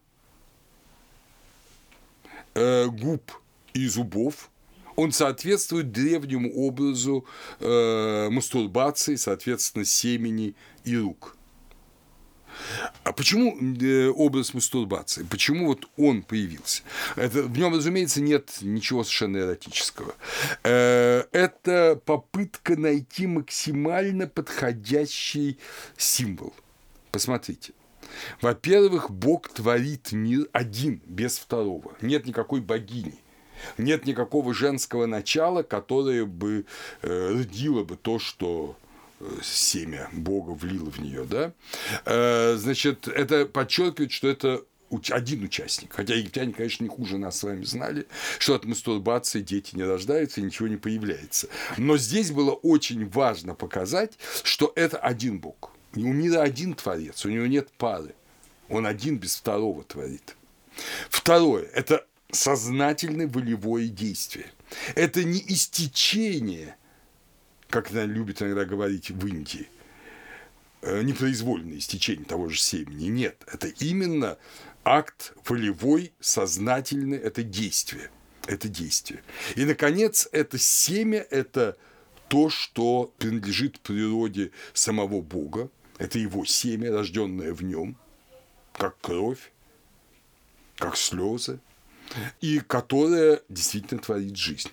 э, 2.54 2.88
губ 2.88 3.32
и 3.74 3.88
зубов, 3.88 4.50
он 4.96 5.12
соответствует 5.12 5.92
древнему 5.92 6.54
образу 6.54 7.26
э, 7.60 8.30
мастурбации, 8.30 9.16
соответственно, 9.16 9.86
семени 9.86 10.56
и 10.84 10.98
рук– 10.98 11.38
а 13.04 13.14
почему 13.14 13.58
э, 13.60 14.10
образ 14.10 14.54
мастурбации? 14.54 15.24
Почему 15.24 15.68
вот 15.68 15.88
он 15.98 16.22
появился? 16.22 16.84
Это, 17.16 17.44
в 17.44 17.58
нем, 17.58 17.74
разумеется, 17.74 18.22
нет 18.22 18.50
ничего 18.62 19.04
совершенно 19.04 19.38
эротического. 19.38 20.16
Э, 20.64 21.24
это 21.32 22.00
попытка 22.06 22.76
найти 22.78 23.28
максимально 23.28 24.28
подходящий 24.28 25.58
символ. 25.98 26.54
Посмотрите. 27.12 27.74
Во-первых, 28.42 29.10
Бог 29.10 29.50
творит 29.50 30.12
мир 30.12 30.48
один, 30.52 31.02
без 31.06 31.38
второго. 31.38 31.94
Нет 32.02 32.26
никакой 32.26 32.62
богини. 32.62 33.16
Нет 33.78 34.06
никакого 34.06 34.54
женского 34.54 35.06
начала, 35.06 35.64
которое 35.64 36.26
бы 36.26 36.66
э, 37.02 37.34
родило 37.34 37.84
бы 37.84 37.96
то, 37.96 38.20
что 38.20 38.76
семя 39.44 40.10
Бога 40.12 40.52
влило 40.52 40.90
в 40.90 41.00
нее, 41.00 41.26
да, 41.26 41.54
э, 42.06 42.56
значит, 42.58 43.08
это 43.08 43.46
подчеркивает, 43.46 44.12
что 44.12 44.28
это 44.28 44.62
один 45.10 45.44
участник. 45.44 45.94
Хотя 45.94 46.16
египтяне, 46.16 46.54
конечно, 46.54 46.84
не 46.84 46.90
хуже 46.90 47.18
нас 47.18 47.40
с 47.40 47.44
вами 47.44 47.64
знали, 47.64 48.08
что 48.40 48.56
от 48.56 48.66
мастурбации 48.66 49.42
дети 49.42 49.76
не 49.76 49.84
рождаются 49.84 50.42
и 50.42 50.44
ничего 50.44 50.68
не 50.68 50.78
появляется. 50.78 51.48
Но 51.78 51.98
здесь 51.98 52.32
было 52.32 52.52
очень 52.52 53.08
важно 53.10 53.56
показать, 53.56 54.14
что 54.44 54.74
это 54.76 54.98
один 54.98 55.40
Бог. 55.40 55.72
У 55.96 56.00
мира 56.00 56.42
один 56.42 56.74
Творец, 56.74 57.26
у 57.26 57.30
него 57.30 57.46
нет 57.48 57.70
пары. 57.78 58.16
Он 58.70 58.86
один 58.86 59.18
без 59.18 59.36
второго 59.36 59.84
творит. 59.84 60.36
Второе– 61.10 61.66
это 61.74 62.06
сознательное 62.32 63.28
волевое 63.28 63.88
действие. 63.88 64.46
Это 64.96 65.24
не 65.24 65.44
истечение 65.48 66.78
как 67.72 67.90
она 67.92 68.06
любит 68.06 68.42
иногда 68.42 68.66
говорить 68.66 69.10
в 69.10 69.26
Индии, 69.26 69.68
э, 70.82 71.02
непроизвольное 71.02 71.78
истечение 71.78 72.26
того 72.26 72.50
же 72.50 72.60
семени. 72.60 73.06
Нет, 73.08 73.42
это 73.52 73.68
именно 73.68 74.38
акт 74.84 75.34
волевой, 75.48 76.12
сознательный, 76.20 77.18
это 77.18 77.42
действие. 77.42 78.12
Это 78.48 78.68
действие. 78.68 79.24
И, 79.56 79.66
наконец, 79.66 80.28
это 80.32 80.58
семя, 80.58 81.26
это 81.30 81.78
то, 82.28 82.50
что 82.50 83.14
принадлежит 83.18 83.80
природе 83.80 84.52
самого 84.74 85.22
Бога, 85.22 85.70
это 85.98 86.18
его 86.18 86.44
семя, 86.46 86.92
рожденное 86.92 87.54
в 87.54 87.64
нем, 87.64 87.96
как 88.74 89.00
кровь, 89.00 89.52
как 90.78 90.98
слезы, 90.98 91.60
и 92.42 92.60
которое 92.60 93.42
действительно 93.48 94.02
творит 94.02 94.36
жизнь 94.36 94.72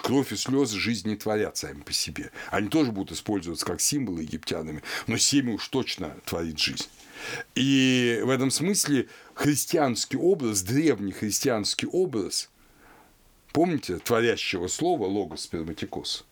кровь 0.00 0.32
и 0.32 0.36
слезы 0.36 0.78
жизни 0.78 1.14
творят 1.14 1.56
сами 1.56 1.82
по 1.82 1.92
себе. 1.92 2.30
Они 2.50 2.68
тоже 2.68 2.92
будут 2.92 3.16
использоваться 3.16 3.66
как 3.66 3.80
символы 3.80 4.22
египтянами, 4.22 4.82
но 5.06 5.16
семя 5.16 5.54
уж 5.54 5.68
точно 5.68 6.16
творит 6.24 6.58
жизнь. 6.58 6.86
И 7.54 8.20
в 8.24 8.30
этом 8.30 8.50
смысле 8.50 9.08
христианский 9.34 10.16
образ, 10.16 10.62
древний 10.62 11.12
христианский 11.12 11.86
образ, 11.86 12.50
помните, 13.52 13.98
творящего 13.98 14.68
слова 14.68 15.06
логос 15.06 15.42
сперматикос, 15.42 16.24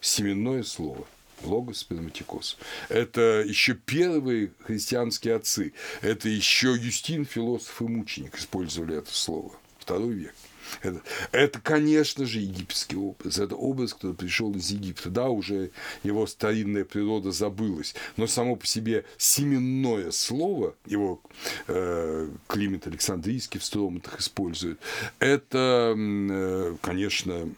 семенное 0.00 0.62
слово. 0.62 1.06
Логос 1.42 1.78
сперматикос. 1.78 2.56
Это 2.88 3.44
еще 3.46 3.74
первые 3.74 4.52
христианские 4.60 5.34
отцы. 5.34 5.74
Это 6.00 6.28
еще 6.28 6.74
Юстин, 6.74 7.26
философ 7.26 7.82
и 7.82 7.84
мученик, 7.84 8.38
использовали 8.38 8.96
это 8.96 9.12
слово. 9.12 9.52
Второй 9.78 10.14
век. 10.14 10.34
Это, 10.82 11.02
это, 11.32 11.60
конечно 11.60 12.26
же, 12.26 12.40
египетский 12.40 12.96
образ. 12.96 13.38
Это 13.38 13.54
образ, 13.54 13.94
который 13.94 14.14
пришел 14.14 14.52
из 14.54 14.70
Египта. 14.70 15.10
Да, 15.10 15.28
уже 15.28 15.70
его 16.02 16.26
старинная 16.26 16.84
природа 16.84 17.32
забылась, 17.32 17.94
но 18.16 18.26
само 18.26 18.56
по 18.56 18.66
себе 18.66 19.04
семенное 19.16 20.10
слово, 20.10 20.74
его 20.86 21.20
э, 21.66 22.28
Климент 22.46 22.86
Александрийский 22.86 23.60
в 23.60 23.64
строматах 23.64 24.20
использует, 24.20 24.78
это, 25.18 25.94
э, 25.96 26.76
конечно, 26.80 27.48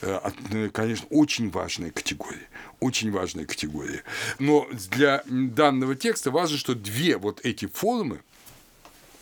э, 0.00 0.68
конечно, 0.72 1.06
очень 1.10 1.50
важная 1.50 1.90
категория. 1.90 2.48
Очень 2.80 3.12
важная 3.12 3.46
категория. 3.46 4.02
Но 4.38 4.66
для 4.90 5.22
данного 5.26 5.94
текста 5.94 6.30
важно, 6.30 6.58
что 6.58 6.74
две 6.74 7.16
вот 7.16 7.40
эти 7.44 7.66
формы, 7.66 8.20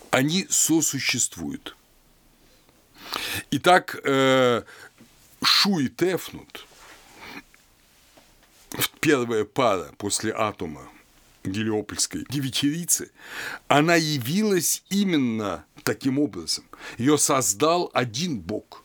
они 0.09 0.47
сосуществуют– 0.49 1.75
Итак, 3.51 3.99
Шу 5.43 5.79
и 5.79 5.89
Тефнут, 5.89 6.65
первая 8.99 9.43
пара 9.43 9.91
после 9.97 10.33
атома 10.33 10.87
Гелиопольской 11.43 12.25
девятирицы, 12.29 13.11
она 13.67 13.95
явилась 13.95 14.83
именно 14.89 15.65
таким 15.83 16.19
образом. 16.19 16.63
Ее 16.97 17.17
создал 17.17 17.89
один 17.93 18.39
Бог. 18.39 18.83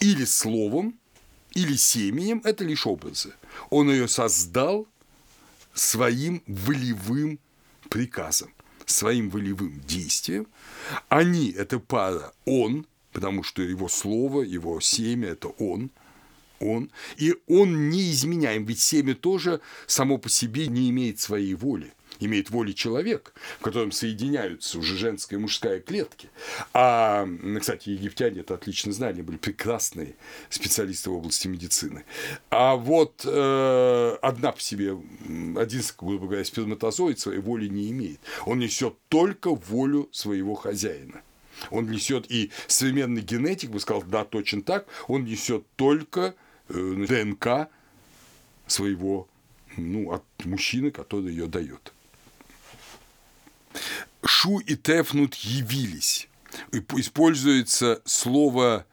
Или 0.00 0.24
словом, 0.24 0.98
или 1.52 1.76
семенем– 1.76 2.40
это 2.44 2.64
лишь 2.64 2.86
образы. 2.86 3.34
Он 3.70 3.90
ее 3.90 4.08
создал 4.08 4.86
своим 5.74 6.42
волевым 6.46 7.38
приказом, 7.88 8.52
своим 8.84 9.30
волевым 9.30 9.80
действием. 9.80 10.46
Они– 11.08 11.50
это 11.56 11.78
пара 11.78 12.32
он– 12.44 12.86
потому 13.16 13.42
что 13.42 13.62
его 13.62 13.88
слово, 13.88 14.42
его 14.42 14.78
семя– 14.78 15.28
это 15.30 15.48
он, 15.48 15.90
он, 16.60 16.90
и 17.16 17.34
он 17.46 17.88
не 17.88 18.10
изменяем, 18.10 18.66
ведь 18.66 18.80
семя 18.80 19.14
тоже 19.14 19.62
само 19.86 20.18
по 20.18 20.28
себе 20.28 20.66
не 20.66 20.90
имеет 20.90 21.18
своей 21.18 21.54
воли– 21.54 21.94
имеет 22.20 22.50
воли 22.50 22.72
человек, 22.72 23.34
в 23.58 23.62
котором 23.62 23.92
соединяются 23.92 24.78
уже 24.78 24.96
женская 24.96 25.36
и 25.36 25.38
мужская 25.38 25.80
клетки. 25.80 26.30
А, 26.72 27.28
кстати, 27.60 27.90
египтяне 27.90 28.40
это 28.40 28.54
отлично 28.54 28.92
знали, 28.92 29.22
были 29.22 29.36
прекрасные 29.36 30.14
специалисты 30.48 31.10
в 31.10 31.14
области 31.14 31.48
медицины. 31.48 32.04
А 32.50 32.76
вот 32.76 33.22
э, 33.24 34.16
одна 34.22 34.52
по 34.52 34.60
себе, 34.60 34.92
один, 34.92 35.82
грубо 35.98 36.26
говоря, 36.26 36.44
сперматозоид 36.44 37.18
своей 37.18 37.40
воли 37.40 37.68
не 37.68 37.90
имеет. 37.90 38.20
Он 38.46 38.58
несет 38.58 38.94
только 39.08 39.54
волю 39.54 40.08
своего 40.12 40.54
хозяина. 40.54 41.22
Он 41.70 41.90
несет 41.90 42.30
и 42.30 42.50
современный 42.66 43.22
генетик 43.22 43.70
бы 43.70 43.80
сказал, 43.80 44.02
да, 44.02 44.24
точно 44.24 44.62
так, 44.62 44.86
он 45.08 45.24
несет 45.24 45.66
только 45.76 46.34
э, 46.68 47.06
ДНК 47.08 47.68
своего 48.66 49.28
ну, 49.76 50.12
от 50.12 50.24
мужчины, 50.44 50.90
который 50.90 51.30
ее 51.30 51.46
дает. 51.46 51.92
Шу 54.24 54.58
и 54.58 54.76
Тефнут 54.76 55.34
явились. 55.34 56.28
Используется 56.72 58.00
слово 58.04 58.86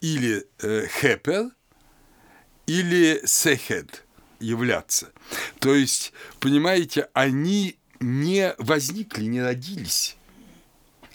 или 0.00 0.46
э, 0.60 0.86
хепер, 0.86 1.50
или 2.66 3.20
сехед– 3.24 4.04
являться. 4.40 5.12
То 5.58 5.74
есть, 5.74 6.12
понимаете, 6.40 7.08
они 7.12 7.76
не 8.00 8.54
возникли, 8.58 9.24
не 9.24 9.42
родились, 9.42 10.16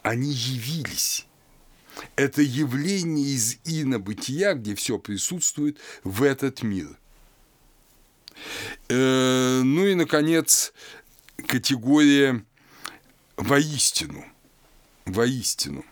они 0.04 0.32
явились. 0.32 1.26
Это 2.16 2.42
явление 2.42 3.26
из 3.26 3.58
инобытия, 3.64 4.54
где 4.54 4.76
все 4.76 5.00
присутствует 5.00 5.80
в 6.04 6.24
этот 6.24 6.62
мир. 6.62 6.98
Э, 8.90 9.62
ну 9.64 9.86
и, 9.86 9.96
наконец, 9.96 10.74
категория 11.48 12.46
воистину, 13.38 14.26
воистину, 15.06 15.86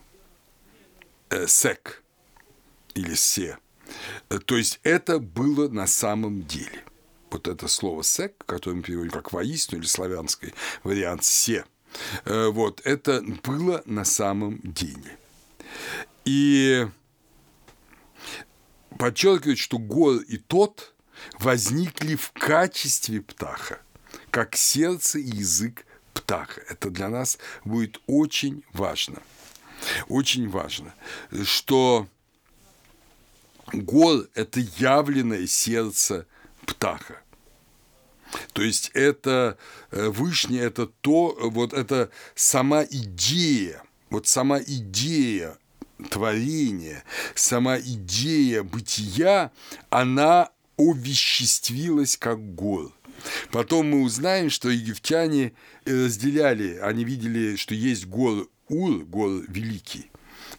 э, 1.29 1.47
сек 1.47 2.03
или 2.95 3.13
се. 3.13 3.57
Э, 4.29 4.39
то 4.39 4.57
есть 4.57 4.79
это 4.83 5.19
было 5.19 5.69
на 5.69 5.87
самом 5.87 6.43
деле. 6.45 6.83
Вот 7.29 7.47
это 7.47 7.67
слово 7.67 8.03
сек, 8.03 8.33
которое 8.45 8.75
мы 8.77 8.83
переводим 8.83 9.11
как 9.11 9.31
воистину 9.31 9.79
или 9.79 9.87
славянский 9.87 10.53
вариант 10.83 11.23
се, 11.23 11.63
вот 12.25 12.81
это 12.83 13.21
было 13.43 13.81
на 13.85 14.05
самом 14.05 14.59
деле. 14.63 15.17
И 16.25 16.87
подчеркивает, 18.97 19.57
что 19.57 19.77
гор 19.77 20.17
и 20.17 20.37
тот 20.37 20.93
возникли 21.39 22.15
в 22.15 22.31
качестве 22.31 23.21
птаха, 23.21 23.81
как 24.29 24.55
сердце 24.55 25.19
и 25.19 25.23
язык 25.37 25.85
птаха. 26.13 26.61
Это 26.67 26.89
для 26.89 27.09
нас 27.09 27.37
будет 27.63 28.01
очень 28.07 28.63
важно. 28.73 29.21
Очень 30.07 30.49
важно, 30.49 30.93
что 31.43 32.07
гол– 33.73 34.25
это 34.35 34.59
явленное 34.77 35.47
сердце 35.47 36.27
птаха. 36.65 37.21
То 38.53 38.61
есть 38.61 38.91
это 38.93 39.57
э, 39.91 40.07
вышнее, 40.09 40.63
это 40.63 40.87
то, 40.87 41.37
вот 41.39 41.73
это 41.73 42.09
сама 42.35 42.83
идея, 42.83 43.83
вот 44.09 44.27
сама 44.27 44.59
идея 44.59 45.57
творения, 46.09 47.03
сама 47.35 47.77
идея 47.79 48.63
бытия, 48.63 49.51
она 49.89 50.49
овеществилась 50.77 52.17
как 52.17 52.55
гол. 52.55 52.91
Потом 53.51 53.91
мы 53.91 54.01
узнаем, 54.01 54.49
что 54.49 54.69
египтяне 54.69 55.53
разделяли, 55.85 56.77
они 56.77 57.03
видели, 57.03 57.55
что 57.55 57.75
есть 57.75 58.07
гор 58.07 58.47
Ур, 58.67 59.03
гор 59.03 59.43
Великий, 59.49 60.10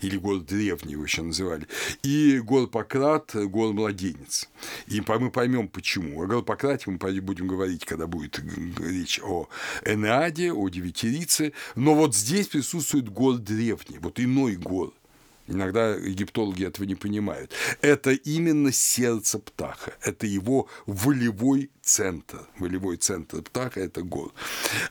или 0.03 0.17
гор 0.17 0.41
Древний 0.41 0.93
его 0.93 1.05
еще 1.05 1.23
называли, 1.23 1.67
и 2.03 2.39
гор 2.41 2.69
Пократ, 2.69 3.35
гор 3.35 3.73
Младенец. 3.73 4.49
И 4.87 5.03
мы 5.07 5.31
поймем, 5.31 5.69
почему. 5.69 6.23
О 6.23 6.27
гор 6.27 6.43
Пократе 6.43 6.91
мы 6.91 6.99
будем 7.21 7.47
говорить, 7.47 7.85
когда 7.85 8.07
будет 8.07 8.41
речь 8.79 9.21
о 9.23 9.49
Энеаде, 9.85 10.53
о 10.53 10.69
Девятирице, 10.69 11.53
но 11.75 11.95
вот 11.95 12.15
здесь 12.15 12.49
присутствует 12.49 13.09
гор 13.09 13.39
Древний, 13.39 13.99
вот 13.99 14.21
иной 14.21 14.57
гор– 14.57 14.93
Иногда 15.49 15.91
египтологи 15.91 16.65
этого 16.65 16.87
не 16.87 16.95
понимают. 16.95 17.53
Это 17.81 18.13
именно 18.13 18.73
сердце 18.73 19.39
птаха, 19.39 19.93
это 20.01 20.27
его 20.27 20.69
волевой 20.87 21.71
центр. 21.83 22.47
Волевой 22.59 22.97
центр 22.97 23.43
птаха– 23.43 23.81
это 23.83 24.03
год. 24.03 24.33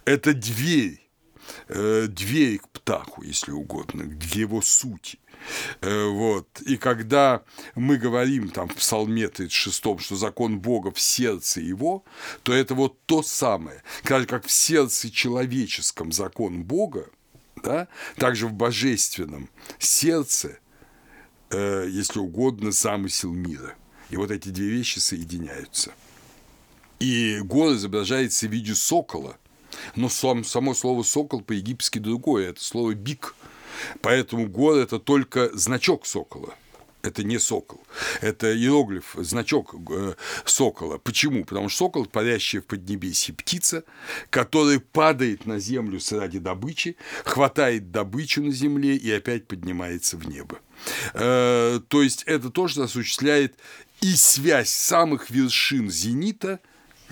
Это 0.03 0.33
дверь, 0.33 1.00
э, 1.67 2.07
дверь 2.07 2.59
к 2.59 2.69
птаху, 2.69 3.23
если 3.23 3.51
угодно, 3.51 4.05
к 4.05 4.23
его 4.35 4.61
сути. 4.61 5.19
Э, 5.81 6.07
вот. 6.07 6.61
И 6.61 6.77
когда 6.77 7.43
мы 7.75 7.97
говорим 7.97 8.49
там 8.49 8.69
в 8.69 8.75
Псалме 8.75 9.27
36, 9.27 9.99
что 9.99 10.15
закон 10.15 10.59
Бога 10.59 10.91
в 10.91 10.99
сердце 10.99 11.61
его, 11.61 12.03
то 12.43 12.53
это 12.53 12.75
вот 12.75 12.97
то 13.05 13.23
самое. 13.23 13.83
Как 14.03 14.45
в 14.45 14.51
сердце 14.51 15.09
человеческом 15.09 16.11
закон 16.11 16.63
Бога, 16.63 17.09
да? 17.63 17.87
Также 18.17 18.47
в 18.47 18.53
божественном 18.53 19.49
сердце, 19.79 20.59
э, 21.49 21.87
если 21.89 22.19
угодно, 22.19 22.71
замысел 22.71 23.33
мира. 23.33 23.75
И 24.09 24.17
вот 24.17 24.31
эти 24.31 24.49
две 24.49 24.67
вещи 24.67 24.99
соединяются. 24.99 25.93
И 26.99 27.39
гор 27.39 27.73
изображается 27.73 28.47
в 28.47 28.51
виде 28.51 28.75
сокола, 28.75 29.37
но 29.95 30.09
сам, 30.09 30.43
само 30.43 30.73
слово 30.73 31.03
сокол 31.03 31.41
по-египетски 31.41 31.99
другое, 31.99 32.49
это 32.49 32.63
слово 32.63 32.93
бик. 32.93 33.35
Поэтому 34.01 34.47
гор– 34.47 34.75
это 34.77 34.99
только 34.99 35.49
значок 35.57 36.05
сокола 36.05 36.53
это 37.03 37.23
не 37.23 37.39
сокол. 37.39 37.81
Это 38.21 38.55
иероглиф, 38.55 39.15
значок 39.17 39.75
э, 39.89 40.13
сокола. 40.45 40.97
Почему? 40.97 41.45
Потому 41.45 41.69
что 41.69 41.85
сокол– 41.85 42.05
парящая 42.11 42.61
в 42.61 42.65
Поднебесье 42.65 43.33
птица, 43.33 43.83
которая 44.29 44.79
падает 44.79 45.45
на 45.45 45.59
землю 45.59 45.99
ради 46.11 46.39
добычи, 46.39 46.97
хватает 47.25 47.91
добычу 47.91 48.43
на 48.43 48.51
земле 48.51 48.95
и 48.95 49.11
опять 49.11 49.47
поднимается 49.47 50.17
в 50.17 50.27
небо. 50.27 50.59
Э, 51.13 51.79
то 51.87 52.01
есть 52.01 52.23
это 52.25 52.49
то, 52.49 52.67
что 52.67 52.83
осуществляет 52.83 53.55
и 54.01 54.15
связь 54.15 54.69
самых 54.69 55.29
вершин 55.29 55.89
зенита 55.89 56.59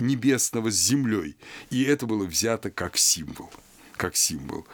небесного 0.00 0.70
с 0.70 0.74
землей. 0.74 1.36
И 1.70 1.84
это 1.84 2.06
было 2.06 2.24
взято 2.24 2.70
как 2.70 2.96
символ 2.96 3.50
как 4.00 4.16
символ. 4.16 4.66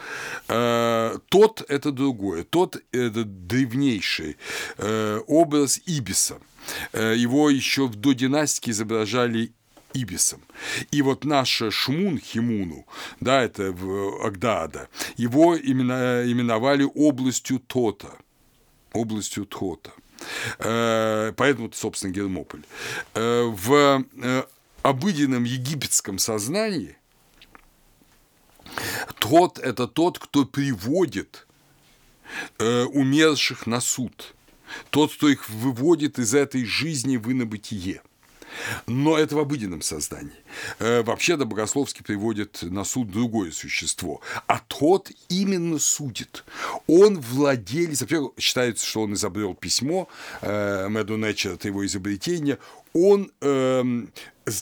Э, 0.48 1.18
тот– 1.28 1.64
это 1.68 1.90
другое. 1.90 2.44
Тот– 2.44 2.76
это 2.92 3.24
древнейший 3.24 4.36
э, 4.78 5.20
образ 5.26 5.80
Ибиса. 5.84 6.38
Э, 6.92 7.14
его 7.16 7.50
еще 7.50 7.88
в 7.88 7.96
додинастике 7.96 8.70
изображали 8.70 9.52
Ибисом. 9.94 10.40
И 10.92 11.02
вот 11.02 11.24
наша 11.24 11.72
Шмун 11.72 12.20
Химуну, 12.20 12.86
да, 13.18 13.42
это 13.42 13.72
в 13.72 14.24
Агдаада, 14.24 14.88
его 15.16 15.56
именно, 15.56 16.22
именовали 16.24 16.86
областью 16.94 17.58
Тота. 17.58 18.12
Областью 18.92 19.44
Тота. 19.44 19.90
Поэтому, 20.58 21.70
собственно, 21.72 22.12
Гермополь. 22.12 22.62
В 23.14 24.04
обыденном 24.88 25.44
египетском 25.44 26.18
сознании– 26.18 26.96
тот– 29.18 29.58
это 29.62 29.86
тот, 29.86 30.18
кто 30.18 30.44
приводит 30.44 31.46
э, 32.58 32.84
умерших 32.84 33.66
на 33.66 33.80
суд. 33.80 34.34
Тот, 34.90 35.12
кто 35.14 35.28
их 35.28 35.48
выводит 35.48 36.18
из 36.18 36.34
этой 36.34 36.64
жизни 36.64 37.16
в 37.16 37.30
инобытие. 37.30 38.02
Но 38.86 39.18
это 39.18 39.36
в 39.36 39.38
обыденном 39.38 39.82
создании. 39.82 40.32
Э, 40.78 41.02
вообще-то 41.02 41.44
богословски 41.44 42.02
приводит 42.02 42.62
на 42.62 42.84
суд 42.84 43.10
другое 43.10 43.50
существо, 43.52 44.20
а 44.46 44.60
тот 44.66 45.10
именно 45.28 45.78
судит. 45.78 46.44
Он 46.86 47.20
владелец, 47.20 48.00
во-первых, 48.02 48.32
считается, 48.38 48.86
что 48.86 49.02
он 49.02 49.14
изобрел 49.14 49.54
письмо, 49.54 50.08
э, 50.40 50.88
Мэду 50.88 51.16
Нэтчер– 51.16 51.52
это 51.54 51.68
его 51.68 51.84
изобретение, 51.86 52.58
он 52.92 53.30
э, 53.42 54.06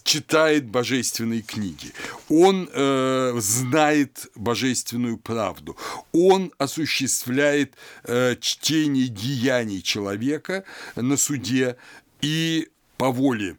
читает 0.02 0.66
божественные 0.66 1.42
книги, 1.42 1.92
он 2.28 2.68
э, 2.72 3.34
знает 3.38 4.26
божественную 4.34 5.18
правду, 5.18 5.76
он 6.12 6.52
осуществляет 6.58 7.74
э, 8.04 8.36
чтение 8.40 9.08
деяний 9.08 9.82
человека 9.82 10.64
на 10.96 11.16
суде 11.16 11.76
и 12.22 12.68
по 12.96 13.10
воле 13.10 13.56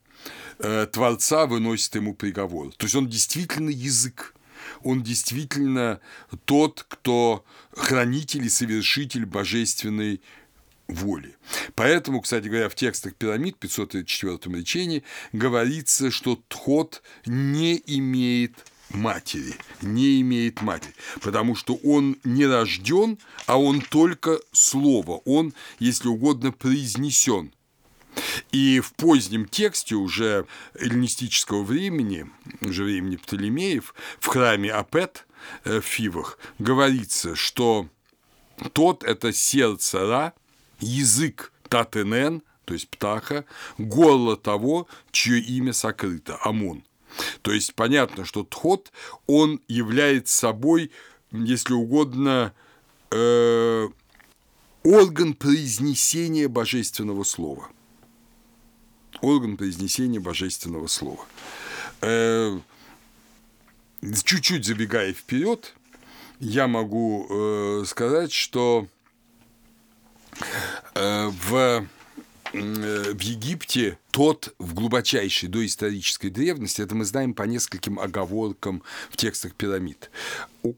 э, 0.60 0.88
Творца 0.92 1.46
выносит 1.46 1.96
ему 1.96 2.14
приговор. 2.14 2.74
То 2.76 2.86
есть 2.86 2.96
он 2.96 3.08
действительно 3.08 3.70
язык 3.70 4.36
он 4.84 5.04
действительно 5.04 6.00
тот, 6.46 6.86
кто 6.88 7.46
хранитель 7.72 8.46
и 8.46 8.50
совершитель 8.50 9.26
божественной 9.26 10.22
воли. 10.88 11.36
Поэтому, 11.74 12.22
кстати 12.22 12.48
говоря, 12.48 12.70
в 12.70 12.76
текстах 12.76 13.16
пирамид 13.16 13.58
504 13.58 14.38
речении 14.56 15.04
говорится, 15.34 16.12
что 16.12 16.40
Тхот 16.48 17.02
не 17.26 17.82
имеет 17.88 18.54
матери, 18.90 19.56
не 19.82 20.22
имеет 20.22 20.62
матери, 20.62 20.94
потому 21.22 21.56
что 21.56 21.76
он 21.84 22.18
не 22.24 22.46
рожден, 22.46 23.18
а 23.48 23.60
он 23.60 23.82
только 23.82 24.40
слово, 24.52 25.22
он, 25.26 25.54
если 25.80 26.08
угодно, 26.08 26.52
произнесен. 26.52 27.52
И 28.52 28.80
в 28.80 28.94
позднем 28.94 29.46
тексте 29.46 29.96
уже 29.96 30.46
эллинистического 30.76 31.64
времени, 31.64 32.30
уже 32.62 32.84
времени 32.84 33.18
Птолемеев, 33.18 33.94
в 34.20 34.28
храме 34.28 34.72
Апет 34.72 35.26
э, 35.64 35.80
в 35.82 35.86
Фивах 35.86 36.40
говорится, 36.60 37.36
что 37.36 37.90
тот– 38.74 39.04
это 39.06 39.34
сердце 39.34 40.06
Ра, 40.06 40.34
язык 40.80 41.52
Татенен, 41.70 42.42
то 42.66 42.74
есть 42.74 42.90
птаха, 42.90 43.46
горло 43.78 44.38
того, 44.38 44.88
чье 45.12 45.40
имя 45.40 45.74
сокрыто, 45.74 46.38
Амон. 46.42 46.84
То 47.42 47.52
есть 47.52 47.76
понятно, 47.76 48.26
что 48.26 48.44
Тхот, 48.44 48.92
он 49.28 49.62
является 49.68 50.38
собой, 50.38 50.92
если 51.32 51.74
угодно, 51.74 52.54
э, 53.12 53.88
орган 54.84 55.34
произнесения 55.34 56.50
божественного 56.50 57.24
слова. 57.24 57.70
Орган 59.22 59.58
произнесения 59.58 60.20
божественного 60.20 60.88
слова. 60.88 61.26
Э, 62.02 62.60
чуть-чуть 64.24 64.66
забегая 64.66 65.14
вперед, 65.14 65.74
я 66.40 66.68
могу 66.68 67.28
э, 67.30 67.84
сказать, 67.86 68.32
что 68.32 68.88
э, 70.94 71.28
в 71.28 71.88
в 72.62 73.22
Египте 73.22 73.98
тот 74.12 74.54
в 74.60 74.74
глубочайшей 74.74 75.50
доисторической 75.50 76.30
древности, 76.30 76.82
это 76.82 76.96
мы 76.96 77.06
знаем 77.06 77.34
по 77.34 77.44
нескольким 77.44 78.00
оговоркам 78.00 78.82
в 79.10 79.18
текстах 79.18 79.54
пирамид, 79.56 80.10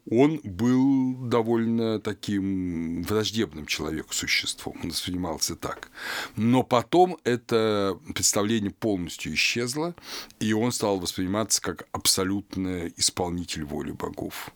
он 0.09 0.41
был 0.43 1.15
довольно 1.27 1.99
таким 1.99 3.03
враждебным 3.03 3.65
человеку 3.65 4.13
существом, 4.13 4.75
он 4.83 4.89
воспринимался 4.89 5.55
так. 5.55 5.89
Но 6.35 6.63
потом 6.63 7.17
это 7.23 7.99
представление 8.13 8.71
полностью 8.71 9.33
исчезло, 9.33 9.95
и 10.39 10.53
он 10.53 10.71
стал 10.71 10.99
восприниматься 10.99 11.61
как 11.61 11.87
абсолютный 11.91 12.93
исполнитель 12.97 13.63
воли 13.63 13.91
богов. 13.91 14.51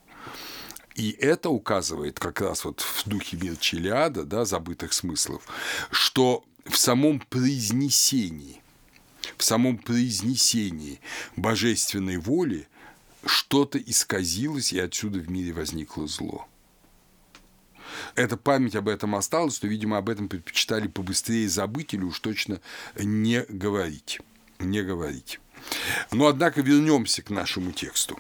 И 0.95 1.11
это 1.11 1.49
указывает 1.49 2.19
как 2.19 2.41
раз 2.41 2.65
вот 2.65 2.82
в 2.82 3.07
духе 3.07 3.38
мир 3.38 3.55
Челиада, 3.57 4.24
да, 4.24 4.43
забытых 4.45 4.93
смыслов, 4.93 5.47
что 5.89 6.43
в 6.72 6.78
самом 6.78 7.19
произнесении, 7.19 8.61
в 9.38 9.43
самом 9.43 9.78
произнесении 9.78 10.99
божественной 11.36 12.17
воли 12.17 12.67
что-то 13.26 13.78
исказилось, 13.78 14.74
и 14.74 14.80
отсюда 14.80 15.19
в 15.19 15.30
мире 15.30 15.53
возникло 15.53 16.07
зло. 16.07 16.47
Эта 18.15 18.38
память 18.38 18.76
об 18.76 18.88
этом 18.88 19.15
осталась, 19.15 19.61
но, 19.61 19.69
видимо, 19.69 19.97
об 19.97 20.09
этом 20.09 20.30
предпочитали 20.30 20.88
побыстрее 20.88 21.47
забыть 21.49 21.93
или 21.93 22.03
уж 22.03 22.19
точно 22.19 22.61
не 22.95 23.43
говорить. 23.47 24.22
Не 24.59 24.82
говорить. 24.82 25.39
Но, 26.11 26.28
однако, 26.28 26.61
вернемся 26.61 27.22
к 27.22 27.30
нашему 27.30 27.72
тексту. 27.72 28.19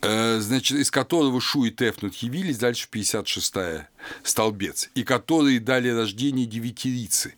Э, 0.00 0.38
значит, 0.40 0.78
из 0.78 0.90
которого 0.90 1.40
Шу 1.40 1.64
и 1.64 1.70
Тефнут 1.70 2.14
явились, 2.16 2.58
дальше 2.58 2.88
56-я 2.90 3.88
столбец, 4.22 4.90
и 4.94 5.02
которые 5.02 5.58
дали 5.58 5.88
рождение 5.88 6.46
девятирицы, 6.46 7.34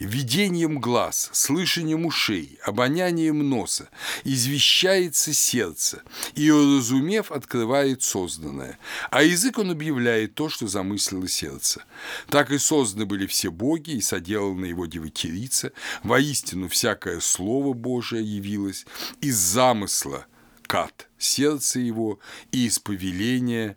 видением 0.00 0.80
глаз, 0.80 1.30
слышанием 1.32 2.04
ушей, 2.04 2.58
обонянием 2.64 3.48
носа, 3.48 3.88
извещается 4.24 5.32
сердце, 5.32 6.02
и, 6.34 6.50
разумев, 6.50 7.30
открывает 7.30 8.02
созданное, 8.02 8.78
а 9.10 9.22
язык 9.22 9.58
он 9.58 9.70
объявляет 9.70 10.34
то, 10.34 10.48
что 10.48 10.66
замыслило 10.66 11.28
сердце. 11.28 11.84
Так 12.28 12.50
и 12.50 12.58
созданы 12.58 13.06
были 13.06 13.26
все 13.26 13.52
боги, 13.52 13.92
и 13.92 14.00
соделана 14.00 14.64
его 14.64 14.86
девятирица, 14.86 15.72
воистину 16.02 16.68
всякое 16.68 17.20
слово 17.20 17.74
Божие 17.74 18.24
явилось 18.24 18.86
из 19.20 19.36
замысла– 19.36 20.26
кат 20.66 21.08
сердце 21.18 21.80
его 21.80 22.18
и 22.52 22.66
из 22.66 22.78
повеления 22.78 23.76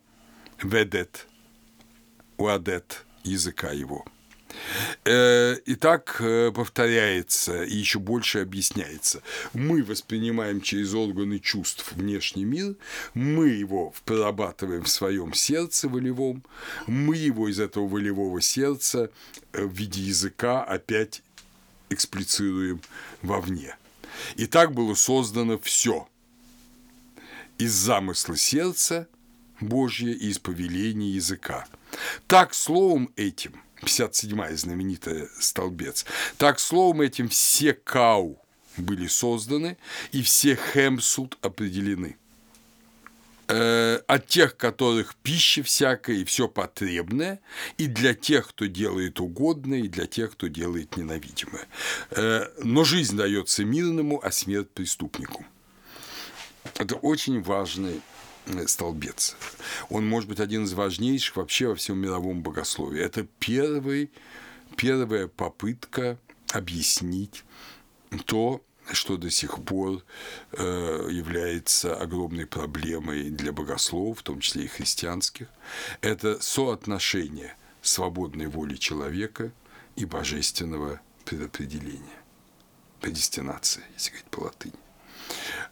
ведет, 0.61 1.27
уадет 2.37 3.05
языка 3.23 3.71
его. 3.71 4.05
Э, 5.05 5.55
и 5.65 5.75
так 5.75 6.17
э, 6.19 6.51
повторяется 6.51 7.63
и 7.63 7.75
еще 7.75 7.99
больше 7.99 8.39
объясняется. 8.39 9.21
Мы 9.53 9.83
воспринимаем 9.83 10.61
через 10.61 10.93
органы 10.93 11.39
чувств 11.39 11.91
внешний 11.93 12.45
мир, 12.45 12.75
мы 13.13 13.49
его 13.49 13.93
прорабатываем 14.05 14.83
в 14.83 14.89
своем 14.89 15.33
сердце 15.33 15.87
волевом, 15.87 16.43
мы 16.87 17.15
его 17.15 17.47
из 17.47 17.59
этого 17.59 17.87
волевого 17.87 18.41
сердца 18.41 19.11
э, 19.53 19.63
в 19.63 19.71
виде 19.71 20.01
языка 20.01 20.63
опять 20.63 21.21
эксплицируем 21.89 22.81
вовне. 23.21 23.75
И 24.35 24.47
так 24.47 24.73
было 24.73 24.95
создано 24.95 25.57
все– 25.59 26.07
из 27.59 27.73
замысла 27.73 28.35
сердца 28.37 29.07
Божье 29.61 30.13
и 30.13 30.29
из 30.29 30.39
повеления 30.39 31.11
языка. 31.11 31.67
Так 32.25 32.53
словом 32.53 33.11
этим, 33.15 33.61
57-я 33.81 34.55
знаменитая 34.55 35.27
столбец, 35.39 36.05
так 36.37 36.59
словом 36.59 37.01
этим 37.01 37.29
все 37.29 37.73
кау 37.73 38.41
были 38.77 39.07
созданы 39.07 39.77
и 40.11 40.23
все 40.23 40.55
хемсут 40.55 41.37
определены 41.41 42.15
э, 43.49 43.99
от 44.07 44.27
тех, 44.27 44.55
которых 44.55 45.15
пища 45.15 45.61
всякая 45.61 46.17
и 46.17 46.23
все 46.23 46.47
потребное, 46.47 47.41
и 47.77 47.87
для 47.87 48.13
тех, 48.13 48.47
кто 48.47 48.67
делает 48.67 49.19
угодное, 49.19 49.79
и 49.79 49.89
для 49.89 50.05
тех, 50.05 50.31
кто 50.31 50.47
делает 50.47 50.95
ненавидимое. 50.95 51.67
Э, 52.11 52.47
но 52.63 52.85
жизнь 52.85 53.17
дается 53.17 53.65
мирному, 53.65 54.21
а 54.23 54.31
смерть 54.31 54.69
преступнику. 54.69 55.45
Это 56.77 56.95
очень 56.95 57.41
важный 57.41 58.01
э, 58.45 58.67
столбец. 58.67 59.35
Он 59.89 60.07
может 60.07 60.29
быть 60.29 60.39
один 60.39 60.63
из 60.63 60.73
важнейших 60.73 61.37
вообще 61.37 61.67
во 61.67 61.75
всем 61.75 61.99
мировом 61.99 62.41
богословии. 62.41 63.01
Это 63.01 63.27
первый, 63.39 64.11
первая 64.75 65.27
попытка 65.27 66.17
объяснить 66.53 67.43
то, 68.25 68.63
что 68.91 69.17
до 69.17 69.29
сих 69.29 69.63
пор 69.63 70.03
э, 70.53 71.07
является 71.11 71.95
огромной 71.95 72.45
проблемой 72.45 73.29
для 73.29 73.51
богословов, 73.51 74.19
в 74.19 74.23
том 74.23 74.39
числе 74.39 74.63
и 74.63 74.67
христианских, 74.67 75.47
это 76.01 76.41
соотношение 76.41 77.55
свободной 77.81 78.47
воли 78.47 78.75
человека 78.75 79.51
и 79.95 80.05
божественного 80.05 81.01
предопределения, 81.25 82.19
предестинации, 82.99 83.83
если 83.93 84.11
говорить 84.11 84.29
по 84.31 84.39
латыни. 84.41 84.88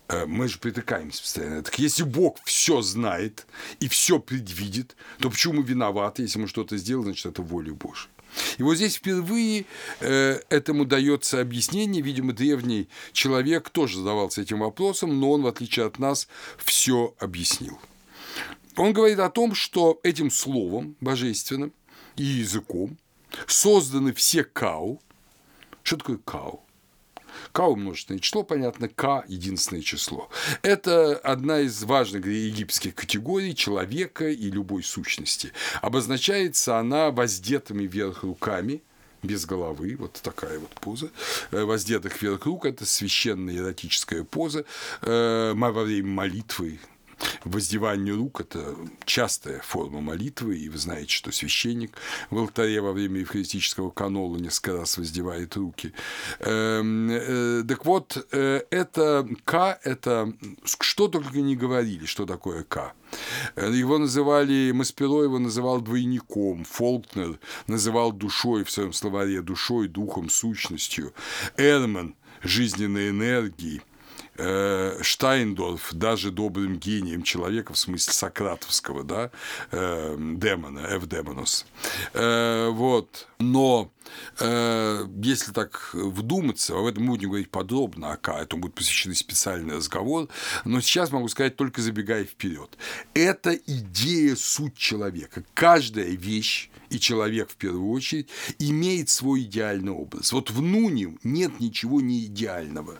Э, 0.09 0.25
мы 0.25 0.47
же 0.47 0.59
притыкаемся 0.59 1.21
постоянно. 1.21 1.63
Так 1.63 1.77
если 1.79 2.03
Бог 2.03 2.37
все 2.45 2.81
знает 2.81 3.45
и 3.79 3.87
все 3.87 4.19
предвидит, 4.19 4.95
то 5.19 5.29
почему 5.29 5.55
мы 5.55 5.63
виноваты? 5.63 6.23
Если 6.23 6.39
мы 6.39 6.47
что-то 6.47 6.77
сделали, 6.77 7.05
значит, 7.05 7.25
это 7.25 7.41
воля 7.41 7.73
Божия. 7.73 8.09
И 8.57 8.63
вот 8.63 8.75
здесь 8.75 8.95
впервые 8.95 9.65
э, 9.99 10.39
этому 10.49 10.85
дается 10.85 11.41
объяснение. 11.41 12.01
Видимо, 12.01 12.33
древний 12.33 12.87
человек 13.11 13.69
тоже 13.69 13.97
задавался 13.97 14.41
этим 14.41 14.59
вопросом, 14.59 15.19
но 15.19 15.31
он, 15.31 15.41
в 15.41 15.47
отличие 15.47 15.85
от 15.85 15.99
нас, 15.99 16.27
все 16.57 17.15
объяснил. 17.19 17.79
Он 18.75 18.93
говорит 18.93 19.19
о 19.19 19.29
том, 19.29 19.55
что 19.55 19.99
этим 20.03 20.29
словом 20.29 20.95
божественным 21.01 21.73
и 22.15 22.23
языком 22.23 22.97
созданы 23.47 24.13
все 24.13 24.43
кау. 24.43 25.01
Что 25.83 25.97
такое 25.97 26.17
кау? 26.17 26.66
К 27.51 27.67
множественное 27.75 28.19
число, 28.19 28.43
понятно, 28.43 28.87
К 28.89 29.23
единственное 29.27 29.81
число. 29.81 30.29
Это 30.61 31.15
одна 31.17 31.61
из 31.61 31.83
важных 31.83 32.25
египетских 32.25 32.95
категорий 32.95 33.55
человека 33.55 34.29
и 34.29 34.51
любой 34.51 34.83
сущности. 34.83 35.51
Обозначается 35.81 36.77
она 36.77 37.11
воздетыми 37.11 37.83
вверх 37.83 38.23
руками, 38.23 38.81
без 39.23 39.45
головы, 39.45 39.95
вот 39.97 40.13
такая 40.23 40.59
вот 40.59 40.71
поза, 40.79 41.09
э, 41.51 41.63
воздетых 41.63 42.21
вверх 42.21 42.45
рук, 42.45 42.65
это 42.65 42.85
священная 42.85 43.55
эротическая 43.57 44.23
поза 44.23 44.63
э, 45.01 45.53
во 45.55 45.83
время 45.83 46.07
молитвы, 46.07 46.79
Воздевание 47.43 48.13
рук– 48.13 48.41
это 48.41 48.75
частая 49.05 49.59
форма 49.61 50.01
молитвы, 50.01 50.57
и 50.57 50.69
вы 50.69 50.77
знаете, 50.77 51.13
что 51.13 51.31
священник 51.31 51.97
в 52.29 52.37
алтаре 52.37 52.81
во 52.81 52.91
время 52.91 53.21
евхаристического 53.21 53.89
канола 53.89 54.37
несколько 54.37 54.77
раз 54.77 54.97
воздевает 54.97 55.55
руки. 55.55 55.93
Эм, 56.39 57.09
э, 57.09 57.63
так 57.67 57.85
вот, 57.85 58.27
э, 58.31 58.61
это 58.69 59.27
К– 59.45 59.79
это 59.83 60.33
что 60.63 61.07
только 61.07 61.39
не 61.39 61.55
говорили, 61.55 62.05
что 62.05 62.25
такое 62.25 62.63
К. 62.63 62.93
Его 63.55 63.97
называли, 63.97 64.71
Маспиро 64.73 65.23
его 65.23 65.39
называл 65.39 65.81
двойником, 65.81 66.65
Фолкнер 66.65 67.39
называл 67.67 68.11
душой 68.11 68.63
в 68.63 68.71
своем 68.71 68.93
словаре, 68.93 69.41
душой, 69.41 69.87
духом, 69.87 70.29
сущностью, 70.29 71.13
Эрман– 71.57 72.15
жизненной 72.43 73.09
энергией, 73.09 73.81
э, 74.37 74.99
Штайндорф 75.01 75.93
даже 75.93 76.31
добрым 76.31 76.77
гением 76.77 77.23
человека, 77.23 77.73
в 77.73 77.77
смысле 77.77 78.13
сократовского, 78.13 79.03
да, 79.03 79.31
э, 79.71 80.15
демона, 80.17 80.87
эвдемонос. 80.89 81.65
Э, 82.13 82.69
вот. 82.69 83.27
Но 83.39 83.91
если 84.39 85.51
так 85.51 85.89
вдуматься, 85.93 86.77
об 86.77 86.85
этом 86.85 87.03
мы 87.03 87.11
будем 87.11 87.29
говорить 87.29 87.49
подробно, 87.49 88.17
а 88.21 88.41
этому 88.41 88.63
будет 88.63 88.75
посвящен 88.75 89.13
специальный 89.13 89.75
разговор, 89.75 90.27
но 90.65 90.81
сейчас 90.81 91.11
могу 91.11 91.27
сказать, 91.27 91.55
только 91.55 91.81
забегая 91.81 92.25
вперед. 92.25 92.77
Это 93.13 93.53
идея 93.53 94.35
суть 94.35 94.75
человека. 94.75 95.43
Каждая 95.53 96.09
вещь 96.09 96.69
и 96.89 96.99
человек 96.99 97.49
в 97.49 97.55
первую 97.55 97.89
очередь, 97.89 98.29
имеет 98.59 99.09
свой 99.09 99.41
идеальный 99.41 99.91
образ. 99.91 100.31
Вот 100.31 100.51
в 100.51 100.61
Нуне 100.61 101.17
нет 101.23 101.59
ничего 101.59 102.01
не 102.01 102.25
идеального. 102.25 102.99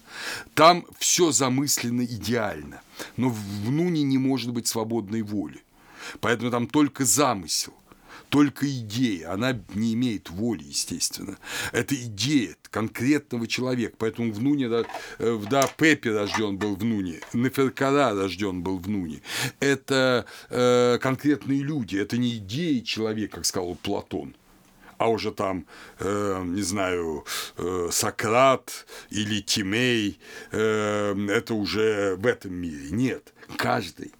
Там 0.54 0.86
все 1.00 1.32
замыслено 1.32 2.04
идеально. 2.04 2.82
Но 3.16 3.30
в 3.30 3.72
Нуне 3.72 4.04
не 4.04 4.18
может 4.18 4.52
быть 4.52 4.68
свободной 4.68 5.22
воли. 5.22 5.64
Поэтому 6.20 6.52
там 6.52 6.68
только 6.68 7.06
замысел– 7.06 7.74
только 8.30 8.68
идея, 8.68 9.34
она 9.34 9.60
не 9.74 9.94
имеет 9.94 10.30
воли, 10.30 10.64
естественно. 10.64 11.38
Это 11.72 11.96
идея 11.96 12.56
конкретного 12.70 13.48
человека, 13.48 13.96
поэтому 13.98 14.32
в 14.32 14.42
Нуне, 14.42 14.70
э, 15.20 15.40
да 15.50 15.68
Пепе 15.78 16.12
рожден 16.12 16.58
был 16.58 16.76
в 16.76 16.84
Нуне, 16.84 17.20
Неферкара 17.34 18.14
рожден 18.14 18.62
был 18.62 18.78
в 18.78 18.90
Нуне. 18.90 19.22
Это 19.60 20.26
э, 20.50 20.98
конкретные 21.02 21.62
люди, 21.62 21.98
это 21.98 22.18
не 22.18 22.38
идеи 22.38 22.80
человека, 22.80 23.38
как 23.38 23.46
сказал 23.46 23.76
Платон 23.76 24.36
а 24.98 25.10
уже 25.10 25.32
там, 25.32 25.66
э, 26.00 26.44
не 26.44 26.62
знаю, 26.62 27.26
э, 27.58 27.90
Сократ 27.92 28.88
или 29.10 29.42
Тимей, 29.42 30.20
э, 30.52 31.16
это 31.30 31.54
уже 31.54 32.16
в 32.16 32.26
этом 32.26 32.54
мире. 32.56 32.90
Нет, 32.90 33.34
каждый, 33.58 34.12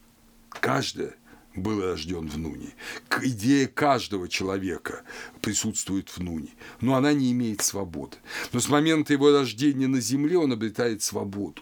каждая 0.50 1.16
был 1.58 1.82
рожден 1.82 2.30
в 2.30 2.38
Нуне. 2.38 2.74
Идея 3.22 3.68
каждого 3.68 4.30
человека 4.30 5.04
присутствует 5.42 6.10
в 6.10 6.20
Нуне, 6.20 6.50
но 6.82 6.96
она 6.96 7.14
не 7.14 7.32
имеет 7.32 7.62
свободы. 7.62 8.18
Но 8.54 8.60
с 8.60 8.70
момента 8.70 9.14
его 9.14 9.32
рождения 9.32 9.88
на 9.88 10.00
земле 10.00 10.38
он 10.38 10.54
обретает 10.54 11.02
свободу. 11.02 11.62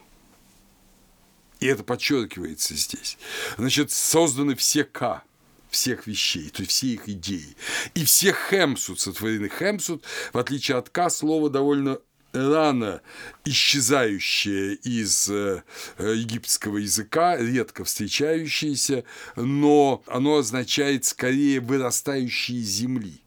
И 1.59 1.67
это 1.67 1.83
подчеркивается 1.83 2.75
здесь. 2.75 3.17
Значит, 3.57 3.91
созданы 3.91 4.55
все 4.55 4.83
К, 4.83 5.23
всех 5.69 6.05
вещей, 6.07 6.49
то 6.49 6.61
есть 6.61 6.71
все 6.71 6.87
их 6.87 7.07
идеи. 7.07 7.55
И 7.93 8.03
все 8.03 8.33
хемсут 8.33 8.99
сотворены. 8.99 9.49
Хемсут, 9.49 10.03
в 10.33 10.37
отличие 10.37 10.77
от 10.77 10.89
К, 10.89 11.09
слово 11.09 11.49
довольно 11.49 11.99
рано 12.35 13.01
исчезающее 13.45 14.75
из 14.75 15.29
э, 15.29 15.63
египетского 15.97 16.77
языка, 16.77 17.37
редко 17.37 17.83
встречающееся, 17.83 19.03
но 19.35 20.03
оно 20.07 20.37
означает 20.37 21.05
скорее 21.05 21.59
вырастающие 21.59 22.59
земли. 22.59 23.21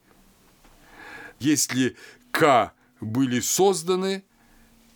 Если 1.40 1.96
К 2.30 2.72
были 3.00 3.40
созданы, 3.40 4.22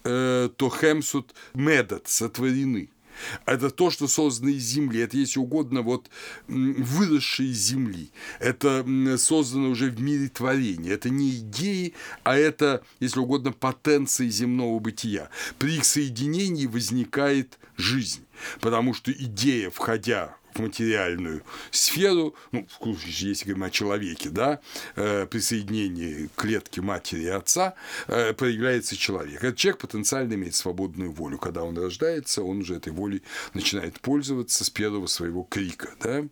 э, 0.05 0.49
то 0.57 0.71
Хемсут 0.71 1.35
Медат 1.55 2.09
сотворены– 2.09 2.91
это 3.47 3.71
то, 3.71 3.91
что 3.91 4.09
создано 4.09 4.51
из 4.51 4.65
земли. 4.65 5.01
Это, 5.01 5.17
если 5.17 5.39
угодно, 5.39 5.83
вот 5.83 6.11
выросшее 6.49 7.51
из 7.51 7.59
земли. 7.59 8.11
Это 8.41 8.85
создано 9.19 9.71
уже 9.71 9.91
в 9.91 10.01
мире 10.01 10.29
творения. 10.29 10.93
Это 10.93 11.11
не 11.11 11.31
идеи, 11.31 11.95
а 12.23 12.37
это, 12.37 12.83
если 13.01 13.21
угодно, 13.21 13.53
потенции 13.53 14.29
земного 14.29 14.79
бытия. 14.79 15.29
При 15.59 15.77
их 15.77 15.85
соединении 15.85 16.67
возникает 16.67 17.59
жизнь. 17.77 18.25
Потому 18.61 18.95
что 18.95 19.13
идея, 19.13 19.71
входя 19.71 20.37
в 20.55 20.61
материальную 20.61 21.43
сферу, 21.71 22.35
ну, 22.53 22.67
если 23.07 23.45
говорим 23.45 23.65
о 23.65 23.71
человеке, 23.71 24.31
да, 24.31 24.61
э, 24.97 25.27
присоединении 25.27 26.29
клетки 26.37 26.81
матери 26.81 27.23
и 27.23 27.29
отца, 27.29 27.75
э, 28.09 28.33
проявляется 28.33 28.97
человек. 28.97 29.43
Этот 29.43 29.57
человек 29.57 29.81
потенциально 29.81 30.35
имеет 30.35 30.55
свободную 30.55 31.13
волю. 31.13 31.39
Когда 31.39 31.63
он 31.63 31.77
рождается, 31.77 32.43
он 32.43 32.59
уже 32.59 32.77
этой 32.77 32.93
волей 32.93 33.23
начинает 33.55 34.01
пользоваться 34.01 34.65
с 34.65 34.71
первого 34.71 35.07
своего 35.07 35.43
крика. 35.43 35.91
Да? 36.01 36.25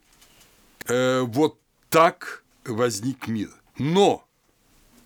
Э, 0.86 1.20
вот 1.22 1.58
так 1.88 2.44
возник 2.64 3.28
мир. 3.28 3.50
Но 3.78 4.26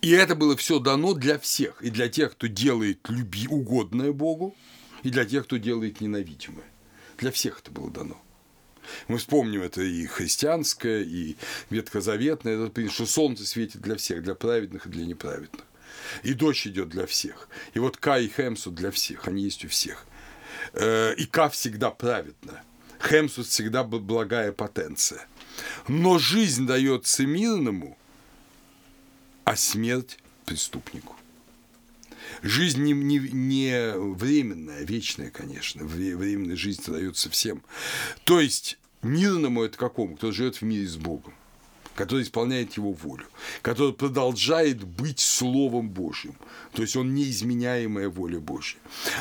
и 0.01 0.11
это 0.11 0.35
было 0.35 0.55
все 0.55 0.79
дано 0.79 1.13
для 1.13 1.39
всех. 1.39 1.81
И 1.81 1.89
для 1.89 2.09
тех, 2.09 2.33
кто 2.33 2.47
делает 2.47 2.99
люби 3.09 3.47
угодное 3.47 4.11
Богу, 4.11 4.55
и 5.01 5.09
для 5.09 5.25
тех, 5.25 5.45
кто 5.45 5.57
делает 5.57 6.01
ненавидимое. 6.01 6.65
Для 7.17 7.31
всех 7.31 7.59
это 7.59 7.71
было 7.71 7.89
дано. 7.89 8.21
Мы 9.07 9.17
вспомним 9.17 9.61
это 9.61 9.81
и 9.81 10.05
христианское, 10.05 11.03
и 11.03 11.35
ветхозаветное, 11.69 12.55
это 12.55 12.71
принцип, 12.71 12.95
что 12.95 13.05
солнце 13.05 13.45
светит 13.45 13.81
для 13.81 13.95
всех, 13.95 14.23
для 14.23 14.35
праведных 14.35 14.85
и 14.85 14.89
для 14.89 15.05
неправедных. 15.05 15.63
И 16.23 16.33
дождь 16.33 16.67
идет 16.67 16.89
для 16.89 17.05
всех. 17.05 17.49
И 17.73 17.79
вот 17.79 17.97
Ка 17.97 18.19
и 18.19 18.27
Хемсу 18.27 18.71
для 18.71 18.91
всех, 18.91 19.27
они 19.27 19.43
есть 19.43 19.65
у 19.65 19.67
всех. 19.67 20.05
Э, 20.73 21.13
и 21.15 21.25
Ка 21.25 21.49
всегда 21.49 21.91
праведна. 21.91 22.63
Хемсус 22.99 23.47
всегда 23.47 23.83
благая 23.83 24.51
потенция. 24.51 25.27
Но 25.87 26.17
жизнь 26.19 26.65
дается 26.65 27.23
мирному, 27.25 27.97
а 29.43 29.55
смерть 29.55 30.17
преступнику. 30.45 31.15
Жизнь 32.41 32.83
не, 32.83 32.93
не, 32.93 33.19
не 33.19 33.93
временная, 33.95 34.83
вечная, 34.83 35.31
конечно. 35.31 35.83
Временная 35.85 36.55
жизнь 36.55 36.83
дается 36.85 37.29
всем. 37.29 37.63
То 38.23 38.39
есть 38.39 38.77
мирному 39.01 39.63
это 39.63 39.77
какому? 39.77 40.15
Кто 40.15 40.31
живет 40.31 40.57
в 40.57 40.61
мире 40.63 40.87
с 40.87 40.97
Богом 40.97 41.33
который 41.95 42.23
исполняет 42.23 42.73
его 42.73 42.91
волю, 42.91 43.25
который 43.61 43.93
продолжает 43.93 44.83
быть 44.83 45.19
Словом 45.19 45.89
Божьим, 45.89 46.35
то 46.73 46.81
есть 46.81 46.95
он 46.95 47.15
неизменяемая 47.15 48.09
воля 48.09 48.39
Божья. 48.39 48.77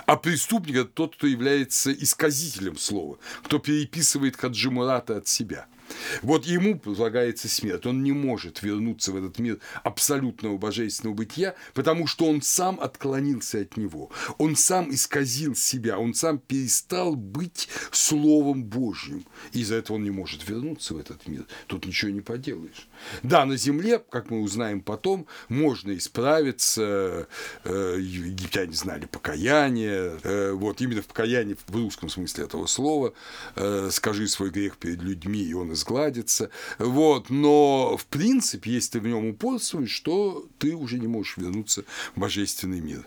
А 0.07 0.17
преступник– 0.17 0.77
это 0.79 0.91
тот, 0.91 1.15
кто 1.15 1.27
является 1.27 1.93
исказителем 1.93 2.77
слова, 2.77 3.19
кто 3.45 3.61
переписывает 3.61 4.37
Хаджимурата 4.37 5.19
от 5.19 5.29
себя– 5.29 5.67
вот 6.23 6.47
ему 6.47 6.79
предлагается 6.79 7.49
смерть. 7.49 7.87
Он 7.87 8.03
не 8.03 8.13
может 8.13 8.63
вернуться 8.63 9.13
в 9.13 9.17
этот 9.17 9.39
мир 9.39 9.59
абсолютного 9.83 10.59
божественного 10.59 11.15
бытия, 11.17 11.55
потому 11.75 12.07
что 12.07 12.27
он 12.27 12.43
сам 12.43 12.81
отклонился 12.81 13.61
от 13.61 13.77
него. 13.77 14.11
Он 14.39 14.57
сам 14.57 14.93
исказил 14.93 15.55
себя, 15.55 15.99
он 15.99 16.15
сам 16.15 16.39
перестал 16.39 17.17
быть 17.17 17.69
Словом 17.91 18.65
Божьим. 18.65 19.25
Из-за 19.53 19.77
этого 19.77 19.97
он 19.97 20.05
не 20.05 20.11
может 20.11 20.49
вернуться 20.49 20.95
в 20.95 20.99
этот 20.99 21.27
мир. 21.27 21.47
Тут 21.67 21.87
ничего 21.87 22.11
не 22.11 22.21
поделаешь. 22.21 22.89
Да, 23.23 23.45
на 23.45 23.57
земле, 23.57 23.99
как 23.99 24.31
мы 24.31 24.41
узнаем 24.43 24.81
потом, 24.81 25.27
можно 25.49 25.97
исправиться. 25.97 27.29
Э, 27.65 27.97
египтяне 28.01 28.73
знали 28.73 29.07
покаяние. 29.07 30.19
Э, 30.23 30.53
вот 30.53 30.81
именно 30.81 31.03
в 31.03 31.07
покаянии 31.07 31.57
в 31.67 31.75
русском 31.75 32.09
смысле 32.09 32.45
этого 32.45 32.67
слова. 32.67 33.15
Э, 33.57 33.89
скажи 33.93 34.29
свой 34.29 34.51
грех 34.51 34.77
перед 34.77 35.03
людьми, 35.03 35.43
и 35.43 35.55
он 35.55 35.75
сгладится. 35.75 36.51
Вот. 36.79 37.31
Но, 37.31 37.97
в 37.97 38.07
принципе, 38.07 38.73
если 38.73 38.93
ты 38.93 39.01
в 39.01 39.07
нем 39.07 39.27
упорствуешь, 39.27 39.91
что 39.91 40.49
ты 40.59 40.75
уже 40.75 40.99
не 40.99 41.07
можешь 41.07 41.37
вернуться 41.37 41.85
в 42.15 42.21
божественный 42.21 42.81
мир. 42.81 43.07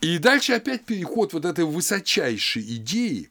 И 0.00 0.18
дальше 0.18 0.54
опять 0.54 0.84
переход 0.84 1.32
вот 1.32 1.44
этой 1.44 1.64
высочайшей 1.64 2.62
идеи, 2.76 3.30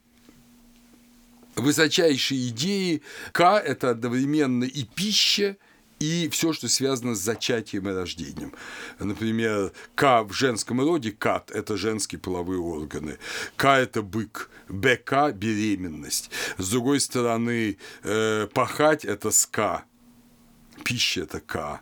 высочайшей 1.55 2.49
идеи 2.49 3.01
К– 3.31 3.59
это 3.65 3.89
одновременно 3.89 4.63
и 4.63 4.83
пища, 4.83 5.57
и 6.01 6.29
все, 6.29 6.51
что 6.51 6.67
связано 6.67 7.13
с 7.13 7.19
зачатием 7.19 7.87
и 7.87 7.93
рождением. 7.93 8.53
Например, 8.99 9.71
К 9.93 10.23
в 10.23 10.33
женском 10.33 10.81
роде, 10.81 11.11
кат– 11.11 11.51
это 11.53 11.77
женские 11.77 12.19
половые 12.19 12.59
органы, 12.59 13.19
К– 13.55 13.65
это 13.79 14.01
бык, 14.01 14.49
БК– 14.67 15.31
беременность. 15.33 16.31
С 16.57 16.71
другой 16.71 16.99
стороны, 16.99 17.77
э, 18.03 18.47
пахать– 18.51 19.05
это 19.05 19.29
ска, 19.29 19.85
пища– 20.83 21.21
это 21.21 21.39
К. 21.39 21.81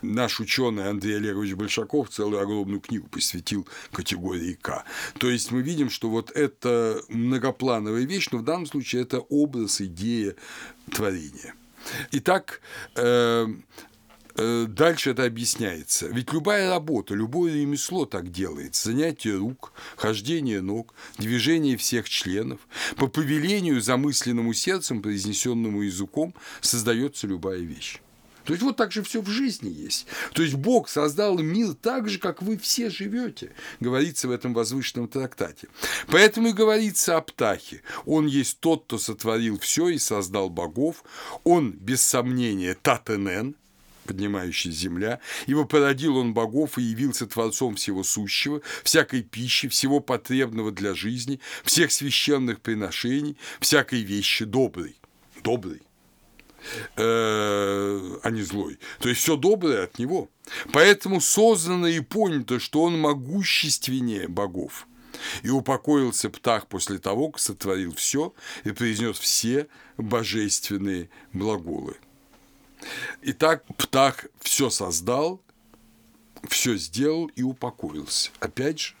Наш 0.00 0.38
ученый 0.38 0.88
Андрей 0.88 1.16
Олегович 1.16 1.54
Большаков 1.54 2.08
целую 2.08 2.40
огромную 2.40 2.80
книгу 2.80 3.08
посвятил 3.08 3.66
категории 3.90 4.54
К. 4.54 4.84
То 5.18 5.28
есть 5.28 5.50
мы 5.50 5.60
видим, 5.60 5.90
что 5.90 6.08
вот 6.08 6.30
это 6.30 7.02
многоплановая 7.08 8.04
вещь, 8.04 8.28
но 8.30 8.38
в 8.38 8.44
данном 8.44 8.66
случае 8.66 9.02
это 9.02 9.18
образ, 9.18 9.80
идея 9.80 10.36
творения– 10.92 11.54
Итак, 12.12 12.60
э, 12.94 13.46
э, 14.36 14.66
дальше 14.68 15.10
это 15.10 15.24
объясняется. 15.24 16.06
Ведь 16.08 16.32
любая 16.32 16.70
работа, 16.70 17.14
любое 17.14 17.54
ремесло 17.54 18.06
так 18.06 18.30
делается. 18.30 18.90
Занятие 18.90 19.36
рук, 19.36 19.72
хождение 19.96 20.60
ног, 20.60 20.94
движение 21.18 21.76
всех 21.76 22.08
членов. 22.08 22.60
По 22.96 23.06
повелению, 23.06 23.80
замысленному 23.80 24.52
сердцем, 24.52 25.02
произнесенному 25.02 25.82
языком, 25.82 26.34
создается 26.60 27.26
любая 27.26 27.60
вещь. 27.60 28.00
То 28.46 28.52
есть 28.52 28.62
вот 28.62 28.76
так 28.76 28.92
же 28.92 29.02
все 29.02 29.20
в 29.20 29.28
жизни 29.28 29.68
есть. 29.68 30.06
То 30.32 30.42
есть 30.42 30.54
Бог 30.54 30.88
создал 30.88 31.38
мир 31.38 31.74
так 31.74 32.08
же, 32.08 32.18
как 32.18 32.42
вы 32.42 32.56
все 32.56 32.90
живете, 32.90 33.52
говорится 33.80 34.28
в 34.28 34.30
этом 34.30 34.54
возвышенном 34.54 35.08
трактате. 35.08 35.68
Поэтому 36.06 36.48
и 36.48 36.52
говорится 36.52 37.16
о 37.16 37.20
птахе. 37.22 37.82
Он 38.04 38.26
есть 38.26 38.60
тот, 38.60 38.84
кто 38.84 38.98
сотворил 38.98 39.58
все 39.58 39.88
и 39.88 39.98
создал 39.98 40.48
богов. 40.48 41.02
Он, 41.42 41.72
без 41.72 42.02
сомнения, 42.02 42.76
татенен, 42.80 43.56
поднимающий 44.06 44.70
земля, 44.70 45.18
ибо 45.46 45.64
породил 45.64 46.16
он 46.16 46.32
богов 46.32 46.78
и 46.78 46.82
явился 46.82 47.26
Творцом 47.26 47.74
всего 47.74 48.04
сущего, 48.04 48.62
всякой 48.84 49.22
пищи, 49.22 49.66
всего 49.68 49.98
потребного 49.98 50.70
для 50.70 50.94
жизни, 50.94 51.40
всех 51.64 51.90
священных 51.90 52.60
приношений, 52.60 53.36
всякой 53.58 54.02
вещи 54.02 54.44
добрый. 54.44 54.96
Добрый 55.42 55.85
э, 56.96 58.18
а 58.22 58.30
не 58.30 58.42
злой. 58.42 58.78
То 59.00 59.08
есть 59.08 59.20
все 59.22 59.36
доброе 59.36 59.84
от 59.84 59.98
него. 59.98 60.28
Поэтому 60.72 61.20
создано 61.20 61.86
и 61.86 62.00
понято, 62.00 62.60
что 62.60 62.82
он 62.82 62.98
могущественнее 62.98 64.28
богов. 64.28 64.86
И 65.42 65.48
упокоился 65.48 66.30
птах 66.30 66.66
после 66.66 66.98
того, 66.98 67.30
как 67.30 67.40
сотворил 67.40 67.94
все 67.94 68.34
и 68.64 68.72
произнес 68.72 69.18
все 69.18 69.66
божественные 69.96 71.08
глаголы. 71.32 71.96
Итак, 73.22 73.64
птах 73.76 74.26
все 74.40 74.70
создал, 74.70 75.40
все 76.46 76.76
сделал 76.76 77.26
и 77.36 77.42
упокоился. 77.42 78.30
Опять 78.40 78.80
же, 78.80 78.94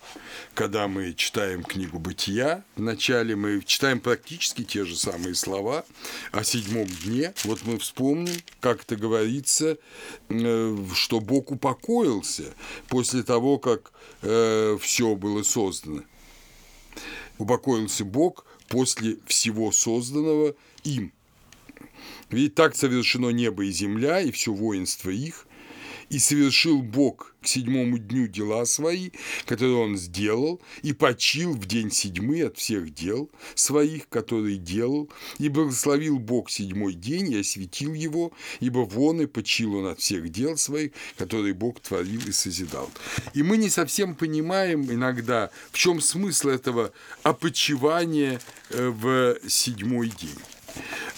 когда 0.54 0.88
мы 0.88 1.14
читаем 1.14 1.62
книгу 1.62 1.98
«Бытия», 1.98 2.64
вначале 2.76 3.36
мы 3.36 3.62
читаем 3.62 4.00
практически 4.00 4.64
те 4.64 4.84
же 4.84 4.96
самые 4.96 5.34
слова 5.34 5.84
о 6.32 6.44
седьмом 6.44 6.86
дне. 6.86 7.32
Вот 7.44 7.60
мы 7.64 7.78
вспомним, 7.78 8.36
как 8.60 8.82
это 8.82 8.96
говорится, 8.96 9.78
э, 10.28 10.76
что 10.94 11.20
Бог 11.20 11.50
упокоился 11.50 12.54
после 12.88 13.22
того, 13.22 13.58
как 13.58 13.92
э, 14.22 14.78
все 14.80 15.14
было 15.14 15.42
создано. 15.42 16.02
Упокоился 17.38 18.04
Бог 18.04 18.46
после 18.68 19.18
всего 19.26 19.72
созданного 19.72 20.54
им. 20.84 21.12
Ведь 22.30 22.54
так 22.54 22.74
совершено 22.74 23.30
небо 23.30 23.64
и 23.64 23.70
земля, 23.70 24.20
и 24.20 24.30
все 24.32 24.52
воинство 24.52 25.10
их, 25.10 25.46
и 26.10 26.18
совершил 26.18 26.82
Бог 26.82 27.34
к 27.42 27.48
седьмому 27.48 27.98
дню 27.98 28.26
дела 28.26 28.64
свои, 28.64 29.10
которые 29.44 29.76
он 29.76 29.96
сделал, 29.96 30.60
и 30.82 30.92
почил 30.92 31.52
в 31.52 31.64
день 31.66 31.90
седьмый 31.90 32.46
от 32.46 32.58
всех 32.58 32.92
дел 32.92 33.30
своих, 33.54 34.08
которые 34.08 34.56
делал, 34.56 35.08
и 35.38 35.48
благословил 35.48 36.18
Бог 36.18 36.50
седьмой 36.50 36.94
день 36.94 37.32
и 37.32 37.40
осветил 37.40 37.94
его, 37.94 38.32
ибо 38.60 38.80
вон 38.80 39.20
и 39.20 39.26
почил 39.26 39.76
он 39.76 39.86
от 39.86 40.00
всех 40.00 40.28
дел 40.30 40.56
своих, 40.56 40.92
которые 41.16 41.54
Бог 41.54 41.80
творил 41.80 42.20
и 42.26 42.32
созидал. 42.32 42.90
И 43.32 43.42
мы 43.42 43.56
не 43.56 43.70
совсем 43.70 44.16
понимаем 44.16 44.90
иногда, 44.90 45.50
в 45.70 45.78
чем 45.78 46.00
смысл 46.00 46.48
этого 46.48 46.92
опочивания 47.22 48.40
э, 48.70 48.88
в 48.88 49.36
седьмой 49.48 50.08
день. 50.08 50.38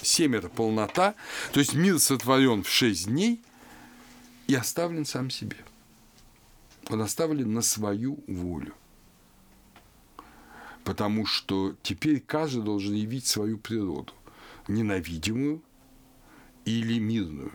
Семь– 0.03 0.37
это 0.37 0.49
полнота, 0.49 1.15
то 1.53 1.61
есть 1.61 1.75
мир 1.75 1.99
сотворен 1.99 2.63
в 2.63 2.69
шесть 2.69 3.07
дней 3.07 3.41
и 4.49 4.55
оставлен 4.55 5.05
сам 5.05 5.31
себе. 5.31 5.57
Он 6.91 7.03
оставлен 7.03 7.53
на 7.53 7.63
свою 7.63 8.19
волю. 8.27 8.75
Потому 10.85 11.27
что 11.27 11.77
теперь 11.83 12.21
каждый 12.21 12.63
должен 12.63 12.95
явить 12.95 13.27
свою 13.27 13.59
природу, 13.59 14.15
ненавидимую 14.67 15.63
или 16.65 16.99
мирную. 16.99 17.53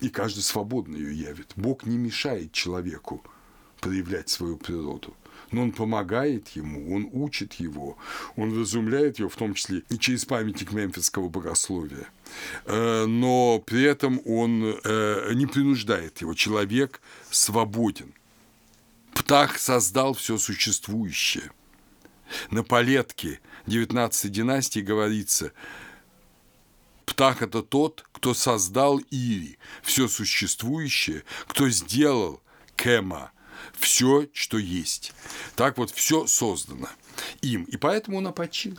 И 0.00 0.08
каждый 0.08 0.40
свободно 0.40 0.96
ее 0.96 1.14
явит. 1.14 1.52
Бог 1.54 1.84
не 1.84 1.98
мешает 1.98 2.52
человеку 2.52 3.22
проявлять 3.80 4.30
свою 4.30 4.56
природу 4.56 5.14
но 5.54 5.62
он 5.62 5.72
помогает 5.72 6.48
ему, 6.50 6.94
он 6.94 7.08
учит 7.12 7.54
его, 7.54 7.96
он 8.36 8.60
разумляет 8.60 9.20
его, 9.20 9.28
в 9.28 9.36
том 9.36 9.54
числе 9.54 9.82
и 9.88 9.98
через 9.98 10.24
памятник 10.24 10.72
мемфисского 10.72 11.28
богословия. 11.28 12.08
Э, 12.64 13.06
но 13.06 13.62
при 13.64 13.82
этом 13.82 14.20
он 14.26 14.76
э, 14.82 15.32
не 15.34 15.46
принуждает 15.46 16.20
его. 16.20 16.34
Человек 16.34 17.00
свободен. 17.30 18.12
Птах 19.14 19.58
создал 19.58 20.14
все 20.14 20.38
существующее. 20.38 21.52
На 22.50 22.64
палетке 22.64 23.40
19 23.66 24.32
династии 24.32 24.80
говорится, 24.80 25.52
Птах– 27.06 27.42
это 27.42 27.62
тот, 27.62 28.04
кто 28.12 28.34
создал 28.34 28.98
Ири, 29.10 29.58
все 29.82 30.08
существующее, 30.08 31.22
кто 31.46 31.68
сделал 31.68 32.42
Кема, 32.76 33.30
все, 33.72 34.28
что 34.32 34.58
есть. 34.58 35.12
Так 35.56 35.78
вот, 35.78 35.90
все 35.90 36.26
создано 36.26 36.88
им. 37.42 37.64
И 37.64 37.76
поэтому 37.76 38.18
он 38.18 38.26
опочил. 38.26 38.76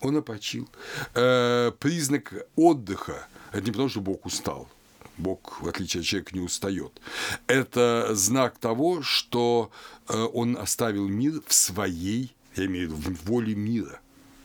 Он 0.00 0.16
опочил. 0.16 0.68
Э, 1.14 1.72
признак 1.78 2.32
отдыха– 2.54 3.28
это 3.52 3.62
не 3.64 3.72
потому, 3.72 3.88
что 3.88 4.00
Бог 4.00 4.26
устал. 4.26 4.68
Бог, 5.16 5.62
в 5.62 5.68
отличие 5.68 6.00
от 6.00 6.06
человека, 6.06 6.34
не 6.34 6.40
устает. 6.40 7.00
Это 7.46 8.14
знак 8.14 8.58
того, 8.58 9.02
что 9.02 9.70
э, 10.08 10.14
он 10.34 10.56
оставил 10.56 11.08
мир 11.08 11.40
в 11.46 11.54
своей, 11.54 12.34
я 12.54 12.66
имею 12.66 12.90
в 12.90 13.00
виду, 13.00 13.16
в 13.16 13.24
воле 13.24 13.54
мира. 13.54 14.00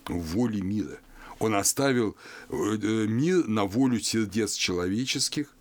В 0.06 0.20
воле 0.20 0.62
мира. 0.62 1.00
Он 1.40 1.56
оставил 1.56 2.16
э, 2.50 2.56
мир 2.56 3.48
на 3.48 3.66
волю 3.66 4.00
сердец 4.00 4.54
человеческих 4.54 5.54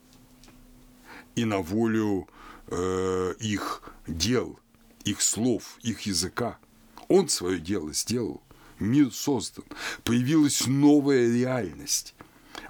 и 1.34 1.44
на 1.44 1.58
волю 1.58 2.28
э, 2.70 3.34
их 3.40 3.82
дел, 4.06 4.58
их 5.04 5.20
слов, 5.20 5.78
их 5.82 6.02
языка. 6.02 6.58
Он 7.08 7.28
свое 7.28 7.58
дело 7.58 7.92
сделал, 7.92 8.42
мир 8.78 9.12
создан, 9.12 9.64
появилась 10.04 10.66
новая 10.66 11.32
реальность, 11.32 12.14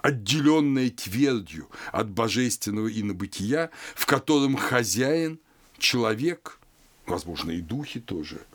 отделенная 0.03 0.90
твердью 0.90 1.68
от 1.92 2.11
божественного 2.11 2.88
инобытия, 2.88 3.70
в 3.94 4.07
котором 4.07 4.57
хозяин– 4.57 5.38
человек, 5.78 6.59
возможно, 7.07 7.51
и 7.51 7.61
духи 7.61 8.01
тоже– 8.01 8.40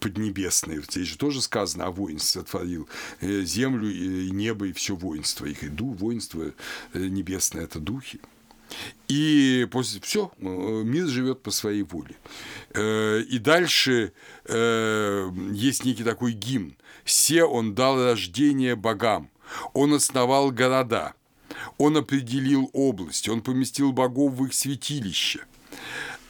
поднебесные. 0.00 0.82
Здесь 0.82 1.08
же 1.08 1.18
тоже 1.18 1.42
сказано 1.42 1.86
о 1.86 1.90
воинстве 1.90 2.42
сотворил 2.42 2.88
э, 3.20 3.42
землю 3.42 3.90
и 3.90 4.30
небо 4.30 4.66
и 4.66 4.72
все 4.72 4.96
воинство 4.96 5.46
их. 5.46 5.62
И 5.62 5.68
ду, 5.68 5.90
воинство 5.92 6.52
э, 6.92 6.98
небесное– 6.98 7.64
это 7.64 7.78
духи. 7.78 8.20
И 9.08 9.66
после 9.72 10.00
все, 10.00 10.30
э, 10.38 10.44
мир 10.44 11.06
живет 11.06 11.42
по 11.42 11.50
своей 11.50 11.82
воле. 11.82 12.14
Э, 12.74 13.20
и 13.20 13.38
дальше 13.38 14.12
э, 14.44 15.30
есть 15.52 15.84
некий 15.84 16.04
такой 16.04 16.32
гимн. 16.32 16.76
Се 17.04 17.44
он 17.44 17.74
дал 17.74 18.02
рождение 18.02 18.76
богам, 18.76 19.30
он 19.72 19.94
основал 19.94 20.52
города, 20.52 21.14
он 21.76 21.96
определил 21.96 22.70
область, 22.72 23.28
он 23.28 23.40
поместил 23.40 23.92
богов 23.92 24.34
в 24.34 24.46
их 24.46 24.54
святилище. 24.54 25.40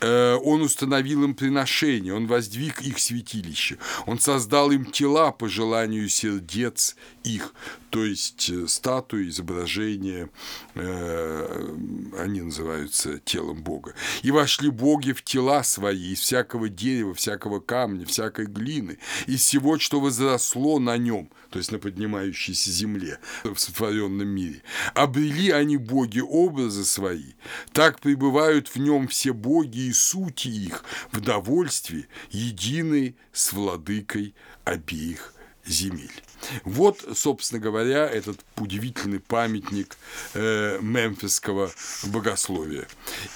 Он 0.02 0.62
установил 0.62 1.24
им 1.24 1.34
приношение, 1.34 2.14
он 2.14 2.26
воздвиг 2.26 2.80
их 2.80 2.98
святилище, 2.98 3.76
он 4.06 4.18
создал 4.18 4.70
им 4.70 4.86
тела 4.86 5.30
по 5.30 5.46
желанию 5.46 6.08
сердец 6.08 6.96
их 7.22 7.52
то 7.90 8.04
есть 8.04 8.48
э, 8.48 8.66
статуи, 8.68 9.28
изображения, 9.28 10.30
э, 10.74 11.76
они 12.18 12.40
называются 12.40 13.18
телом 13.18 13.62
Бога. 13.62 13.94
И 14.22 14.30
вошли 14.30 14.70
боги 14.70 15.12
в 15.12 15.22
тела 15.22 15.62
свои 15.64 16.12
из 16.12 16.20
всякого 16.20 16.68
дерева, 16.68 17.14
всякого 17.14 17.60
камня, 17.60 18.06
всякой 18.06 18.46
глины, 18.46 18.98
из 19.26 19.40
всего, 19.40 19.78
что 19.78 20.00
возросло 20.00 20.78
на 20.78 20.96
нем, 20.96 21.30
то 21.50 21.58
есть 21.58 21.72
на 21.72 21.78
поднимающейся 21.78 22.70
земле 22.70 23.18
в 23.42 23.56
сотворенном 23.56 24.28
мире. 24.28 24.62
Обрели 24.94 25.50
они 25.50 25.76
боги 25.76 26.20
образы 26.20 26.84
свои, 26.84 27.32
так 27.72 27.98
пребывают 28.00 28.68
в 28.68 28.76
нем 28.76 29.08
все 29.08 29.32
боги 29.32 29.80
и 29.80 29.92
сути 29.92 30.48
их 30.48 30.84
в 31.10 31.20
довольстве, 31.20 32.06
единые 32.30 33.14
с 33.32 33.52
владыкой 33.52 34.34
обеих 34.64 35.34
земель. 35.66 36.22
Вот, 36.64 37.04
собственно 37.14 37.60
говоря, 37.60 38.06
этот 38.08 38.44
удивительный 38.56 39.20
памятник 39.20 39.96
э, 40.34 40.78
мемфисского 40.80 41.70
богословия. 42.04 42.86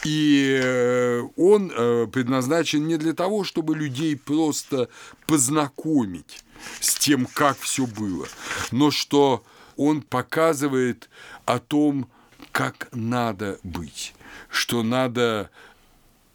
И 0.04 0.58
э, 0.62 1.22
он 1.36 1.72
э, 1.74 2.06
предназначен 2.06 2.86
не 2.86 2.96
для 2.96 3.12
того, 3.12 3.44
чтобы 3.44 3.76
людей 3.76 4.16
просто 4.16 4.88
познакомить 5.26 6.44
с 6.80 6.94
тем, 6.94 7.26
как 7.26 7.58
все 7.58 7.86
было, 7.86 8.26
но 8.70 8.90
что 8.90 9.44
он 9.76 10.02
показывает 10.02 11.08
о 11.44 11.58
том, 11.58 12.08
как 12.52 12.88
надо 12.92 13.58
быть, 13.62 14.14
что 14.48 14.82
надо 14.82 15.50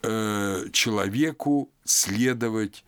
э, 0.02 0.66
человеку 0.72 1.70
следовать 1.84 2.84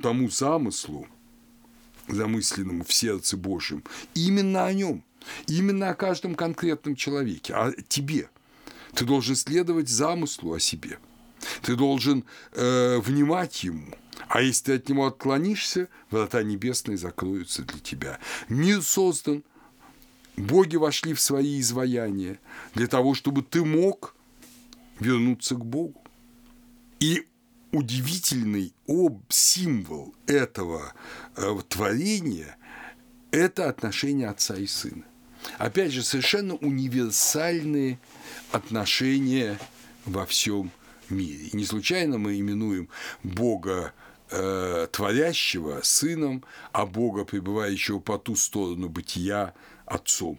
тому 0.00 0.28
замыслу, 0.28 1.06
замысленному 2.08 2.84
в 2.84 2.92
сердце 2.92 3.36
Божьем, 3.36 3.84
именно 4.14 4.66
о 4.66 4.72
нем. 4.72 5.04
Именно 5.46 5.90
о 5.90 5.94
каждом 5.94 6.34
конкретном 6.34 6.96
человеке, 6.96 7.54
о 7.54 7.72
тебе. 7.88 8.30
Ты 8.94 9.04
должен 9.04 9.36
следовать 9.36 9.88
замыслу 9.88 10.54
о 10.54 10.60
себе. 10.60 10.98
Ты 11.62 11.76
должен 11.76 12.24
э, 12.52 12.98
внимать 12.98 13.62
ему. 13.64 13.94
А 14.28 14.42
если 14.42 14.64
ты 14.64 14.74
от 14.74 14.88
него 14.88 15.06
отклонишься, 15.06 15.88
врата 16.10 16.42
небесные 16.42 16.96
закроются 16.96 17.62
для 17.62 17.80
тебя. 17.80 18.18
Мир 18.48 18.82
создан, 18.82 19.42
боги 20.36 20.76
вошли 20.76 21.14
в 21.14 21.20
свои 21.20 21.60
изваяния 21.60 22.38
для 22.74 22.86
того, 22.86 23.14
чтобы 23.14 23.42
ты 23.42 23.64
мог 23.64 24.14
вернуться 24.98 25.54
к 25.54 25.64
Богу. 25.64 26.02
И 27.00 27.26
удивительный 27.72 28.72
об 28.86 29.22
символ 29.28 30.14
этого 30.26 30.92
э, 31.36 31.56
творения– 31.68 32.56
это 33.30 33.68
отношение 33.68 34.28
отца 34.28 34.56
и 34.56 34.66
сына. 34.66 35.04
Опять 35.58 35.92
же, 35.92 36.02
совершенно 36.02 36.54
универсальные 36.56 37.98
отношения 38.52 39.58
во 40.04 40.26
всем 40.26 40.70
мире. 41.08 41.46
И 41.46 41.56
не 41.56 41.64
случайно 41.64 42.18
мы 42.18 42.38
именуем 42.38 42.88
Бога 43.22 43.92
э, 44.30 44.86
творящего 44.92 45.80
сыном, 45.82 46.44
а 46.72 46.86
Бога, 46.86 47.24
пребывающего 47.24 48.00
по 48.00 48.18
ту 48.18 48.36
сторону 48.36 48.88
бытия, 48.88 49.54
отцом. 49.86 50.38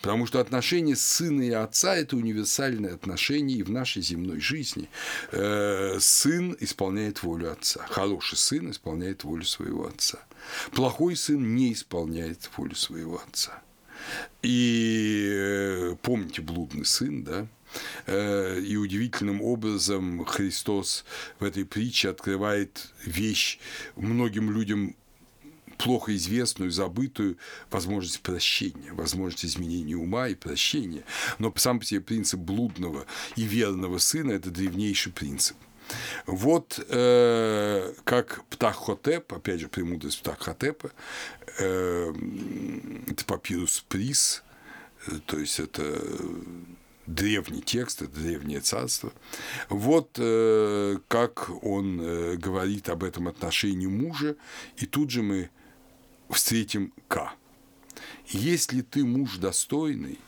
Потому 0.00 0.26
что 0.26 0.40
отношение 0.40 0.96
сына 0.96 1.42
и 1.42 1.50
отца– 1.50 1.96
это 1.96 2.16
универсальное 2.16 2.94
отношение 2.94 3.58
и 3.58 3.62
в 3.62 3.70
нашей 3.70 4.02
земной 4.02 4.40
жизни. 4.40 4.88
Э, 5.32 5.98
сын 6.00 6.56
исполняет 6.60 7.22
волю 7.22 7.52
отца. 7.52 7.86
Хороший 7.88 8.38
сын 8.38 8.70
исполняет 8.70 9.24
волю 9.24 9.44
своего 9.44 9.86
отца. 9.86 10.18
Плохой 10.72 11.16
сын 11.16 11.54
не 11.54 11.72
исполняет 11.72 12.48
волю 12.56 12.74
своего 12.74 13.20
отца. 13.26 13.62
И 14.42 15.28
э, 15.32 15.96
помните 16.02 16.42
блудный 16.42 16.84
сын, 16.84 17.24
да? 17.24 17.46
Э, 18.06 18.60
и 18.60 18.76
удивительным 18.76 19.42
образом 19.42 20.24
Христос 20.24 21.04
в 21.40 21.44
этой 21.44 21.64
притче 21.64 22.10
открывает 22.10 22.88
вещь 23.04 23.58
многим 23.96 24.50
людям 24.50 24.94
плохо 25.76 26.14
известную, 26.16 26.70
забытую 26.70 27.38
возможность 27.70 28.20
прощения, 28.20 28.92
возможность 28.92 29.44
изменения 29.44 29.96
ума 29.96 30.28
и 30.28 30.34
прощения. 30.34 31.04
Но 31.38 31.52
сам 31.56 31.78
по 31.78 31.84
себе 31.84 32.00
принцип 32.00 32.40
блудного 32.40 33.06
и 33.36 33.42
верного 33.42 33.98
сына– 33.98 34.32
это 34.32 34.50
древнейший 34.50 35.12
принцип. 35.12 35.56
Вот 36.26 36.84
э, 36.88 37.92
как 38.04 38.44
Птахотеп, 38.50 39.32
опять 39.32 39.60
же, 39.60 39.68
премудрость 39.68 40.20
Птахотепа, 40.20 40.90
э, 41.58 42.12
это 43.08 43.24
папирус 43.24 43.84
Приз, 43.88 44.42
э, 45.06 45.12
то 45.26 45.38
есть 45.38 45.60
это 45.60 46.00
древний 47.06 47.62
текст, 47.62 48.02
это 48.02 48.18
древнее 48.18 48.60
царство. 48.60 49.12
Вот 49.68 50.16
э, 50.18 50.98
как 51.08 51.50
он 51.64 52.00
э, 52.00 52.36
говорит 52.36 52.88
об 52.88 53.04
этом 53.04 53.28
отношении 53.28 53.86
мужа, 53.86 54.36
и 54.76 54.86
тут 54.86 55.10
же 55.10 55.22
мы 55.22 55.50
встретим 56.30 56.92
К. 57.08 57.32
Если 58.28 58.82
ты 58.82 59.04
муж 59.04 59.36
достойный, 59.36 60.18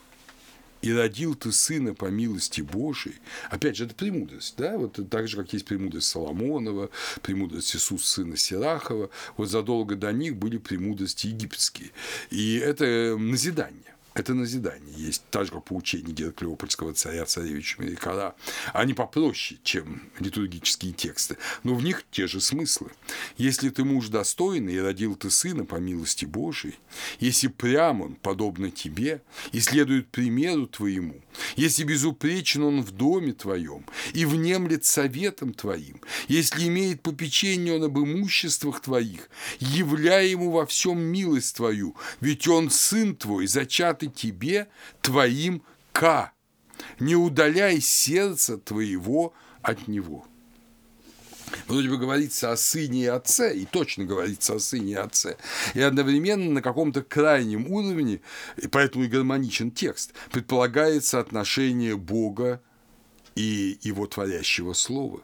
и 0.81 0.93
родил 0.93 1.35
ты 1.35 1.53
сына 1.53 1.95
по 1.95 2.07
милости 2.07 2.61
Божией. 2.61 3.17
Опять 3.51 3.77
же, 3.77 3.85
это 3.87 3.95
премудрость, 3.95 4.55
да, 4.57 4.79
вот 4.79 4.99
так 5.11 5.29
же, 5.29 5.37
как 5.37 5.53
есть 5.53 5.65
премудрость 5.65 6.09
Соломонова, 6.09 6.91
премудрость 7.23 7.75
Иисуса 7.75 8.07
сына 8.07 8.37
Сирахова, 8.37 9.11
вот 9.37 9.49
задолго 9.49 9.97
до 9.97 10.13
них 10.13 10.37
были 10.37 10.59
премудрости 10.59 11.27
египетские. 11.29 11.91
И 12.31 12.57
это 12.59 13.17
назидание. 13.19 13.95
Это 14.19 14.35
назидание. 14.35 14.93
Есть 14.97 15.23
так 15.31 15.47
же, 15.47 15.53
как 15.53 15.67
поучение 15.67 16.13
Гераклеопольского 16.13 16.93
царя, 16.93 17.25
царевича 17.25 17.81
Мерикара. 17.81 18.35
Они 18.73 18.93
попроще, 18.93 19.61
чем 19.63 20.03
литургические 20.19 20.93
тексты, 20.93 21.37
но 21.63 21.77
в 21.77 21.85
них 21.85 22.05
те 22.11 22.27
же 22.27 22.41
смыслы. 22.41 22.91
Если 23.37 23.69
ты 23.69 23.85
муж 23.85 24.09
достойный 24.09 24.75
и 24.75 24.81
родил 24.81 25.15
ты 25.15 25.31
сына 25.31 25.65
по 25.65 25.77
милости 25.77 26.25
Божией, 26.25 26.75
если 27.21 27.47
прям 27.47 28.03
он, 28.03 28.17
подобно 28.17 28.73
тебе, 28.73 29.23
и 29.53 29.61
следует 29.61 30.09
примеру 30.09 30.67
твоему, 30.67 31.23
если 31.55 31.85
безупречен 31.85 32.65
он 32.65 32.83
в 32.83 32.91
доме 32.91 33.33
твоем 33.33 33.87
и 34.15 34.25
внемлет 34.25 34.85
советом 34.85 35.55
твоим, 35.55 36.01
если 36.27 36.67
имеет 36.67 37.03
попечение 37.03 37.77
он 37.77 37.85
об 37.85 37.97
имуществах 37.97 38.81
твоих, 38.81 39.31
являй 39.61 40.31
ему 40.31 40.51
во 40.51 40.67
всем 40.67 40.99
милость 40.99 41.55
твою, 41.55 41.95
ведь 42.21 42.49
он 42.49 42.69
сын 42.69 43.15
твой, 43.15 43.47
зачатый 43.47 44.08
тебе 44.11 44.69
твоим 45.01 45.63
К. 45.93 46.33
Не 47.01 47.17
удаляй 47.17 47.81
сердце 47.81 48.59
твоего 48.59 49.35
от 49.63 49.89
него. 49.89 50.27
Вроде 51.67 51.89
бы 51.89 51.99
говорится 51.99 52.53
о 52.53 52.57
сыне 52.57 53.05
и 53.05 53.07
отце, 53.07 53.57
и 53.57 53.65
точно 53.65 54.05
говорится 54.05 54.55
о 54.55 54.59
сыне 54.59 54.93
и 54.93 54.97
отце, 54.97 55.37
и 55.75 55.81
одновременно 55.81 56.51
на 56.51 56.63
каком-то 56.63 57.03
крайнем 57.03 57.71
уровне, 57.71 58.21
и 58.57 58.69
поэтому 58.69 59.05
и 59.05 59.09
гармоничен 59.09 59.71
текст, 59.71 60.13
предполагается 60.31 61.19
отношение 61.19 61.97
Бога 61.97 62.63
и 63.35 63.79
его 63.83 64.07
творящего 64.07 64.73
слова. 64.73 65.23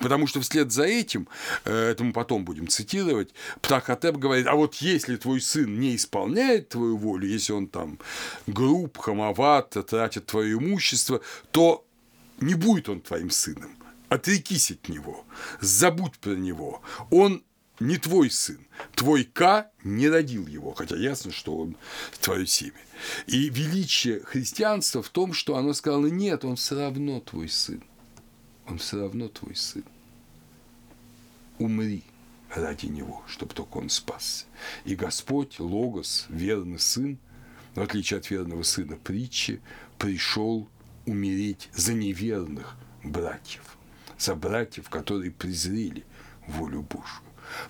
Потому 0.00 0.26
что 0.26 0.40
вслед 0.40 0.72
за 0.72 0.84
этим, 0.84 1.28
э, 1.64 1.90
это 1.90 2.04
мы 2.04 2.12
потом 2.12 2.44
будем 2.44 2.68
цитировать, 2.68 3.30
Птахотеп 3.60 4.16
говорит, 4.16 4.46
а 4.46 4.54
вот 4.54 4.76
если 4.76 5.16
твой 5.16 5.40
сын 5.40 5.78
не 5.78 5.96
исполняет 5.96 6.70
твою 6.70 6.96
волю, 6.96 7.28
если 7.28 7.52
он 7.52 7.68
там 7.68 7.98
груб, 8.46 8.96
хамоват, 8.98 9.70
тратит 9.86 10.26
твое 10.26 10.54
имущество, 10.54 11.20
то 11.50 11.84
не 12.40 12.54
будет 12.54 12.88
он 12.88 13.00
твоим 13.00 13.30
сыном. 13.30 13.70
Отрекись 14.08 14.70
от 14.70 14.88
него, 14.88 15.24
забудь 15.60 16.18
про 16.18 16.30
него. 16.30 16.82
Он 17.10 17.42
не 17.78 17.98
твой 17.98 18.30
сын. 18.30 18.58
Твой 18.94 19.24
К 19.24 19.70
не 19.84 20.08
родил 20.08 20.46
его, 20.46 20.72
хотя 20.72 20.96
ясно, 20.96 21.30
что 21.30 21.56
он 21.56 21.76
твое 22.20 22.46
семя. 22.46 22.80
И 23.26 23.48
величие 23.50 24.20
христианства 24.20 25.02
в 25.02 25.10
том, 25.10 25.32
что 25.32 25.56
оно 25.56 25.72
сказало, 25.74 26.06
нет, 26.06 26.44
он 26.44 26.56
все 26.56 26.76
равно 26.76 27.20
твой 27.20 27.48
сын 27.48 27.82
он 28.68 28.78
все 28.78 29.00
равно 29.00 29.28
твой 29.28 29.56
сын. 29.56 29.84
Умри 31.58 32.04
ради 32.54 32.86
него, 32.86 33.22
чтобы 33.26 33.54
только 33.54 33.78
он 33.78 33.88
спасся. 33.88 34.44
И 34.84 34.94
Господь, 34.94 35.58
Логос, 35.58 36.26
верный 36.28 36.78
сын, 36.78 37.18
в 37.74 37.80
отличие 37.80 38.18
от 38.18 38.30
верного 38.30 38.62
сына 38.62 38.96
притчи, 38.96 39.60
пришел 39.98 40.68
умереть 41.06 41.68
за 41.74 41.94
неверных 41.94 42.76
братьев, 43.02 43.76
за 44.18 44.34
братьев, 44.34 44.88
которые 44.88 45.30
презрели 45.30 46.04
волю 46.46 46.82
Божию. 46.82 47.22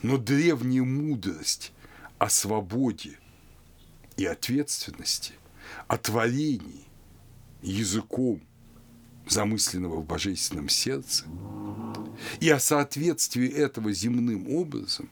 Но 0.02 0.18
древняя 0.18 0.82
мудрость 0.82 1.72
о 2.18 2.28
свободе 2.28 3.18
и 4.16 4.24
ответственности, 4.24 5.34
о 5.86 5.96
творении 5.96 6.84
языком 7.62 8.40
замысленного 9.28 10.00
в 10.00 10.06
божественном 10.06 10.68
сердце, 10.68 11.24
и 12.40 12.48
о 12.50 12.58
соответствии 12.58 13.48
этого 13.48 13.92
земным 13.92 14.48
образом, 14.48 15.08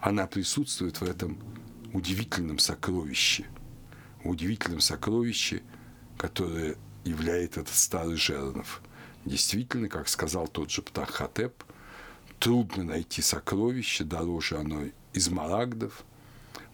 она 0.00 0.26
присутствует 0.26 1.00
в 1.00 1.04
этом 1.04 1.38
удивительном 1.92 2.58
сокровище, 2.58 3.46
удивительном 4.22 4.80
сокровище, 4.80 5.62
которое 6.18 6.76
является 7.04 7.60
этот 7.60 7.74
старый 7.74 8.16
Жернов. 8.16 8.82
Действительно, 9.24 9.88
как 9.88 10.08
сказал 10.08 10.46
тот 10.46 10.70
же 10.70 10.82
Птахотеп, 10.82 11.64
трудно 12.38 12.84
найти 12.84 13.22
сокровище, 13.22 14.04
дороже 14.04 14.58
оно 14.58 14.84
из 15.12 15.28
марагдов, 15.28 16.04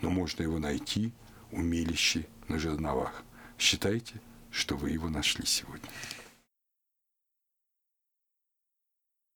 но 0.00 0.10
можно 0.10 0.42
его 0.42 0.58
найти 0.58 1.12
умелище 1.50 2.26
на 2.48 2.58
жерновах. 2.58 3.22
Считайте, 3.58 4.20
что 4.50 4.76
вы 4.76 4.90
его 4.90 5.08
нашли 5.08 5.46
сегодня. 5.46 5.88